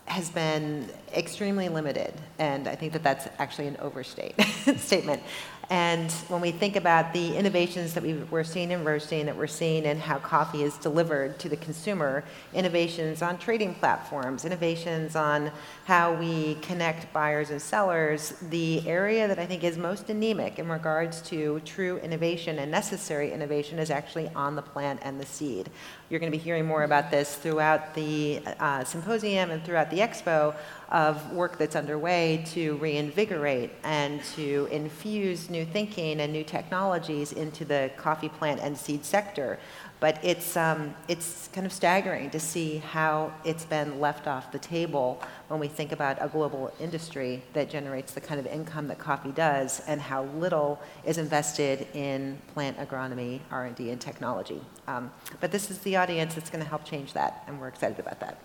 has 0.07 0.31
been 0.31 0.89
extremely 1.13 1.69
limited, 1.69 2.15
and 2.39 2.69
I 2.69 2.77
think 2.77 2.93
that 2.93 3.03
that's 3.03 3.27
actually 3.39 3.67
an 3.67 3.79
overstate 3.81 4.41
statement. 4.77 5.23
And 5.71 6.11
when 6.29 6.41
we 6.41 6.51
think 6.51 6.77
about 6.77 7.13
the 7.13 7.37
innovations 7.37 7.95
that 7.95 8.03
we 8.03 8.23
are 8.33 8.45
seeing 8.45 8.71
in 8.71 8.85
roasting, 8.85 9.27
that 9.27 9.37
we're 9.37 9.47
seeing 9.47 9.85
in 9.85 9.99
how 9.99 10.19
coffee 10.19 10.63
is 10.63 10.77
delivered 10.77 11.39
to 11.41 11.49
the 11.49 11.57
consumer, 11.57 12.25
innovations 12.53 13.23
on 13.23 13.39
trading 13.39 13.75
platforms, 13.75 14.45
innovations 14.45 15.17
on 15.17 15.51
how 15.85 16.15
we 16.15 16.55
connect 16.63 17.13
buyers 17.13 17.51
and 17.51 17.61
sellers, 17.61 18.33
the 18.49 18.87
area 18.89 19.29
that 19.29 19.39
I 19.39 19.45
think 19.45 19.63
is 19.65 19.77
most 19.77 20.09
anemic 20.09 20.59
in 20.59 20.67
regards 20.67 21.21
to 21.23 21.61
true 21.67 21.99
innovation 21.99 22.59
and 22.59 22.71
necessary 22.71 23.31
innovation 23.33 23.79
is 23.79 23.91
actually 23.91 24.31
on 24.35 24.57
the 24.57 24.63
plant 24.63 25.01
and 25.03 25.21
the 25.21 25.27
seed. 25.27 25.69
You're 26.09 26.21
going 26.21 26.33
to 26.33 26.39
be 26.39 26.43
hearing 26.43 26.65
more 26.65 26.85
about 26.85 27.11
this 27.11 27.35
throughout 27.35 27.95
the 27.95 28.41
uh, 28.61 28.83
symposium 28.85 29.51
and 29.51 29.63
throughout 29.63 29.91
the 29.91 29.99
expo 29.99 30.55
of 30.89 31.33
work 31.33 31.59
that's 31.59 31.77
underway 31.77 32.45
to 32.47 32.77
reinvigorate 32.77 33.71
and 33.83 34.23
to 34.37 34.69
infuse 34.71 35.51
new 35.51 35.67
thinking 35.67 36.21
and 36.21 36.33
new 36.33 36.45
technologies 36.45 37.33
into 37.33 37.65
the 37.67 37.91
coffee 37.99 38.31
plant 38.31 38.61
and 38.61 38.79
seed 38.79 39.05
sector. 39.05 39.59
But 40.01 40.23
it's, 40.23 40.57
um, 40.57 40.95
it's 41.09 41.49
kind 41.53 41.67
of 41.67 41.73
staggering 41.73 42.29
to 42.31 42.41
see 42.41 42.79
how 42.79 43.33
it's 43.45 43.65
been 43.65 44.01
left 44.01 44.27
off 44.27 44.53
the 44.53 44.59
table 44.59 45.23
when 45.49 45.61
we 45.61 45.69
think 45.69 45.93
about 45.93 46.19
a 46.21 46.29
global 46.29 46.73
industry 46.79 47.43
that 47.55 47.71
generates 47.71 48.13
the 48.13 48.21
kind 48.21 48.39
of 48.39 48.47
income 48.47 48.89
that 48.89 48.99
coffee 48.99 49.33
does 49.33 49.81
and 49.87 50.01
how 50.01 50.25
little 50.25 50.81
is 51.05 51.17
invested 51.17 51.87
in 51.95 52.39
plant 52.53 52.77
agronomy, 52.79 53.41
R&D, 53.51 53.91
and 53.91 54.01
technology. 54.01 54.61
Um, 54.87 55.11
but 55.41 55.53
this 55.53 55.71
is 55.71 55.79
the 55.79 55.97
audience 55.97 56.35
that's 56.35 56.51
going 56.51 56.63
to 56.63 56.69
help 56.69 56.85
change 56.85 57.13
that, 57.15 57.45
and 57.47 57.61
we're 57.61 57.69
excited 57.69 57.99
about 57.99 58.21
that. 58.21 58.39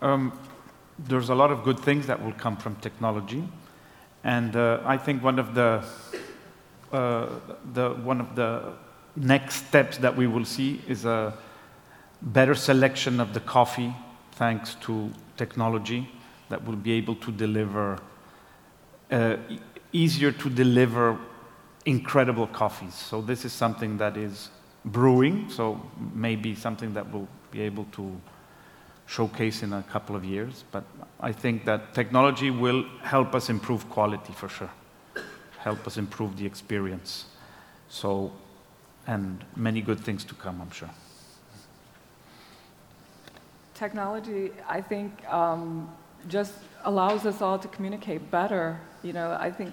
Um, 0.00 0.32
there's 0.98 1.28
a 1.28 1.34
lot 1.34 1.50
of 1.50 1.62
good 1.62 1.78
things 1.78 2.06
that 2.06 2.22
will 2.24 2.32
come 2.32 2.56
from 2.56 2.76
technology, 2.76 3.44
and 4.24 4.56
uh, 4.56 4.80
I 4.84 4.96
think 4.96 5.22
one 5.22 5.38
of 5.38 5.54
the 5.54 5.84
the 6.92 7.96
one 8.04 8.20
of 8.20 8.34
the 8.34 8.72
next 9.16 9.66
steps 9.66 9.98
that 9.98 10.16
we 10.16 10.26
will 10.26 10.44
see 10.44 10.80
is 10.86 11.04
a 11.04 11.34
better 12.20 12.54
selection 12.54 13.20
of 13.20 13.34
the 13.34 13.40
coffee 13.40 13.94
thanks 14.32 14.76
to 14.76 15.10
technology 15.36 16.08
that 16.48 16.64
will 16.64 16.76
be 16.76 16.92
able 16.92 17.14
to 17.16 17.32
deliver 17.32 17.98
uh, 19.10 19.36
easier 19.92 20.32
to 20.32 20.48
deliver 20.48 21.18
incredible 21.84 22.46
coffees. 22.46 22.94
So 22.94 23.20
this 23.20 23.44
is 23.44 23.52
something 23.52 23.98
that 23.98 24.16
is 24.16 24.50
brewing, 24.84 25.48
so 25.50 25.80
maybe 26.14 26.54
something 26.54 26.94
that 26.94 27.10
will 27.12 27.28
be 27.50 27.60
able 27.60 27.84
to 27.92 28.20
showcase 29.06 29.62
in 29.62 29.72
a 29.72 29.82
couple 29.82 30.16
of 30.16 30.24
years. 30.24 30.64
But 30.72 30.84
I 31.20 31.32
think 31.32 31.64
that 31.66 31.94
technology 31.94 32.50
will 32.50 32.84
help 33.02 33.34
us 33.34 33.50
improve 33.50 33.88
quality 33.90 34.32
for 34.32 34.48
sure, 34.48 34.70
help 35.62 35.86
us 35.86 35.96
improve 35.96 36.36
the 36.36 36.44
experience. 36.44 37.26
So, 37.88 38.32
and 39.06 39.44
many 39.56 39.80
good 39.80 40.00
things 40.00 40.24
to 40.24 40.34
come, 40.34 40.60
I'm 40.60 40.70
sure. 40.70 40.90
Technology, 43.74 44.50
I 44.68 44.80
think, 44.80 45.10
um, 45.28 45.88
just 46.28 46.54
allows 46.84 47.26
us 47.26 47.40
all 47.40 47.58
to 47.58 47.68
communicate 47.68 48.30
better. 48.30 48.78
You 49.02 49.12
know, 49.12 49.36
I 49.38 49.50
think 49.50 49.72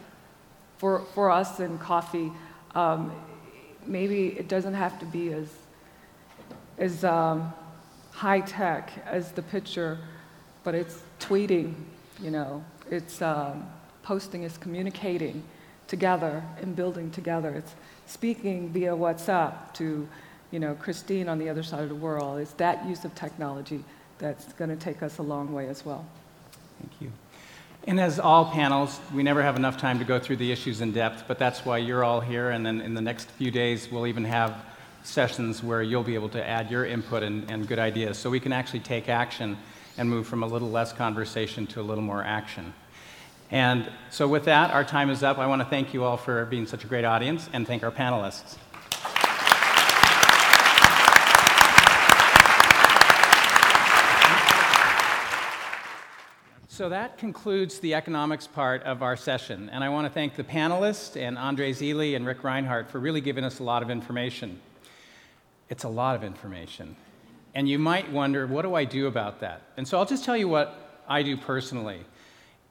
for, 0.77 0.99
for 1.15 1.31
us 1.31 1.59
in 1.59 1.77
coffee, 1.79 2.31
um, 2.75 3.11
maybe 3.85 4.27
it 4.27 4.47
doesn't 4.47 4.75
have 4.75 4.99
to 4.99 5.05
be 5.05 5.33
as, 5.33 5.47
as 6.77 7.03
um, 7.03 7.51
high 8.11 8.41
tech 8.41 8.91
as 9.05 9.31
the 9.31 9.41
picture, 9.41 9.97
but 10.63 10.75
it's 10.75 11.01
tweeting, 11.19 11.73
you 12.21 12.29
know, 12.29 12.63
it's 12.91 13.21
um, 13.21 13.67
posting, 14.03 14.43
it's 14.43 14.57
communicating 14.57 15.43
together 15.89 16.41
and 16.61 16.75
building 16.75 17.11
together. 17.11 17.49
It's 17.49 17.73
speaking 18.05 18.69
via 18.69 18.95
WhatsApp 18.95 19.73
to, 19.73 20.07
you 20.51 20.59
know, 20.59 20.75
Christine 20.75 21.27
on 21.27 21.37
the 21.37 21.49
other 21.49 21.63
side 21.63 21.83
of 21.83 21.89
the 21.89 21.95
world. 21.95 22.39
It's 22.39 22.53
that 22.53 22.87
use 22.87 23.03
of 23.03 23.13
technology 23.15 23.83
that's 24.19 24.53
going 24.53 24.69
to 24.69 24.77
take 24.77 25.03
us 25.03 25.17
a 25.17 25.23
long 25.23 25.51
way 25.51 25.67
as 25.67 25.85
well. 25.85 26.05
Thank 26.79 27.01
you. 27.01 27.11
And 27.87 27.99
as 27.99 28.19
all 28.19 28.51
panels, 28.51 28.99
we 29.13 29.23
never 29.23 29.41
have 29.41 29.55
enough 29.55 29.77
time 29.77 29.99
to 29.99 30.05
go 30.05 30.19
through 30.19 30.37
the 30.37 30.51
issues 30.51 30.81
in 30.81 30.91
depth, 30.91 31.23
but 31.27 31.39
that's 31.39 31.65
why 31.65 31.77
you're 31.77 32.03
all 32.03 32.21
here. 32.21 32.51
And 32.51 32.65
then 32.65 32.81
in 32.81 32.93
the 32.93 33.01
next 33.01 33.31
few 33.31 33.51
days, 33.51 33.89
we'll 33.91 34.07
even 34.07 34.25
have 34.25 34.65
sessions 35.03 35.63
where 35.63 35.81
you'll 35.81 36.03
be 36.03 36.15
able 36.15 36.29
to 36.29 36.45
add 36.45 36.69
your 36.69 36.85
input 36.85 37.23
and, 37.23 37.49
and 37.49 37.67
good 37.67 37.79
ideas 37.79 38.17
so 38.17 38.29
we 38.29 38.39
can 38.39 38.51
actually 38.51 38.81
take 38.81 39.09
action 39.09 39.57
and 39.97 40.09
move 40.09 40.27
from 40.27 40.43
a 40.43 40.47
little 40.47 40.69
less 40.69 40.93
conversation 40.93 41.65
to 41.67 41.81
a 41.81 41.83
little 41.83 42.03
more 42.03 42.23
action. 42.23 42.73
And 43.51 43.89
so, 44.11 44.27
with 44.27 44.45
that, 44.45 44.71
our 44.71 44.83
time 44.83 45.09
is 45.09 45.23
up. 45.23 45.39
I 45.39 45.47
want 45.47 45.61
to 45.61 45.67
thank 45.67 45.93
you 45.93 46.03
all 46.03 46.17
for 46.17 46.45
being 46.45 46.67
such 46.67 46.83
a 46.83 46.87
great 46.87 47.05
audience 47.05 47.49
and 47.51 47.65
thank 47.65 47.83
our 47.83 47.91
panelists. 47.91 48.57
So 56.79 56.87
that 56.87 57.17
concludes 57.17 57.79
the 57.79 57.93
economics 57.93 58.47
part 58.47 58.83
of 58.83 59.03
our 59.03 59.17
session. 59.17 59.69
And 59.69 59.83
I 59.83 59.89
want 59.89 60.05
to 60.07 60.09
thank 60.09 60.37
the 60.37 60.45
panelists 60.45 61.17
and 61.17 61.37
Andrea 61.37 61.75
Illy 61.77 62.15
and 62.15 62.25
Ric 62.25 62.41
Rhinehart 62.41 62.89
for 62.89 62.99
really 62.99 63.19
giving 63.19 63.43
us 63.43 63.59
a 63.59 63.63
lot 63.63 63.83
of 63.83 63.89
information. 63.89 64.61
It's 65.67 65.83
a 65.83 65.89
lot 65.89 66.15
of 66.15 66.23
information. 66.23 66.95
And 67.53 67.67
you 67.67 67.79
might 67.79 68.09
wonder, 68.09 68.47
what 68.47 68.61
do 68.61 68.75
I 68.75 68.85
do 68.85 69.07
about 69.07 69.41
that? 69.41 69.63
And 69.75 69.85
so 69.85 69.97
I'll 69.97 70.05
just 70.05 70.23
tell 70.23 70.37
you 70.37 70.47
what 70.47 71.03
I 71.05 71.21
do 71.21 71.35
personally 71.35 72.05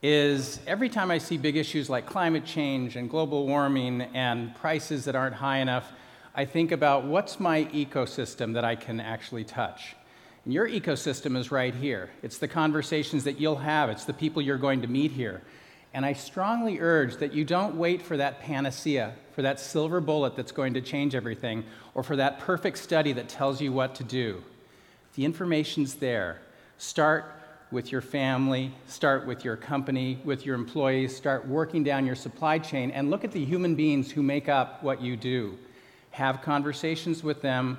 is 0.01 0.59
every 0.65 0.87
time 0.87 1.11
I 1.11 1.17
see 1.17 1.37
big 1.37 1.57
issues 1.57 1.89
like 1.89 2.05
climate 2.05 2.45
change 2.45 2.95
and 2.95 3.09
global 3.09 3.45
warming 3.45 4.01
and 4.13 4.55
prices 4.55 5.05
that 5.05 5.15
aren't 5.15 5.35
high 5.35 5.57
enough, 5.57 5.91
I 6.33 6.45
think 6.45 6.71
about 6.71 7.03
what's 7.03 7.39
my 7.39 7.65
ecosystem 7.65 8.53
that 8.53 8.63
I 8.63 8.75
can 8.75 8.99
actually 8.99 9.43
touch. 9.43 9.95
And 10.45 10.53
your 10.53 10.69
ecosystem 10.69 11.35
is 11.35 11.51
right 11.51 11.75
here. 11.75 12.09
It's 12.23 12.37
the 12.37 12.47
conversations 12.47 13.25
that 13.25 13.39
you'll 13.39 13.57
have, 13.57 13.89
it's 13.89 14.05
the 14.05 14.13
people 14.13 14.41
you're 14.41 14.57
going 14.57 14.81
to 14.81 14.87
meet 14.87 15.11
here. 15.11 15.41
And 15.93 16.05
I 16.05 16.13
strongly 16.13 16.79
urge 16.79 17.17
that 17.17 17.33
you 17.33 17.43
don't 17.43 17.75
wait 17.75 18.01
for 18.01 18.15
that 18.15 18.39
panacea, 18.39 19.15
for 19.33 19.41
that 19.41 19.59
silver 19.59 19.99
bullet 19.99 20.35
that's 20.35 20.51
going 20.51 20.75
to 20.75 20.81
change 20.81 21.15
everything, 21.15 21.65
or 21.93 22.03
for 22.03 22.15
that 22.15 22.39
perfect 22.39 22.77
study 22.77 23.11
that 23.13 23.27
tells 23.27 23.59
you 23.59 23.73
what 23.73 23.95
to 23.95 24.03
do. 24.03 24.43
The 25.15 25.25
information's 25.25 25.95
there. 25.95 26.39
Start 26.77 27.38
with 27.71 27.91
your 27.91 28.01
family, 28.01 28.73
start 28.87 29.27
with 29.27 29.45
your 29.45 29.55
company, 29.55 30.19
with 30.23 30.45
your 30.45 30.55
employees, 30.55 31.15
start 31.15 31.47
working 31.47 31.83
down 31.83 32.05
your 32.05 32.15
supply 32.15 32.57
chain, 32.57 32.89
and 32.91 33.11
look 33.11 33.23
at 33.23 33.31
the 33.31 33.43
human 33.45 33.75
beings 33.75 34.11
who 34.11 34.23
make 34.23 34.49
up 34.49 34.81
what 34.83 35.01
you 35.01 35.15
do. 35.15 35.57
Have 36.11 36.41
conversations 36.41 37.23
with 37.23 37.41
them. 37.41 37.77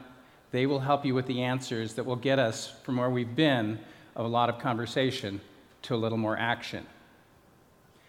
They 0.53 0.67
will 0.67 0.81
help 0.81 1.05
you 1.05 1.15
with 1.15 1.27
the 1.27 1.43
answers 1.43 1.95
that 1.95 2.05
will 2.05 2.17
get 2.17 2.39
us 2.39 2.73
from 2.85 2.97
where 2.97 3.11
we've 3.11 3.35
been 3.35 3.79
of 4.15 4.25
a 4.25 4.29
lot 4.29 4.49
of 4.49 4.59
conversation 4.59 5.41
to 5.83 5.95
a 5.95 5.97
little 5.97 6.19
more 6.19 6.37
action. 6.37 6.87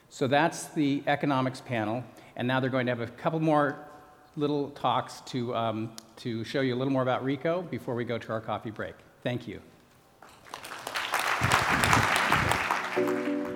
So 0.10 0.28
that's 0.28 0.66
the 0.66 1.04
economics 1.08 1.62
panel. 1.62 2.04
And 2.36 2.48
now 2.48 2.60
they're 2.60 2.70
going 2.70 2.86
to 2.86 2.92
have 2.92 3.02
a 3.02 3.08
couple 3.08 3.40
more 3.40 3.78
little 4.36 4.70
talks 4.72 5.22
to, 5.22 5.56
um, 5.56 5.92
to 6.18 6.44
show 6.44 6.62
you 6.62 6.76
a 6.76 6.78
little 6.78 6.94
more 6.94 7.02
about 7.02 7.24
Re:co 7.24 7.62
before 7.64 7.96
we 7.96 8.06
go 8.06 8.18
to 8.18 8.32
our 8.32 8.42
coffee 8.42 8.72
break. 8.72 8.96
Thank 9.24 9.48
you. 9.48 9.62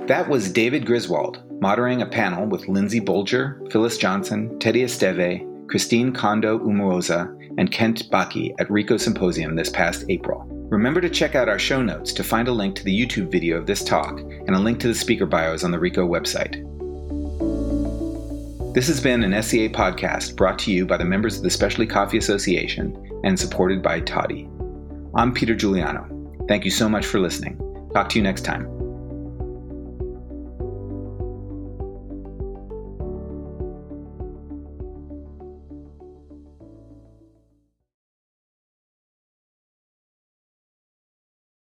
That 0.08 0.30
was 0.30 0.52
David 0.52 0.86
Griswold, 0.86 1.42
moderating 1.60 2.04
a 2.04 2.06
panel 2.06 2.46
with 2.46 2.68
Lindsay 2.68 3.02
Bolger, 3.02 3.72
Phyllis 3.72 3.98
Johnson, 3.98 4.60
Teddy 4.60 4.84
Esteve, 4.84 5.68
Christine 5.68 6.14
Condo 6.14 6.60
Umuoza, 6.60 7.36
and 7.58 7.72
Kent 7.72 8.04
Bakke 8.12 8.54
at 8.60 8.70
Re:co 8.70 8.98
Symposium 8.98 9.56
this 9.56 9.72
past 9.72 10.06
April. 10.08 10.46
Remember 10.70 11.02
to 11.02 11.10
check 11.10 11.34
out 11.34 11.50
our 11.50 11.58
show 11.58 11.82
notes 11.82 12.14
to 12.14 12.24
find 12.24 12.48
a 12.48 12.52
link 12.52 12.76
to 12.76 12.84
the 12.84 12.96
YouTube 12.96 13.32
video 13.32 13.58
of 13.58 13.66
this 13.66 13.84
talk 13.84 14.20
and 14.20 14.52
a 14.52 14.60
link 14.60 14.80
to 14.82 14.88
the 14.88 14.94
speaker 14.94 15.26
bios 15.26 15.64
on 15.64 15.72
the 15.72 15.80
Re:co 15.80 16.08
website. 16.08 16.64
This 18.76 18.86
has 18.86 19.02
been 19.02 19.24
an 19.24 19.34
SCA 19.42 19.70
podcast 19.70 20.36
brought 20.36 20.60
to 20.60 20.72
you 20.72 20.86
by 20.86 20.98
the 20.98 21.04
members 21.06 21.38
of 21.38 21.42
the 21.42 21.50
Specialty 21.50 21.88
Coffee 21.88 22.20
Association 22.20 22.96
and 23.24 23.40
supported 23.40 23.82
by 23.82 24.02
Toddy. 24.02 24.48
I'm 25.16 25.34
Peter 25.34 25.56
Giuliano. 25.56 26.06
Thank 26.48 26.64
you 26.64 26.70
so 26.70 26.88
much 26.88 27.08
for 27.08 27.20
listening. 27.20 27.58
Talk 27.96 28.10
to 28.10 28.20
you 28.20 28.24
next 28.24 28.46
time. 28.46 28.85